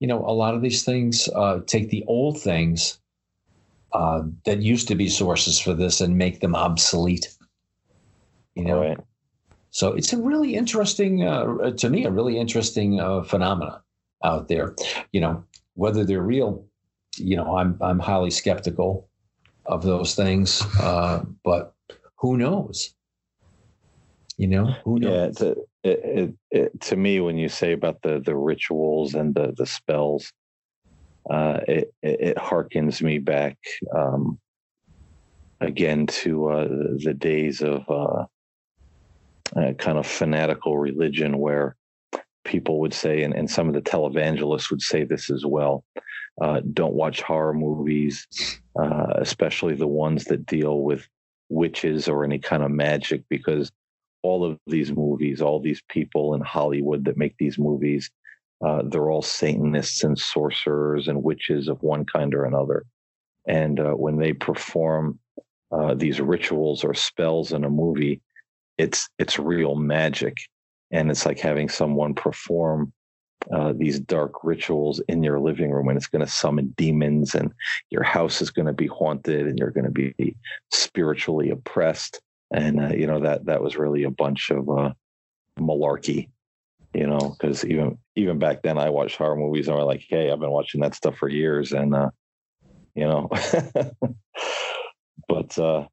you 0.00 0.06
know, 0.06 0.24
a 0.24 0.32
lot 0.32 0.54
of 0.54 0.62
these 0.62 0.84
things 0.84 1.28
uh, 1.34 1.60
take 1.66 1.90
the 1.90 2.04
old 2.06 2.40
things 2.40 2.98
uh, 3.92 4.22
that 4.44 4.60
used 4.60 4.88
to 4.88 4.94
be 4.94 5.08
sources 5.08 5.58
for 5.58 5.74
this 5.74 6.00
and 6.00 6.16
make 6.16 6.40
them 6.40 6.54
obsolete. 6.54 7.28
You 8.54 8.64
know, 8.64 8.80
right. 8.80 8.98
so 9.70 9.92
it's 9.92 10.12
a 10.12 10.18
really 10.18 10.54
interesting, 10.54 11.24
uh, 11.24 11.70
to 11.70 11.88
me, 11.88 12.04
a 12.04 12.10
really 12.10 12.38
interesting 12.38 13.00
uh, 13.00 13.22
phenomena 13.22 13.82
out 14.24 14.48
there. 14.48 14.74
You 15.12 15.20
know, 15.20 15.44
whether 15.74 16.04
they're 16.04 16.22
real, 16.22 16.66
you 17.16 17.36
know, 17.36 17.56
I'm 17.56 17.78
I'm 17.80 18.00
highly 18.00 18.30
skeptical 18.30 19.08
of 19.66 19.82
those 19.82 20.14
things. 20.14 20.62
Uh, 20.80 21.24
but 21.44 21.74
who 22.16 22.36
knows? 22.36 22.94
You 24.38 24.46
know, 24.46 24.66
who 24.84 25.00
knows? 25.00 25.40
Yeah, 25.40 25.48
it, 25.48 26.00
it, 26.04 26.34
it, 26.50 26.80
to 26.82 26.96
me, 26.96 27.18
when 27.20 27.36
you 27.36 27.48
say 27.48 27.72
about 27.72 28.00
the 28.02 28.20
the 28.24 28.36
rituals 28.36 29.14
and 29.14 29.34
the 29.34 29.52
the 29.56 29.66
spells, 29.66 30.32
uh, 31.28 31.58
it, 31.66 31.92
it 32.02 32.36
harkens 32.36 33.02
me 33.02 33.18
back 33.18 33.58
um, 33.94 34.38
again 35.60 36.06
to 36.06 36.48
uh, 36.48 36.68
the 37.02 37.14
days 37.18 37.62
of 37.62 37.82
uh, 37.90 38.26
kind 39.74 39.98
of 39.98 40.06
fanatical 40.06 40.78
religion 40.78 41.38
where 41.38 41.74
people 42.44 42.78
would 42.78 42.94
say, 42.94 43.24
and, 43.24 43.34
and 43.34 43.50
some 43.50 43.66
of 43.68 43.74
the 43.74 43.82
televangelists 43.82 44.70
would 44.70 44.82
say 44.82 45.02
this 45.04 45.30
as 45.30 45.44
well 45.44 45.84
uh, 46.40 46.60
don't 46.72 46.94
watch 46.94 47.22
horror 47.22 47.54
movies, 47.54 48.26
uh, 48.80 49.14
especially 49.16 49.74
the 49.74 49.86
ones 49.88 50.24
that 50.26 50.46
deal 50.46 50.82
with 50.82 51.06
witches 51.48 52.08
or 52.08 52.24
any 52.24 52.38
kind 52.38 52.62
of 52.62 52.70
magic, 52.70 53.22
because 53.28 53.72
all 54.22 54.44
of 54.44 54.58
these 54.66 54.92
movies, 54.92 55.40
all 55.40 55.60
these 55.60 55.82
people 55.88 56.34
in 56.34 56.40
Hollywood 56.40 57.04
that 57.04 57.16
make 57.16 57.36
these 57.38 57.58
movies, 57.58 58.10
uh, 58.64 58.82
they're 58.84 59.10
all 59.10 59.22
Satanists 59.22 60.02
and 60.02 60.18
sorcerers 60.18 61.08
and 61.08 61.22
witches 61.22 61.68
of 61.68 61.82
one 61.82 62.04
kind 62.04 62.34
or 62.34 62.44
another. 62.44 62.84
And 63.46 63.80
uh, 63.80 63.92
when 63.92 64.18
they 64.18 64.32
perform 64.32 65.18
uh, 65.70 65.94
these 65.94 66.20
rituals 66.20 66.84
or 66.84 66.94
spells 66.94 67.52
in 67.52 67.64
a 67.64 67.70
movie, 67.70 68.20
it's 68.78 69.08
it's 69.18 69.38
real 69.38 69.74
magic, 69.74 70.38
and 70.90 71.10
it's 71.10 71.26
like 71.26 71.38
having 71.38 71.68
someone 71.68 72.14
perform 72.14 72.92
uh, 73.52 73.72
these 73.76 74.00
dark 74.00 74.32
rituals 74.44 75.00
in 75.08 75.22
your 75.22 75.40
living 75.40 75.70
room, 75.70 75.88
and 75.88 75.96
it's 75.96 76.06
going 76.06 76.24
to 76.24 76.30
summon 76.30 76.74
demons, 76.76 77.34
and 77.34 77.52
your 77.90 78.02
house 78.02 78.40
is 78.42 78.50
going 78.50 78.66
to 78.66 78.72
be 78.72 78.86
haunted, 78.86 79.46
and 79.46 79.58
you're 79.58 79.70
going 79.70 79.84
to 79.84 79.90
be 79.90 80.36
spiritually 80.70 81.50
oppressed, 81.50 82.20
and 82.50 82.80
uh, 82.80 82.88
you 82.94 83.06
know 83.06 83.20
that 83.20 83.46
that 83.46 83.62
was 83.62 83.76
really 83.76 84.04
a 84.04 84.10
bunch 84.10 84.50
of 84.50 84.68
uh, 84.68 84.92
malarkey, 85.58 86.28
you 86.94 87.06
know, 87.06 87.36
because 87.38 87.64
even 87.64 87.98
even 88.16 88.38
back 88.38 88.62
then 88.62 88.78
I 88.78 88.90
watched 88.90 89.16
horror 89.16 89.36
movies, 89.36 89.68
and 89.68 89.78
I'm 89.78 89.84
like, 89.84 90.04
hey, 90.08 90.30
I've 90.30 90.40
been 90.40 90.50
watching 90.50 90.80
that 90.80 90.94
stuff 90.94 91.16
for 91.16 91.28
years, 91.28 91.72
and 91.72 91.94
uh, 91.94 92.10
you 92.94 93.04
know, 93.04 93.28
but 95.28 95.58
uh, 95.58 95.86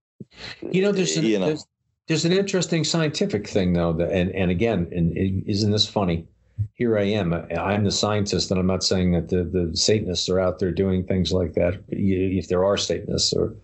you 0.62 0.82
know, 0.82 0.91
there's 0.91 1.18
an, 1.18 1.26
you 1.26 1.39
know. 1.39 1.47
There's, 1.47 1.66
there's 2.08 2.26
an 2.26 2.34
interesting 2.34 2.84
scientific 2.84 3.47
thing 3.47 3.74
though, 3.74 3.93
that, 3.93 4.12
and 4.12 4.30
and 4.32 4.51
again, 4.51 4.88
and 4.91 5.16
isn't 5.47 5.72
this 5.72 5.88
funny? 5.88 6.28
Here 6.76 6.97
I 6.97 7.03
am. 7.03 7.34
I'm 7.34 7.84
the 7.84 7.91
scientist, 7.91 8.49
and 8.49 8.60
I'm 8.60 8.68
not 8.68 8.84
saying 8.84 9.12
that 9.12 9.28
the, 9.28 9.43
the 9.43 9.76
Satanists 9.76 10.30
are 10.30 10.39
out 10.39 10.60
there 10.60 10.72
doing 10.72 11.03
things 11.03 11.34
like 11.34 11.53
that. 11.56 11.82
If 11.89 12.47
there 12.47 12.64
are 12.64 12.78
Satanists 12.78 13.34
or 13.34 13.56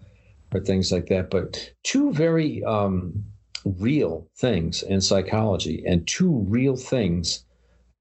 or 0.53 0.59
things 0.59 0.91
like 0.91 1.07
that, 1.07 1.29
but 1.29 1.71
two 1.83 2.11
very 2.13 2.63
um, 2.63 3.23
real 3.65 4.27
things 4.37 4.83
in 4.83 5.01
psychology, 5.01 5.83
and 5.85 6.07
two 6.07 6.45
real 6.47 6.75
things 6.75 7.45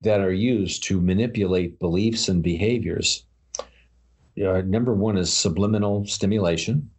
that 0.02 0.20
are 0.20 0.32
used 0.32 0.84
to 0.84 1.00
manipulate 1.00 1.78
beliefs 1.78 2.28
and 2.28 2.42
behaviors. 2.42 3.24
Uh, 3.58 4.62
number 4.62 4.94
one 4.94 5.18
is 5.18 5.32
subliminal 5.32 6.06
stimulation. 6.06 6.90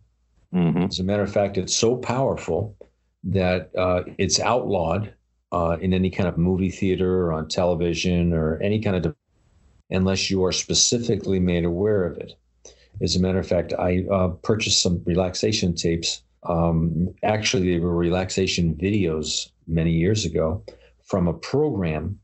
Mm-hmm. 0.53 0.83
As 0.83 0.99
a 0.99 1.03
matter 1.03 1.23
of 1.23 1.31
fact, 1.31 1.57
it's 1.57 1.75
so 1.75 1.95
powerful 1.95 2.75
that 3.23 3.71
uh, 3.75 4.03
it's 4.17 4.39
outlawed 4.39 5.13
uh, 5.51 5.77
in 5.81 5.93
any 5.93 6.09
kind 6.09 6.29
of 6.29 6.37
movie 6.37 6.69
theater 6.69 7.25
or 7.25 7.33
on 7.33 7.47
television 7.47 8.33
or 8.33 8.57
any 8.61 8.79
kind 8.79 9.05
of, 9.05 9.15
unless 9.89 10.29
you 10.29 10.43
are 10.45 10.51
specifically 10.51 11.39
made 11.39 11.65
aware 11.65 12.03
of 12.03 12.17
it. 12.17 12.33
As 13.01 13.15
a 13.15 13.19
matter 13.19 13.39
of 13.39 13.47
fact, 13.47 13.73
I 13.77 14.05
uh, 14.11 14.29
purchased 14.43 14.81
some 14.81 15.01
relaxation 15.05 15.73
tapes. 15.73 16.23
Um, 16.43 17.13
actually, 17.23 17.71
they 17.71 17.79
were 17.79 17.95
relaxation 17.95 18.75
videos 18.75 19.49
many 19.67 19.91
years 19.91 20.25
ago 20.25 20.63
from 21.03 21.27
a 21.27 21.33
program 21.33 22.19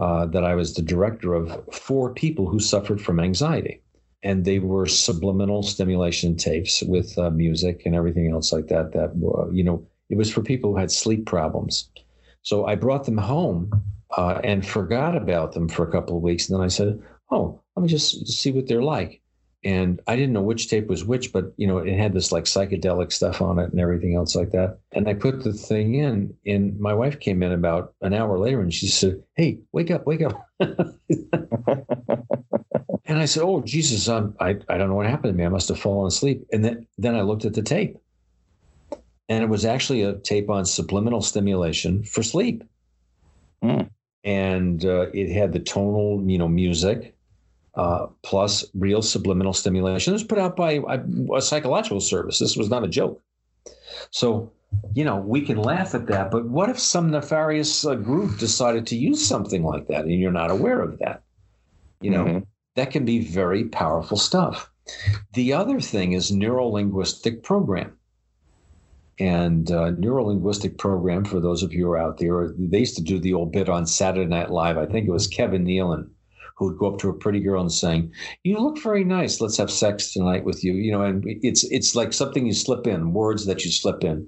uh, 0.00 0.26
that 0.26 0.44
I 0.44 0.54
was 0.54 0.74
the 0.74 0.82
director 0.82 1.34
of 1.34 1.62
for 1.72 2.14
people 2.14 2.48
who 2.48 2.60
suffered 2.60 3.00
from 3.00 3.20
anxiety. 3.20 3.82
And 4.22 4.44
they 4.44 4.60
were 4.60 4.86
subliminal 4.86 5.64
stimulation 5.64 6.36
tapes 6.36 6.82
with 6.82 7.18
uh, 7.18 7.30
music 7.30 7.82
and 7.84 7.94
everything 7.94 8.30
else 8.30 8.52
like 8.52 8.68
that. 8.68 8.92
That, 8.92 9.10
you 9.52 9.64
know, 9.64 9.84
it 10.08 10.16
was 10.16 10.30
for 10.30 10.42
people 10.42 10.70
who 10.70 10.78
had 10.78 10.92
sleep 10.92 11.26
problems. 11.26 11.90
So 12.42 12.66
I 12.66 12.76
brought 12.76 13.04
them 13.04 13.18
home 13.18 13.70
uh, 14.16 14.40
and 14.44 14.66
forgot 14.66 15.16
about 15.16 15.52
them 15.52 15.68
for 15.68 15.86
a 15.86 15.90
couple 15.90 16.16
of 16.16 16.22
weeks. 16.22 16.48
And 16.48 16.58
then 16.58 16.64
I 16.64 16.68
said, 16.68 17.00
"Oh, 17.30 17.60
let 17.74 17.82
me 17.82 17.88
just 17.88 18.28
see 18.28 18.52
what 18.52 18.68
they're 18.68 18.82
like." 18.82 19.21
And 19.64 20.00
I 20.08 20.16
didn't 20.16 20.32
know 20.32 20.42
which 20.42 20.68
tape 20.68 20.88
was 20.88 21.04
which, 21.04 21.32
but 21.32 21.52
you 21.56 21.68
know, 21.68 21.78
it 21.78 21.96
had 21.96 22.12
this 22.12 22.32
like 22.32 22.44
psychedelic 22.44 23.12
stuff 23.12 23.40
on 23.40 23.60
it 23.60 23.70
and 23.70 23.78
everything 23.80 24.16
else 24.16 24.34
like 24.34 24.50
that. 24.50 24.78
And 24.90 25.08
I 25.08 25.14
put 25.14 25.44
the 25.44 25.52
thing 25.52 25.94
in, 25.94 26.34
and 26.44 26.78
my 26.80 26.92
wife 26.92 27.20
came 27.20 27.44
in 27.44 27.52
about 27.52 27.94
an 28.00 28.12
hour 28.12 28.38
later, 28.38 28.60
and 28.60 28.74
she 28.74 28.88
said, 28.88 29.22
"Hey, 29.36 29.60
wake 29.70 29.92
up, 29.92 30.04
wake 30.04 30.22
up!" 30.22 30.48
and 30.60 30.78
I 33.06 33.24
said, 33.24 33.44
"Oh 33.44 33.62
Jesus, 33.62 34.08
I'm, 34.08 34.34
I 34.40 34.56
I 34.68 34.78
don't 34.78 34.88
know 34.88 34.96
what 34.96 35.06
happened 35.06 35.32
to 35.34 35.38
me. 35.38 35.44
I 35.44 35.48
must 35.48 35.68
have 35.68 35.78
fallen 35.78 36.08
asleep." 36.08 36.44
And 36.52 36.64
then 36.64 36.88
then 36.98 37.14
I 37.14 37.20
looked 37.20 37.44
at 37.44 37.54
the 37.54 37.62
tape, 37.62 37.96
and 39.28 39.44
it 39.44 39.48
was 39.48 39.64
actually 39.64 40.02
a 40.02 40.14
tape 40.14 40.50
on 40.50 40.64
subliminal 40.64 41.22
stimulation 41.22 42.02
for 42.02 42.24
sleep. 42.24 42.64
Mm. 43.62 43.90
And 44.24 44.84
uh, 44.84 45.06
it 45.14 45.32
had 45.32 45.52
the 45.52 45.60
tonal, 45.60 46.24
you 46.26 46.38
know, 46.38 46.48
music 46.48 47.14
uh, 47.74 48.06
plus 48.22 48.64
real 48.74 49.02
subliminal 49.02 49.52
stimulation. 49.52 50.12
It 50.12 50.14
was 50.14 50.24
put 50.24 50.38
out 50.38 50.56
by 50.56 50.72
a, 50.88 51.00
a 51.34 51.42
psychological 51.42 52.00
service. 52.00 52.38
This 52.38 52.56
was 52.56 52.68
not 52.68 52.84
a 52.84 52.88
joke. 52.88 53.22
So, 54.10 54.52
you 54.94 55.04
know, 55.04 55.16
we 55.16 55.40
can 55.42 55.58
laugh 55.58 55.94
at 55.94 56.06
that, 56.06 56.30
but 56.30 56.48
what 56.48 56.68
if 56.68 56.78
some 56.78 57.10
nefarious 57.10 57.86
uh, 57.86 57.94
group 57.94 58.38
decided 58.38 58.86
to 58.88 58.96
use 58.96 59.24
something 59.24 59.62
like 59.62 59.88
that 59.88 60.04
and 60.04 60.20
you're 60.20 60.32
not 60.32 60.50
aware 60.50 60.80
of 60.80 60.98
that? 60.98 61.22
You 62.00 62.10
know, 62.10 62.24
mm-hmm. 62.24 62.38
that 62.76 62.90
can 62.90 63.04
be 63.04 63.20
very 63.20 63.64
powerful 63.64 64.16
stuff. 64.16 64.70
The 65.34 65.52
other 65.52 65.80
thing 65.80 66.12
is 66.12 66.32
neuro 66.32 66.66
linguistic 66.66 67.42
program 67.42 67.96
and 69.18 69.70
uh, 69.70 69.92
neurolinguistic 69.92 70.78
program 70.78 71.24
for 71.24 71.38
those 71.38 71.62
of 71.62 71.72
you 71.72 71.84
who 71.84 71.92
are 71.92 71.98
out 71.98 72.18
there. 72.18 72.52
They 72.58 72.80
used 72.80 72.96
to 72.96 73.02
do 73.02 73.18
the 73.18 73.34
old 73.34 73.52
bit 73.52 73.68
on 73.68 73.86
Saturday 73.86 74.28
Night 74.28 74.50
Live. 74.50 74.78
I 74.78 74.86
think 74.86 75.06
it 75.06 75.12
was 75.12 75.26
Kevin 75.26 75.64
Nealon 75.64 76.08
who 76.56 76.66
would 76.66 76.78
go 76.78 76.92
up 76.92 76.98
to 77.00 77.08
a 77.08 77.14
pretty 77.14 77.40
girl 77.40 77.60
and 77.60 77.72
saying, 77.72 78.12
"You 78.44 78.58
look 78.58 78.82
very 78.82 79.04
nice. 79.04 79.40
Let's 79.40 79.56
have 79.56 79.70
sex 79.70 80.12
tonight 80.12 80.44
with 80.44 80.64
you." 80.64 80.74
You 80.74 80.92
know, 80.92 81.02
and 81.02 81.24
it's 81.26 81.64
it's 81.64 81.94
like 81.94 82.12
something 82.12 82.46
you 82.46 82.52
slip 82.52 82.86
in, 82.86 83.12
words 83.12 83.46
that 83.46 83.64
you 83.64 83.70
slip 83.70 84.04
in, 84.04 84.26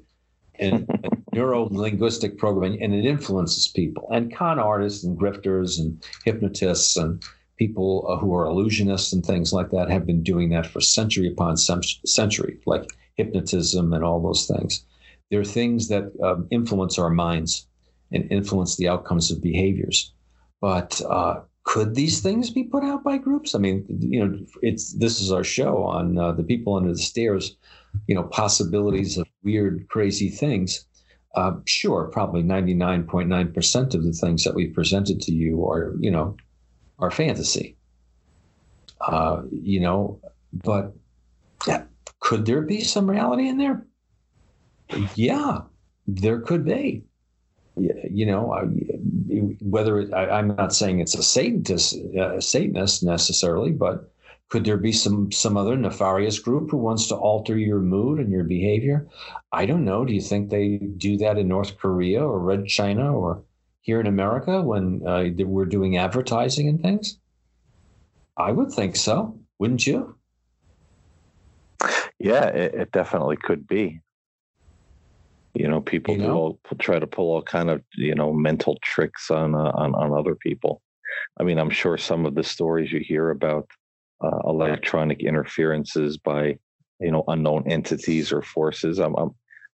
and 0.58 0.88
neuro 1.32 1.68
linguistic 1.70 2.38
programming, 2.38 2.82
and 2.82 2.94
it 2.94 3.04
influences 3.04 3.68
people 3.68 4.08
and 4.10 4.34
con 4.34 4.58
artists 4.58 5.04
and 5.04 5.18
grifters 5.18 5.78
and 5.78 6.04
hypnotists 6.24 6.96
and 6.96 7.22
people 7.56 8.06
uh, 8.08 8.16
who 8.16 8.34
are 8.34 8.46
illusionists 8.46 9.12
and 9.12 9.24
things 9.24 9.52
like 9.52 9.70
that 9.70 9.90
have 9.90 10.06
been 10.06 10.22
doing 10.22 10.50
that 10.50 10.66
for 10.66 10.80
century 10.80 11.28
upon 11.28 11.56
century, 11.56 12.58
like 12.66 12.84
hypnotism, 13.14 13.92
and 13.92 14.04
all 14.04 14.20
those 14.20 14.46
things. 14.46 14.84
There 15.30 15.40
are 15.40 15.44
things 15.44 15.88
that 15.88 16.12
um, 16.22 16.46
influence 16.50 16.98
our 16.98 17.10
minds 17.10 17.66
and 18.12 18.30
influence 18.30 18.76
the 18.76 18.88
outcomes 18.88 19.30
of 19.30 19.42
behaviors. 19.42 20.12
But 20.60 21.00
uh, 21.02 21.40
could 21.74 21.96
these 21.96 22.20
things 22.20 22.50
be 22.50 22.62
put 22.62 22.84
out 22.84 23.02
by 23.02 23.18
groups? 23.18 23.52
I 23.52 23.58
mean, 23.58 23.84
you 23.98 24.24
know, 24.24 24.38
it's 24.62 24.92
this 24.92 25.20
is 25.20 25.32
our 25.32 25.42
show 25.42 25.82
on 25.82 26.16
uh, 26.16 26.30
the 26.30 26.44
people 26.44 26.76
under 26.76 26.92
the 26.92 26.98
stairs. 26.98 27.56
You 28.06 28.14
know, 28.14 28.22
possibilities 28.22 29.18
of 29.18 29.26
weird, 29.42 29.88
crazy 29.88 30.30
things. 30.30 30.86
Uh, 31.34 31.54
sure, 31.66 32.04
probably 32.12 32.44
ninety 32.44 32.74
nine 32.74 33.02
point 33.02 33.28
nine 33.28 33.52
percent 33.52 33.92
of 33.92 34.04
the 34.04 34.12
things 34.12 34.44
that 34.44 34.54
we've 34.54 34.72
presented 34.72 35.20
to 35.22 35.32
you 35.32 35.68
are, 35.68 35.96
you 35.98 36.12
know, 36.12 36.36
are 37.00 37.10
fantasy. 37.10 37.76
Uh, 39.00 39.42
you 39.50 39.80
know, 39.80 40.20
but 40.52 40.94
yeah, 41.66 41.82
could 42.20 42.46
there 42.46 42.62
be 42.62 42.82
some 42.82 43.10
reality 43.10 43.48
in 43.48 43.58
there? 43.58 43.84
Yeah, 45.16 45.62
there 46.06 46.38
could 46.38 46.64
be. 46.64 47.02
You 47.76 48.26
know, 48.26 48.54
whether 49.60 50.14
I, 50.14 50.38
am 50.38 50.56
not 50.56 50.74
saying 50.74 51.00
it's 51.00 51.14
a 51.14 51.22
Satanist, 51.22 51.96
uh, 52.18 52.40
Satanist 52.40 53.02
necessarily, 53.02 53.72
but 53.72 54.10
could 54.48 54.64
there 54.64 54.76
be 54.76 54.92
some 54.92 55.32
some 55.32 55.56
other 55.56 55.76
nefarious 55.76 56.38
group 56.38 56.70
who 56.70 56.76
wants 56.76 57.08
to 57.08 57.16
alter 57.16 57.58
your 57.58 57.80
mood 57.80 58.20
and 58.20 58.30
your 58.30 58.44
behavior? 58.44 59.08
I 59.52 59.66
don't 59.66 59.84
know. 59.84 60.04
Do 60.04 60.12
you 60.12 60.20
think 60.20 60.50
they 60.50 60.76
do 60.76 61.16
that 61.18 61.38
in 61.38 61.48
North 61.48 61.76
Korea 61.78 62.24
or 62.24 62.38
Red 62.38 62.66
China 62.66 63.12
or 63.12 63.42
here 63.80 64.00
in 64.00 64.06
America 64.06 64.62
when 64.62 65.06
uh, 65.06 65.24
we're 65.44 65.64
doing 65.64 65.96
advertising 65.96 66.68
and 66.68 66.80
things? 66.80 67.18
I 68.36 68.52
would 68.52 68.70
think 68.70 68.96
so, 68.96 69.38
wouldn't 69.58 69.86
you? 69.86 70.16
Yeah, 72.18 72.46
it, 72.46 72.74
it 72.74 72.92
definitely 72.92 73.36
could 73.36 73.66
be. 73.66 74.00
You 75.54 75.68
know, 75.68 75.80
people 75.80 76.14
you 76.14 76.22
know? 76.22 76.34
All, 76.34 76.60
try 76.78 76.98
to 76.98 77.06
pull 77.06 77.32
all 77.32 77.42
kind 77.42 77.70
of 77.70 77.82
you 77.96 78.14
know 78.14 78.32
mental 78.32 78.78
tricks 78.82 79.30
on 79.30 79.54
uh, 79.54 79.72
on 79.74 79.94
on 79.94 80.12
other 80.12 80.34
people. 80.34 80.82
I 81.38 81.44
mean, 81.44 81.58
I'm 81.58 81.70
sure 81.70 81.96
some 81.96 82.26
of 82.26 82.34
the 82.34 82.42
stories 82.42 82.92
you 82.92 83.00
hear 83.00 83.30
about 83.30 83.68
uh, 84.22 84.38
electronic 84.46 85.20
interferences 85.20 86.18
by 86.18 86.58
you 87.00 87.10
know 87.10 87.24
unknown 87.28 87.64
entities 87.70 88.32
or 88.32 88.42
forces. 88.42 88.98
I'm, 88.98 89.14
I'm 89.16 89.30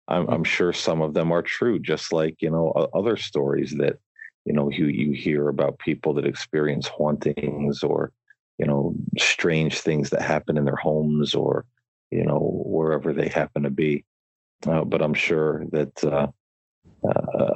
I'm, 0.08 0.28
I'm 0.30 0.44
sure 0.44 0.72
some 0.72 1.02
of 1.02 1.14
them 1.14 1.32
are 1.32 1.42
true, 1.42 1.80
just 1.80 2.14
like 2.14 2.42
you 2.42 2.50
know 2.50 2.72
other 2.94 3.18
stories 3.18 3.76
that 3.78 3.98
you 4.46 4.54
know 4.54 4.70
you 4.70 4.86
you 4.88 5.12
hear 5.12 5.50
about 5.50 5.80
people 5.80 6.14
that 6.14 6.26
experience 6.26 6.88
hauntings 6.88 7.84
or 7.84 8.12
you 8.58 8.66
know 8.66 8.96
strange 9.18 9.80
things 9.80 10.10
that 10.12 10.22
happen 10.22 10.58
in 10.58 10.66
their 10.66 10.78
homes 10.78 11.36
or 11.36 11.66
you 12.12 12.24
know 12.24 12.64
wherever 12.66 13.14
they 13.14 13.28
happen 13.28 13.64
to 13.64 13.70
be. 13.70 14.06
Uh, 14.66 14.84
but 14.84 15.02
I'm 15.02 15.14
sure 15.14 15.66
that 15.72 16.04
uh, 16.04 16.28
uh, 17.08 17.54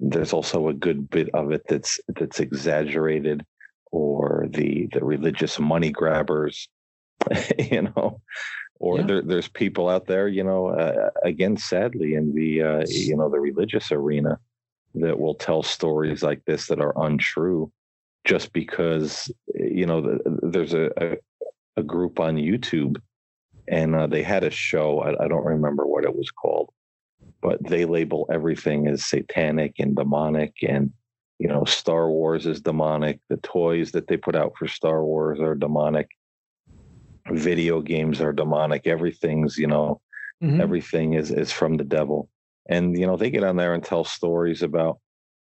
there's 0.00 0.32
also 0.32 0.68
a 0.68 0.74
good 0.74 1.08
bit 1.10 1.28
of 1.34 1.52
it 1.52 1.62
that's 1.68 2.00
that's 2.08 2.40
exaggerated 2.40 3.44
or 3.92 4.46
the 4.50 4.88
the 4.92 5.04
religious 5.04 5.58
money 5.58 5.90
grabbers 5.90 6.68
you 7.58 7.82
know 7.82 8.20
or 8.78 8.98
yeah. 8.98 9.06
there, 9.06 9.22
there's 9.22 9.48
people 9.48 9.88
out 9.88 10.06
there 10.06 10.26
you 10.26 10.42
know 10.42 10.68
uh, 10.68 11.10
again 11.22 11.56
sadly 11.56 12.14
in 12.14 12.34
the 12.34 12.62
uh, 12.62 12.84
you 12.88 13.16
know 13.16 13.28
the 13.28 13.40
religious 13.40 13.92
arena 13.92 14.38
that 14.94 15.18
will 15.18 15.34
tell 15.34 15.62
stories 15.62 16.22
like 16.22 16.44
this 16.46 16.66
that 16.66 16.80
are 16.80 16.94
untrue 17.04 17.70
just 18.24 18.52
because 18.52 19.30
you 19.54 19.86
know 19.86 20.00
the, 20.00 20.38
there's 20.42 20.74
a, 20.74 20.90
a, 20.96 21.16
a 21.76 21.82
group 21.82 22.18
on 22.18 22.36
youtube 22.36 23.00
and 23.70 23.94
uh, 23.94 24.06
they 24.06 24.22
had 24.22 24.44
a 24.44 24.50
show 24.50 25.00
I, 25.00 25.24
I 25.24 25.28
don't 25.28 25.44
remember 25.44 25.86
what 25.86 26.04
it 26.04 26.14
was 26.14 26.30
called 26.30 26.70
but 27.40 27.62
they 27.64 27.84
label 27.84 28.28
everything 28.30 28.86
as 28.86 29.04
satanic 29.04 29.76
and 29.78 29.96
demonic 29.96 30.54
and 30.62 30.92
you 31.38 31.48
know 31.48 31.64
star 31.64 32.10
wars 32.10 32.46
is 32.46 32.60
demonic 32.60 33.20
the 33.28 33.38
toys 33.38 33.92
that 33.92 34.08
they 34.08 34.16
put 34.16 34.36
out 34.36 34.52
for 34.58 34.68
star 34.68 35.04
wars 35.04 35.40
are 35.40 35.54
demonic 35.54 36.08
video 37.30 37.80
games 37.80 38.20
are 38.20 38.32
demonic 38.32 38.86
everything's 38.86 39.56
you 39.56 39.66
know 39.66 40.00
mm-hmm. 40.42 40.60
everything 40.60 41.14
is 41.14 41.30
is 41.30 41.52
from 41.52 41.76
the 41.76 41.84
devil 41.84 42.28
and 42.68 42.98
you 42.98 43.06
know 43.06 43.16
they 43.16 43.30
get 43.30 43.44
on 43.44 43.56
there 43.56 43.74
and 43.74 43.84
tell 43.84 44.04
stories 44.04 44.62
about 44.62 44.98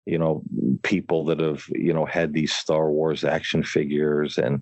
you 0.05 0.17
know 0.17 0.43
people 0.84 1.26
that 1.26 1.39
have 1.39 1.63
you 1.69 1.93
know 1.93 2.05
had 2.05 2.34
these 2.34 2.53
star 2.53 2.91
wars 2.91 3.23
action 3.23 3.63
figures 3.63 4.38
and 4.38 4.61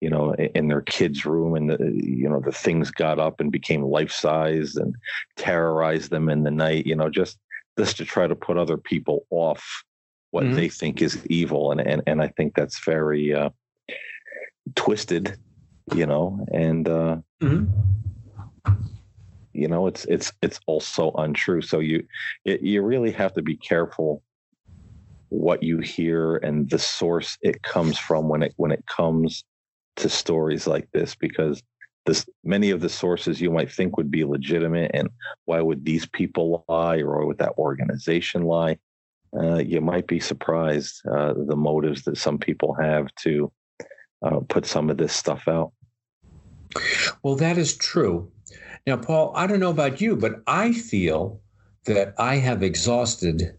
you 0.00 0.10
know 0.10 0.34
in 0.34 0.68
their 0.68 0.82
kids 0.82 1.24
room 1.24 1.54
and 1.54 1.70
the 1.70 1.78
you 1.94 2.28
know 2.28 2.40
the 2.40 2.52
things 2.52 2.90
got 2.90 3.18
up 3.18 3.40
and 3.40 3.50
became 3.50 3.82
life 3.82 4.12
size 4.12 4.76
and 4.76 4.94
terrorized 5.36 6.10
them 6.10 6.28
in 6.28 6.42
the 6.42 6.50
night 6.50 6.86
you 6.86 6.94
know 6.94 7.08
just 7.08 7.38
just 7.78 7.96
to 7.96 8.04
try 8.04 8.26
to 8.26 8.34
put 8.34 8.58
other 8.58 8.76
people 8.76 9.26
off 9.30 9.84
what 10.30 10.44
mm-hmm. 10.44 10.56
they 10.56 10.68
think 10.68 11.00
is 11.00 11.24
evil 11.26 11.72
and 11.72 11.80
and, 11.80 12.02
and 12.06 12.20
i 12.20 12.28
think 12.28 12.54
that's 12.54 12.84
very 12.84 13.34
uh, 13.34 13.50
twisted 14.74 15.36
you 15.94 16.06
know 16.06 16.44
and 16.52 16.88
uh, 16.88 17.16
mm-hmm. 17.42 17.64
you 19.52 19.68
know 19.68 19.86
it's 19.86 20.04
it's 20.06 20.32
it's 20.42 20.60
also 20.66 21.12
untrue 21.12 21.62
so 21.62 21.78
you 21.78 22.04
it, 22.44 22.60
you 22.62 22.82
really 22.82 23.10
have 23.10 23.32
to 23.32 23.42
be 23.42 23.56
careful 23.56 24.22
what 25.28 25.62
you 25.62 25.78
hear 25.78 26.36
and 26.36 26.70
the 26.70 26.78
source 26.78 27.36
it 27.42 27.62
comes 27.62 27.98
from 27.98 28.28
when 28.28 28.42
it 28.42 28.52
when 28.56 28.70
it 28.70 28.84
comes 28.86 29.44
to 29.96 30.08
stories 30.08 30.66
like 30.66 30.88
this 30.92 31.14
because 31.14 31.62
this 32.06 32.26
many 32.42 32.70
of 32.70 32.80
the 32.80 32.88
sources 32.88 33.40
you 33.40 33.50
might 33.50 33.70
think 33.70 33.96
would 33.96 34.10
be 34.10 34.24
legitimate 34.24 34.90
and 34.94 35.08
why 35.46 35.60
would 35.60 35.84
these 35.84 36.06
people 36.06 36.64
lie 36.68 36.98
or 36.98 37.18
why 37.18 37.24
would 37.24 37.38
that 37.38 37.54
organization 37.58 38.42
lie? 38.42 38.76
Uh, 39.36 39.56
you 39.56 39.80
might 39.80 40.06
be 40.06 40.20
surprised 40.20 41.00
uh, 41.08 41.32
the 41.34 41.56
motives 41.56 42.02
that 42.02 42.18
some 42.18 42.38
people 42.38 42.74
have 42.74 43.12
to 43.16 43.50
uh, 44.22 44.40
put 44.48 44.64
some 44.64 44.90
of 44.90 44.96
this 44.96 45.12
stuff 45.12 45.48
out. 45.48 45.72
Well 47.22 47.36
that 47.36 47.58
is 47.58 47.76
true. 47.76 48.30
Now 48.86 48.96
paul 48.96 49.32
i 49.34 49.46
don't 49.46 49.60
know 49.60 49.70
about 49.70 50.00
you 50.00 50.14
but 50.16 50.42
i 50.46 50.72
feel 50.72 51.40
that 51.86 52.14
i 52.18 52.36
have 52.36 52.62
exhausted 52.62 53.56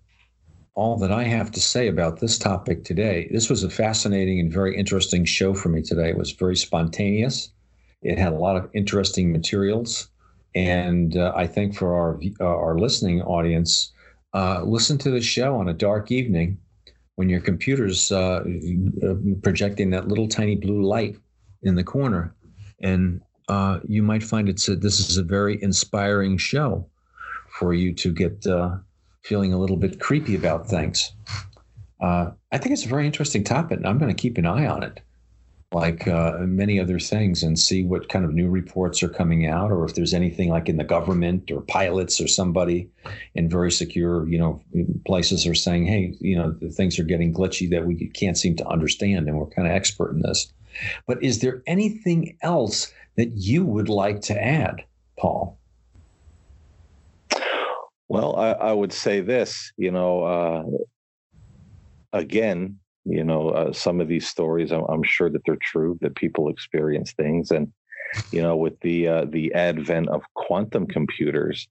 all 0.75 0.97
that 0.97 1.11
I 1.11 1.23
have 1.23 1.51
to 1.51 1.61
say 1.61 1.87
about 1.87 2.19
this 2.19 2.37
topic 2.37 2.83
today. 2.83 3.29
This 3.31 3.49
was 3.49 3.63
a 3.63 3.69
fascinating 3.69 4.41
and 4.41 4.51
very 4.51 4.77
interesting 4.77 5.23
show 5.23 5.53
for 5.53 5.69
me 5.69 5.81
today. 5.81 6.09
It 6.09 6.17
was 6.17 6.31
very 6.31 6.57
spontaneous. 6.57 7.49
It 8.01 8.19
had 8.19 8.33
a 8.33 8.37
lot 8.37 8.57
of 8.57 8.69
interesting 8.73 9.31
materials, 9.31 10.09
and 10.53 11.17
uh, 11.17 11.33
I 11.35 11.47
think 11.47 11.75
for 11.75 11.95
our 11.95 12.19
uh, 12.41 12.45
our 12.45 12.77
listening 12.77 13.21
audience, 13.21 13.93
uh, 14.33 14.61
listen 14.63 14.97
to 14.99 15.09
the 15.09 15.21
show 15.21 15.55
on 15.55 15.69
a 15.69 15.73
dark 15.73 16.11
evening 16.11 16.59
when 17.15 17.29
your 17.29 17.39
computer's 17.39 18.11
uh, 18.11 18.43
uh, 19.03 19.15
projecting 19.41 19.89
that 19.91 20.09
little 20.09 20.27
tiny 20.27 20.55
blue 20.55 20.83
light 20.83 21.15
in 21.63 21.75
the 21.75 21.83
corner, 21.83 22.35
and 22.81 23.21
uh, 23.47 23.79
you 23.87 24.03
might 24.03 24.23
find 24.23 24.49
it's 24.49 24.67
a, 24.67 24.75
this 24.75 24.99
is 24.99 25.17
a 25.17 25.23
very 25.23 25.61
inspiring 25.63 26.37
show 26.37 26.85
for 27.49 27.73
you 27.73 27.93
to 27.93 28.11
get 28.11 28.45
feeling 29.25 29.51
a 29.51 29.57
little 29.57 29.77
bit 29.77 29.99
creepy 29.99 30.35
about 30.35 30.69
things. 30.69 31.11
Uh, 31.99 32.29
I 32.51 32.59
think 32.59 32.73
it's 32.73 32.85
a 32.85 32.89
very 32.89 33.07
interesting 33.07 33.43
topic, 33.43 33.77
and 33.77 33.87
I'm 33.87 33.97
going 33.97 34.15
to 34.15 34.21
keep 34.21 34.37
an 34.37 34.45
eye 34.45 34.67
on 34.67 34.83
it, 34.83 35.01
like 35.71 36.07
uh, 36.07 36.37
many 36.41 36.79
other 36.79 36.99
things, 36.99 37.41
and 37.41 37.57
see 37.57 37.83
what 37.83 38.07
kind 38.07 38.23
of 38.23 38.33
new 38.33 38.47
reports 38.49 39.01
are 39.01 39.09
coming 39.09 39.47
out, 39.47 39.71
or 39.71 39.83
if 39.83 39.95
there's 39.95 40.13
anything 40.13 40.49
like 40.49 40.69
in 40.69 40.77
the 40.77 40.83
government 40.83 41.49
or 41.49 41.61
pilots 41.61 42.21
or 42.21 42.27
somebody 42.27 42.87
in 43.33 43.49
very 43.49 43.71
secure, 43.71 44.27
you 44.27 44.37
know, 44.37 44.61
places 45.07 45.47
are 45.47 45.55
saying, 45.55 45.87
"Hey, 45.87 46.13
you 46.19 46.37
know, 46.37 46.55
things 46.71 46.99
are 46.99 47.03
getting 47.03 47.33
glitchy 47.33 47.67
that 47.71 47.87
we 47.87 47.95
can't 48.09 48.37
seem 48.37 48.55
to 48.57 48.67
understand, 48.67 49.27
and 49.27 49.39
we're 49.39 49.47
kind 49.47 49.67
of 49.67 49.73
expert 49.73 50.11
in 50.11 50.21
this." 50.21 50.53
But 51.07 51.23
is 51.23 51.39
there 51.39 51.63
anything 51.65 52.37
else 52.41 52.93
that 53.15 53.31
you 53.37 53.65
would 53.65 53.89
like 53.89 54.21
to 54.21 54.39
add, 54.39 54.83
Paul? 55.17 55.57
Well, 58.07 58.35
I, 58.35 58.51
I 58.51 58.73
would 58.73 58.93
say 58.93 59.21
this, 59.21 59.71
you 59.77 59.91
know, 59.91 60.23
uh, 60.23 60.63
again, 62.13 62.79
you 63.03 63.23
know, 63.23 63.49
uh, 63.49 63.73
some 63.73 63.99
of 63.99 64.07
these 64.07 64.27
stories, 64.27 64.71
I'm, 64.71 64.83
I'm, 64.89 65.03
sure 65.03 65.29
that 65.29 65.41
they're 65.45 65.57
true, 65.61 65.97
that 66.01 66.15
people 66.15 66.49
experience 66.49 67.13
things. 67.13 67.51
And, 67.51 67.71
you 68.31 68.41
know, 68.41 68.55
with 68.55 68.79
the, 68.81 69.07
uh, 69.07 69.25
the 69.29 69.53
advent 69.53 70.09
of 70.09 70.21
quantum 70.35 70.87
computers, 70.87 71.67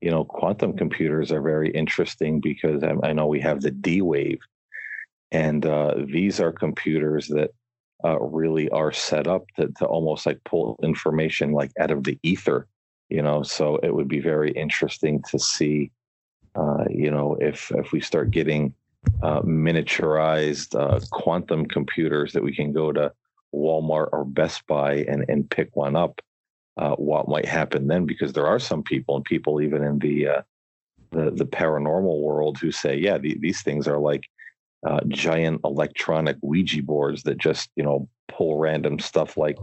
you 0.00 0.10
know, 0.10 0.24
quantum 0.24 0.76
computers 0.76 1.32
are 1.32 1.42
very 1.42 1.70
interesting 1.70 2.40
because 2.40 2.82
I, 2.84 2.94
I 3.02 3.12
know 3.12 3.26
we 3.26 3.40
have 3.40 3.60
the 3.60 3.70
D 3.70 4.02
wave, 4.02 4.40
and 5.32 5.64
uh, 5.64 5.94
these 6.06 6.40
are 6.40 6.52
computers 6.52 7.26
that 7.28 7.50
uh, 8.04 8.20
really 8.20 8.68
are 8.68 8.92
set 8.92 9.26
up 9.26 9.44
to, 9.56 9.68
to 9.78 9.86
almost 9.86 10.26
like 10.26 10.38
pull 10.44 10.78
information 10.82 11.52
like 11.52 11.70
out 11.80 11.90
of 11.90 12.04
the 12.04 12.18
ether 12.22 12.68
you 13.14 13.22
know 13.22 13.42
so 13.44 13.76
it 13.76 13.94
would 13.94 14.08
be 14.08 14.20
very 14.20 14.50
interesting 14.52 15.22
to 15.30 15.38
see 15.38 15.92
uh, 16.56 16.84
you 16.90 17.10
know 17.10 17.36
if 17.40 17.70
if 17.76 17.92
we 17.92 18.00
start 18.00 18.32
getting 18.32 18.74
uh, 19.22 19.40
miniaturized 19.42 20.74
uh, 20.74 20.98
quantum 21.10 21.64
computers 21.64 22.32
that 22.32 22.42
we 22.42 22.54
can 22.54 22.72
go 22.72 22.92
to 22.92 23.12
Walmart 23.54 24.08
or 24.12 24.24
Best 24.24 24.66
Buy 24.66 25.04
and 25.08 25.24
and 25.28 25.48
pick 25.48 25.76
one 25.76 25.94
up 25.94 26.20
uh, 26.76 26.96
what 26.96 27.28
might 27.28 27.46
happen 27.46 27.86
then 27.86 28.04
because 28.04 28.32
there 28.32 28.48
are 28.48 28.58
some 28.58 28.82
people 28.82 29.14
and 29.14 29.24
people 29.24 29.62
even 29.62 29.84
in 29.84 29.98
the 30.00 30.16
uh, 30.26 30.42
the, 31.12 31.30
the 31.30 31.46
paranormal 31.46 32.20
world 32.20 32.58
who 32.58 32.72
say 32.72 32.96
yeah 32.96 33.16
the, 33.16 33.38
these 33.38 33.62
things 33.62 33.86
are 33.86 33.98
like 33.98 34.24
uh, 34.84 35.00
giant 35.08 35.60
electronic 35.64 36.36
Ouija 36.42 36.82
boards 36.82 37.22
that 37.22 37.38
just 37.38 37.70
you 37.76 37.84
know 37.84 38.08
pull 38.26 38.58
random 38.58 38.98
stuff 38.98 39.36
like 39.36 39.58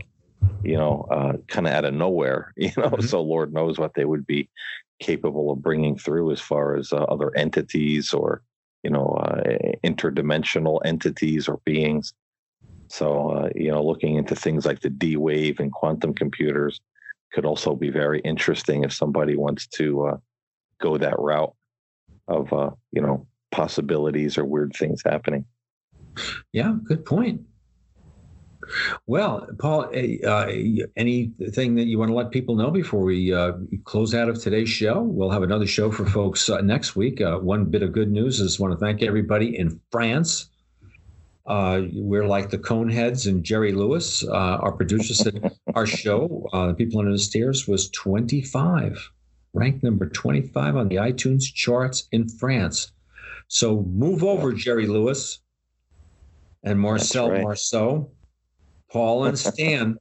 you 0.63 0.77
know, 0.77 1.07
uh, 1.11 1.33
kind 1.47 1.67
of 1.67 1.73
out 1.73 1.85
of 1.85 1.93
nowhere, 1.93 2.53
you 2.57 2.71
know. 2.77 2.89
Mm-hmm. 2.89 3.05
So 3.05 3.21
Lord 3.21 3.53
knows 3.53 3.77
what 3.77 3.93
they 3.93 4.05
would 4.05 4.25
be 4.25 4.49
capable 4.99 5.51
of 5.51 5.61
bringing 5.61 5.97
through 5.97 6.31
as 6.31 6.39
far 6.39 6.75
as 6.75 6.93
uh, 6.93 7.03
other 7.03 7.35
entities 7.35 8.13
or, 8.13 8.41
you 8.83 8.89
know, 8.89 9.07
uh, 9.07 9.41
interdimensional 9.83 10.79
entities 10.85 11.47
or 11.47 11.59
beings. 11.65 12.13
So, 12.87 13.31
uh, 13.31 13.49
you 13.55 13.71
know, 13.71 13.83
looking 13.83 14.15
into 14.15 14.35
things 14.35 14.65
like 14.65 14.81
the 14.81 14.89
D 14.89 15.17
wave 15.17 15.59
and 15.59 15.71
quantum 15.71 16.13
computers 16.13 16.79
could 17.33 17.45
also 17.45 17.75
be 17.75 17.89
very 17.89 18.19
interesting 18.21 18.83
if 18.83 18.93
somebody 18.93 19.35
wants 19.35 19.65
to 19.67 20.07
uh, 20.07 20.17
go 20.79 20.97
that 20.97 21.17
route 21.17 21.53
of, 22.27 22.51
uh, 22.51 22.71
you 22.91 23.01
know, 23.01 23.25
possibilities 23.51 24.37
or 24.37 24.45
weird 24.45 24.73
things 24.75 25.01
happening. 25.05 25.45
Yeah, 26.51 26.75
good 26.83 27.05
point. 27.05 27.41
Well, 29.07 29.47
Paul, 29.59 29.91
uh, 30.25 30.47
anything 30.95 31.75
that 31.75 31.85
you 31.85 31.99
want 31.99 32.09
to 32.09 32.15
let 32.15 32.31
people 32.31 32.55
know 32.55 32.71
before 32.71 33.03
we 33.03 33.33
uh, 33.33 33.53
close 33.83 34.13
out 34.13 34.29
of 34.29 34.41
today's 34.41 34.69
show? 34.69 35.01
We'll 35.01 35.29
have 35.29 35.43
another 35.43 35.67
show 35.67 35.91
for 35.91 36.05
folks 36.05 36.49
uh, 36.49 36.61
next 36.61 36.95
week. 36.95 37.21
Uh, 37.21 37.37
one 37.37 37.65
bit 37.65 37.83
of 37.83 37.91
good 37.91 38.11
news 38.11 38.39
is 38.39 38.59
I 38.59 38.63
want 38.63 38.73
to 38.73 38.83
thank 38.83 39.01
everybody 39.01 39.57
in 39.57 39.79
France. 39.91 40.49
Uh, 41.45 41.81
we're 41.93 42.27
like 42.27 42.49
the 42.49 42.57
Coneheads 42.57 43.27
and 43.27 43.43
Jerry 43.43 43.73
Lewis. 43.73 44.23
Uh, 44.23 44.31
our 44.31 44.71
producer 44.71 45.13
said 45.13 45.51
our 45.75 45.85
show, 45.85 46.47
uh, 46.53 46.73
People 46.73 46.99
Under 46.99 47.11
the 47.11 47.19
Stairs, 47.19 47.67
was 47.67 47.89
25, 47.89 49.11
ranked 49.53 49.83
number 49.83 50.07
25 50.07 50.75
on 50.75 50.87
the 50.87 50.97
iTunes 50.97 51.43
charts 51.43 52.07
in 52.11 52.29
France. 52.29 52.91
So 53.47 53.81
move 53.81 54.23
over, 54.23 54.53
Jerry 54.53 54.87
Lewis 54.87 55.39
and 56.63 56.79
Marcel 56.79 57.31
right. 57.31 57.41
Marceau 57.41 58.09
Paul 58.91 59.25
and 59.25 59.39
Stan. 59.39 59.97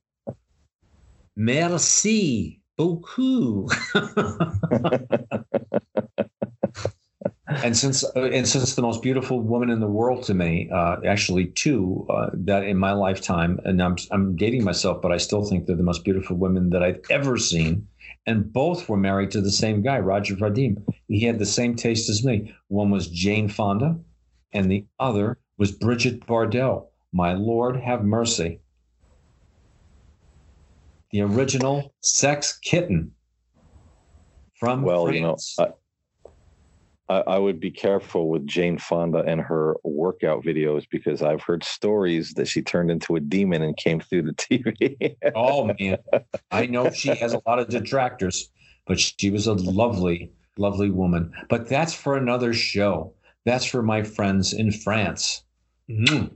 Merci 1.37 2.61
beaucoup. 2.77 3.71
and 7.63 7.77
since 7.77 8.05
uh, 8.05 8.31
and 8.33 8.49
since 8.49 8.75
the 8.75 8.83
most 8.83 9.03
beautiful 9.03 9.41
woman 9.41 9.71
in 9.71 9.79
the 9.81 9.87
world 9.87 10.25
to 10.25 10.35
me, 10.35 10.69
uh, 10.73 10.97
actually 11.07 11.47
two 11.47 12.07
uh, 12.11 12.31
that 12.35 12.65
in 12.65 12.77
my 12.77 12.93
lifetime, 12.93 13.61
and 13.65 13.81
I'm 13.81 13.97
I'm 14.11 14.35
dating 14.37 14.65
myself, 14.65 15.01
but 15.01 15.13
I 15.13 15.19
still 15.19 15.45
think 15.45 15.67
they're 15.67 15.77
the 15.77 15.83
most 15.85 16.05
beautiful 16.05 16.37
women 16.37 16.71
that 16.71 16.83
I've 16.83 17.01
ever 17.11 17.37
seen. 17.37 17.87
And 18.27 18.53
both 18.53 18.89
were 18.89 18.97
married 18.97 19.31
to 19.33 19.41
the 19.41 19.53
same 19.53 19.83
guy, 19.83 19.99
Roger 19.99 20.35
Vadim. 20.35 20.83
He 21.07 21.21
had 21.21 21.39
the 21.39 21.47
same 21.47 21.75
taste 21.77 22.11
as 22.11 22.25
me. 22.25 22.55
One 22.69 22.91
was 22.91 23.09
Jane 23.09 23.49
Fonda, 23.49 23.99
and 24.53 24.71
the 24.71 24.85
other 24.99 25.39
was 25.59 25.73
Brigitte 25.73 26.27
Bardot. 26.27 26.87
My 27.13 27.33
Lord, 27.33 27.77
have 27.81 28.05
mercy. 28.05 28.61
The 31.13 31.23
original 31.23 31.93
sex 32.01 32.59
kitten 32.59 33.13
from 34.59 34.83
well, 34.83 35.07
France. 35.07 35.57
you 35.59 35.65
know, 35.65 35.75
I, 37.11 37.21
I 37.27 37.39
would 37.39 37.59
be 37.59 37.73
careful 37.73 38.29
with 38.29 38.47
Jane 38.47 38.79
Fonda 38.79 39.19
and 39.27 39.41
her 39.41 39.77
workout 39.83 40.45
videos 40.45 40.87
because 40.89 41.23
I've 41.23 41.43
heard 41.43 41.65
stories 41.65 42.35
that 42.35 42.47
she 42.47 42.63
turned 42.63 42.91
into 42.91 43.17
a 43.17 43.21
demon 43.21 43.63
and 43.63 43.77
came 43.77 43.99
through 43.99 44.23
the 44.23 44.33
TV. 44.33 45.17
oh 45.35 45.75
man, 45.81 45.99
I 46.53 46.67
know 46.67 46.91
she 46.91 47.09
has 47.17 47.33
a 47.33 47.43
lot 47.47 47.59
of 47.59 47.69
detractors, 47.69 48.49
but 48.87 49.01
she 49.01 49.31
was 49.31 49.49
a 49.49 49.55
lovely, 49.55 50.31
lovely 50.57 50.91
woman. 50.91 51.33
But 51.49 51.69
that's 51.69 51.93
for 51.93 52.17
another 52.17 52.55
show. 52.55 53.13
That's 53.45 53.65
for 53.65 53.83
my 53.83 54.05
friends 54.05 54.53
in 54.53 54.71
France. 54.71 55.43
Mm. 55.89 56.31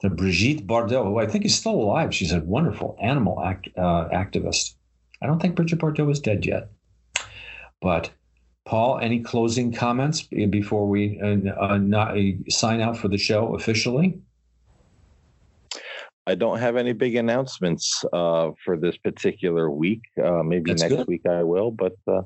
The 0.00 0.10
Brigitte 0.10 0.66
Bardot, 0.66 1.04
who 1.04 1.18
I 1.18 1.26
think 1.26 1.44
is 1.44 1.54
still 1.54 1.72
alive. 1.72 2.14
She's 2.14 2.32
a 2.32 2.40
wonderful 2.40 2.98
animal 3.00 3.42
act, 3.42 3.68
uh, 3.78 4.08
activist. 4.12 4.74
I 5.22 5.26
don't 5.26 5.40
think 5.40 5.56
Brigitte 5.56 5.78
Bardot 5.78 6.10
is 6.10 6.20
dead 6.20 6.44
yet. 6.44 6.68
But 7.80 8.10
Paul, 8.66 8.98
any 8.98 9.20
closing 9.20 9.72
comments 9.72 10.22
before 10.22 10.86
we 10.86 11.20
uh, 11.22 11.50
uh, 11.58 11.78
not, 11.78 12.18
uh, 12.18 12.32
sign 12.48 12.80
out 12.80 12.98
for 12.98 13.08
the 13.08 13.16
show 13.16 13.54
officially? 13.54 14.18
I 16.26 16.34
don't 16.34 16.58
have 16.58 16.76
any 16.76 16.92
big 16.92 17.14
announcements 17.14 18.04
uh, 18.12 18.50
for 18.64 18.76
this 18.76 18.96
particular 18.96 19.70
week. 19.70 20.02
Uh, 20.22 20.42
maybe 20.42 20.72
That's 20.72 20.82
next 20.82 20.96
good. 20.96 21.06
week 21.06 21.22
I 21.26 21.44
will, 21.44 21.70
but 21.70 21.94
uh, 22.08 22.22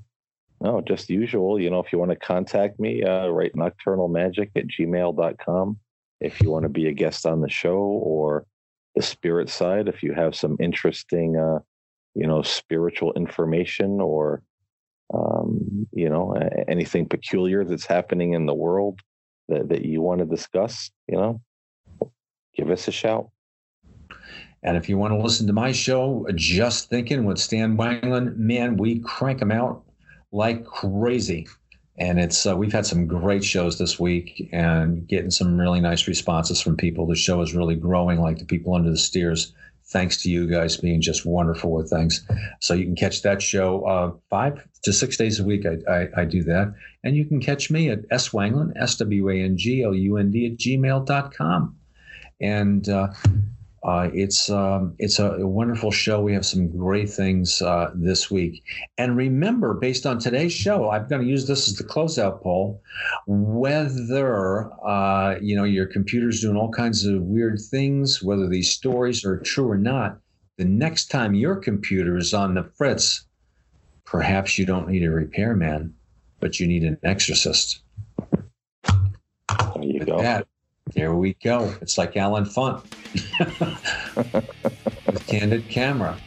no, 0.63 0.81
just 0.81 1.11
usual. 1.11 1.61
You 1.61 1.69
know, 1.69 1.81
if 1.81 1.93
you 1.93 1.99
want 1.99 2.11
to 2.11 2.17
contact 2.17 2.81
me, 2.81 3.05
write 3.05 3.53
nocturnalmagic 3.55 4.51
at 4.57 4.65
gmail.com. 4.67 5.79
If 6.21 6.41
you 6.41 6.51
want 6.51 6.65
to 6.65 6.69
be 6.69 6.89
a 6.89 6.93
guest 6.93 7.27
on 7.27 7.41
the 7.41 7.49
show 7.49 7.79
or 7.79 8.47
the 8.95 9.03
spirit 9.03 9.49
side, 9.49 9.89
if 9.89 10.03
you 10.03 10.13
have 10.13 10.35
some 10.35 10.57
interesting, 10.61 11.35
you 12.15 12.27
know, 12.27 12.43
spiritual 12.43 13.13
information 13.15 14.01
or 14.01 14.43
um, 15.13 15.89
you 15.93 16.09
know, 16.09 16.35
anything 16.69 17.07
peculiar 17.07 17.65
that's 17.65 17.87
happening 17.87 18.35
in 18.35 18.47
the 18.47 18.55
world 18.55 19.01
that, 19.49 19.69
that 19.69 19.85
you 19.85 20.01
want 20.01 20.21
to 20.21 20.25
discuss, 20.25 20.91
you 21.09 21.17
know, 21.17 21.41
give 22.57 22.71
us 22.71 22.87
a 22.89 22.93
shout. 22.93 23.29
And 24.63 24.77
if 24.77 24.89
you 24.89 24.99
want 24.99 25.13
to 25.13 25.19
listen 25.19 25.47
to 25.47 25.53
my 25.53 25.73
show, 25.73 26.27
Just 26.35 26.91
Thinking 26.91 27.25
with 27.25 27.39
Stan 27.39 27.77
Wanglund, 27.77 28.37
man, 28.37 28.77
we 28.77 29.01
crank 29.01 29.39
them 29.39 29.51
out 29.51 29.83
like 30.33 30.65
crazy. 30.65 31.49
And 32.01 32.19
it's 32.19 32.47
uh, 32.47 32.57
we've 32.57 32.73
had 32.73 32.87
some 32.87 33.07
great 33.07 33.45
shows 33.45 33.79
this 33.79 34.01
week 34.01 34.49
and 34.53 35.07
getting 35.07 35.31
some 35.31 35.61
really 35.61 35.81
nice 35.81 36.09
responses 36.09 36.61
from 36.61 36.77
people. 36.77 37.07
The 37.07 37.15
show 37.15 37.43
is 37.43 37.55
really 37.55 37.77
growing, 37.77 38.21
like 38.21 38.39
the 38.39 38.47
people 38.47 38.75
under 38.75 38.91
the 38.91 38.97
stairs 38.97 39.53
thanks 39.91 40.23
to 40.23 40.31
you 40.31 40.47
guys 40.47 40.77
being 40.77 41.01
just 41.01 41.27
wonderful 41.27 41.73
with 41.73 41.91
things. 41.91 42.25
So 42.61 42.75
you 42.75 42.85
can 42.85 42.95
catch 42.95 43.23
that 43.23 43.43
show 43.43 43.85
uh, 43.85 44.13
five 44.31 44.67
to 44.83 44.93
six 44.93 45.17
days 45.17 45.41
a 45.41 45.45
week. 45.45 45.67
I, 45.67 45.93
I, 45.93 46.09
I, 46.19 46.25
do 46.25 46.45
that. 46.45 46.73
And 47.03 47.17
you 47.17 47.25
can 47.25 47.41
catch 47.41 47.71
me 47.71 47.91
at 47.91 48.09
swanglund, 48.09 48.73
S 48.77 48.97
W 48.97 49.29
A 49.29 49.35
N 49.35 49.57
G 49.57 49.83
L 49.83 49.95
U 49.95 50.17
N 50.17 50.31
D, 50.31 50.47
at 50.47 50.59
gmail.com. 50.59 51.77
And 52.41 52.89
uh, 52.89 53.09
uh, 53.83 54.11
it's 54.13 54.51
um, 54.51 54.95
it's 54.99 55.19
a, 55.19 55.33
a, 55.33 55.47
wonderful 55.47 55.91
show. 55.91 56.21
We 56.21 56.35
have 56.35 56.45
some 56.45 56.69
great 56.69 57.09
things 57.09 57.63
uh, 57.63 57.91
this 57.95 58.31
week. 58.31 58.63
And 58.99 59.17
remember, 59.17 59.73
based 59.73 60.05
on 60.05 60.19
today's 60.19 60.53
show, 60.53 60.91
I'm 60.91 61.09
going 61.09 61.23
to 61.23 61.29
use 61.29 61.47
this 61.47 61.67
as 61.67 61.77
the 61.77 61.85
closeout 61.85 62.43
poll. 62.43 62.83
Whether 63.27 64.71
uh, 64.87 65.37
you 65.41 65.57
know 65.57 65.65
your 65.65 65.87
computer's 65.87 66.43
doing 66.43 66.57
all 66.57 66.71
kinds 66.71 67.07
of 67.07 67.23
weird 67.23 67.59
things, 67.59 68.23
whether 68.23 68.47
these 68.47 68.71
stories 68.71 69.25
are 69.25 69.39
true 69.39 69.71
or 69.71 69.79
not, 69.79 70.19
the 70.59 70.67
next 70.67 71.07
time 71.07 71.33
your 71.33 71.57
computer 71.57 72.19
is 72.19 72.35
on 72.35 72.53
the 72.53 72.65
fritz, 72.77 73.25
perhaps 74.05 74.59
you 74.59 74.67
don't 74.67 74.89
need 74.89 75.05
a 75.05 75.11
repairman, 75.11 75.95
but 76.39 76.61
you 76.61 76.67
need 76.67 76.85
an 76.85 76.99
exorcist. 77.03 77.81
There 78.85 78.95
you 79.81 80.01
With 80.01 80.09
go. 80.09 80.21
That, 80.21 80.47
there 80.95 81.15
we 81.15 81.35
go. 81.43 81.75
It's 81.81 81.99
like 81.99 82.17
Allen 82.17 82.45
Funt 82.45 82.85
with 85.07 85.27
candid 85.27 85.69
camera. 85.69 86.19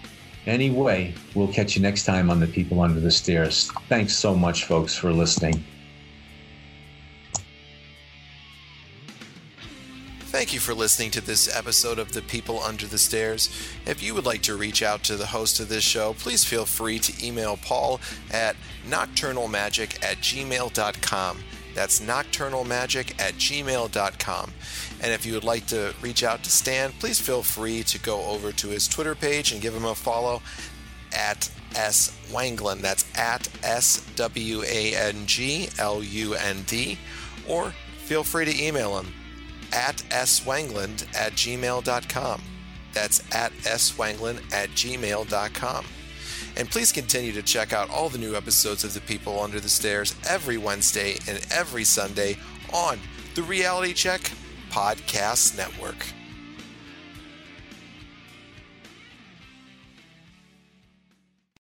Anyway, 0.46 1.14
we'll 1.36 1.52
catch 1.52 1.76
you 1.76 1.82
next 1.82 2.06
time 2.06 2.30
on 2.30 2.40
the 2.40 2.48
People 2.48 2.82
Under 2.82 3.00
the 3.00 3.12
Stairs. 3.12 3.72
Thanks 3.88 4.14
so 4.14 4.36
much, 4.36 4.66
folks, 4.66 4.96
for 4.96 5.12
listening. 5.12 5.64
Thank 10.34 10.52
you 10.52 10.60
for 10.60 10.74
listening 10.74 11.12
to 11.12 11.22
this 11.22 11.56
episode 11.56 12.00
of 12.00 12.12
The 12.12 12.24
People 12.24 12.60
Under 12.60 12.88
the 12.88 12.98
Stairs. 12.98 13.50
If 13.86 14.02
you 14.02 14.16
would 14.16 14.26
like 14.26 14.42
to 14.42 14.58
reach 14.58 14.82
out 14.82 15.04
to 15.04 15.16
the 15.16 15.28
host 15.28 15.60
of 15.60 15.70
this 15.70 15.84
show, 15.84 16.14
please 16.14 16.44
feel 16.44 16.66
free 16.66 16.98
to 16.98 17.26
email 17.26 17.56
Paul 17.56 18.02
at 18.32 18.56
nocturnalmagic 18.90 20.04
at 20.04 20.18
gmail.com. 20.18 21.38
That's 21.74 22.00
nocturnalmagic 22.00 23.20
at 23.20 23.34
gmail.com. 23.36 24.54
And 25.02 25.12
if 25.12 25.26
you 25.26 25.34
would 25.34 25.44
like 25.44 25.68
to 25.68 25.94
reach 26.02 26.24
out 26.24 26.44
to 26.44 26.50
Stan, 26.50 26.92
please 27.00 27.20
feel 27.20 27.44
free 27.44 27.84
to 27.84 28.00
go 28.00 28.24
over 28.26 28.52
to 28.52 28.68
his 28.70 28.88
Twitter 28.88 29.16
page 29.16 29.52
and 29.52 29.62
give 29.62 29.76
him 29.76 29.86
a 29.86 29.96
follow 29.96 30.42
at 31.12 31.50
S 31.76 32.18
Wanglund. 32.32 32.82
That's 32.82 33.06
at 33.18 33.48
S 33.64 34.06
W 34.16 34.64
A 34.64 34.96
N 34.96 35.26
G 35.26 35.70
L 35.80 36.04
U 36.04 36.34
N 36.36 36.64
D. 36.68 36.98
Or 37.48 37.74
feel 38.06 38.24
free 38.24 38.46
to 38.46 38.64
email 38.64 39.00
him 39.00 39.14
at 39.74 39.98
swanglund 39.98 41.04
at 41.16 41.34
gmail.com. 41.34 42.42
That's 42.94 43.20
at 43.34 43.52
swanglund 43.54 44.54
at 44.54 44.70
gmail.com. 44.70 45.86
And 46.56 46.70
please 46.70 46.92
continue 46.92 47.32
to 47.32 47.42
check 47.42 47.74
out 47.74 47.90
all 47.90 48.10
the 48.10 48.18
new 48.18 48.36
episodes 48.36 48.84
of 48.84 48.94
The 48.94 49.02
People 49.02 49.40
Under 49.40 49.60
the 49.60 49.70
Stairs 49.70 50.16
every 50.28 50.58
Wednesday 50.58 51.18
and 51.28 51.46
every 51.52 51.84
Sunday 51.84 52.38
on 52.72 53.00
the 53.36 53.44
Reality 53.44 53.94
Check 53.94 54.32
Podcast 54.70 55.58
Network. 55.58 56.06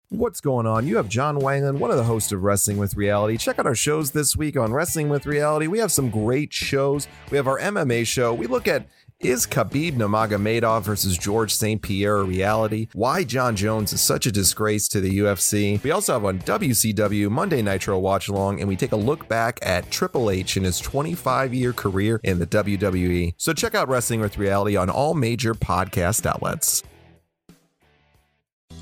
What's 0.09 0.41
going 0.41 0.67
on? 0.67 0.85
You 0.87 0.97
have 0.97 1.07
John 1.07 1.39
Wanglund, 1.39 1.79
one 1.79 1.89
of 1.89 1.95
the 1.95 2.03
hosts 2.03 2.33
of 2.33 2.43
Wrestling 2.43 2.75
with 2.77 2.97
Reality. 2.97 3.37
Check 3.37 3.59
out 3.59 3.65
our 3.65 3.73
shows 3.73 4.11
this 4.11 4.35
week 4.35 4.57
on 4.57 4.73
Wrestling 4.73 5.07
with 5.07 5.25
Reality. 5.25 5.67
We 5.67 5.79
have 5.79 5.89
some 5.89 6.09
great 6.09 6.51
shows. 6.51 7.07
We 7.31 7.37
have 7.37 7.47
our 7.47 7.57
MMA 7.57 8.05
show. 8.05 8.33
We 8.33 8.47
look 8.47 8.67
at 8.67 8.87
is 9.23 9.45
Khabib 9.45 9.93
Nurmagomedov 9.93 10.83
versus 10.83 11.17
George 11.17 11.53
St. 11.53 11.81
Pierre 11.81 12.17
a 12.17 12.23
reality? 12.23 12.87
Why 12.93 13.23
Jon 13.23 13.55
Jones 13.55 13.93
is 13.93 14.01
such 14.01 14.25
a 14.25 14.31
disgrace 14.31 14.87
to 14.89 15.01
the 15.01 15.19
UFC? 15.19 15.81
We 15.83 15.91
also 15.91 16.13
have 16.13 16.25
on 16.25 16.39
WCW 16.39 17.29
Monday 17.29 17.61
Nitro 17.61 17.99
Watch 17.99 18.27
Along, 18.27 18.59
and 18.59 18.67
we 18.67 18.75
take 18.75 18.91
a 18.91 18.97
look 18.97 19.27
back 19.27 19.59
at 19.61 19.89
Triple 19.91 20.29
H 20.29 20.57
in 20.57 20.63
his 20.63 20.79
25 20.79 21.53
year 21.53 21.73
career 21.73 22.19
in 22.23 22.39
the 22.39 22.47
WWE. 22.47 23.33
So 23.37 23.53
check 23.53 23.75
out 23.75 23.87
Wrestling 23.87 24.21
with 24.21 24.37
Reality 24.37 24.75
on 24.75 24.89
all 24.89 25.13
major 25.13 25.53
podcast 25.53 26.25
outlets. 26.25 26.83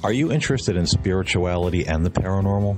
Are 0.04 0.14
you 0.14 0.32
interested 0.32 0.78
in 0.78 0.86
spirituality 0.86 1.86
and 1.86 2.06
the 2.06 2.10
paranormal? 2.10 2.78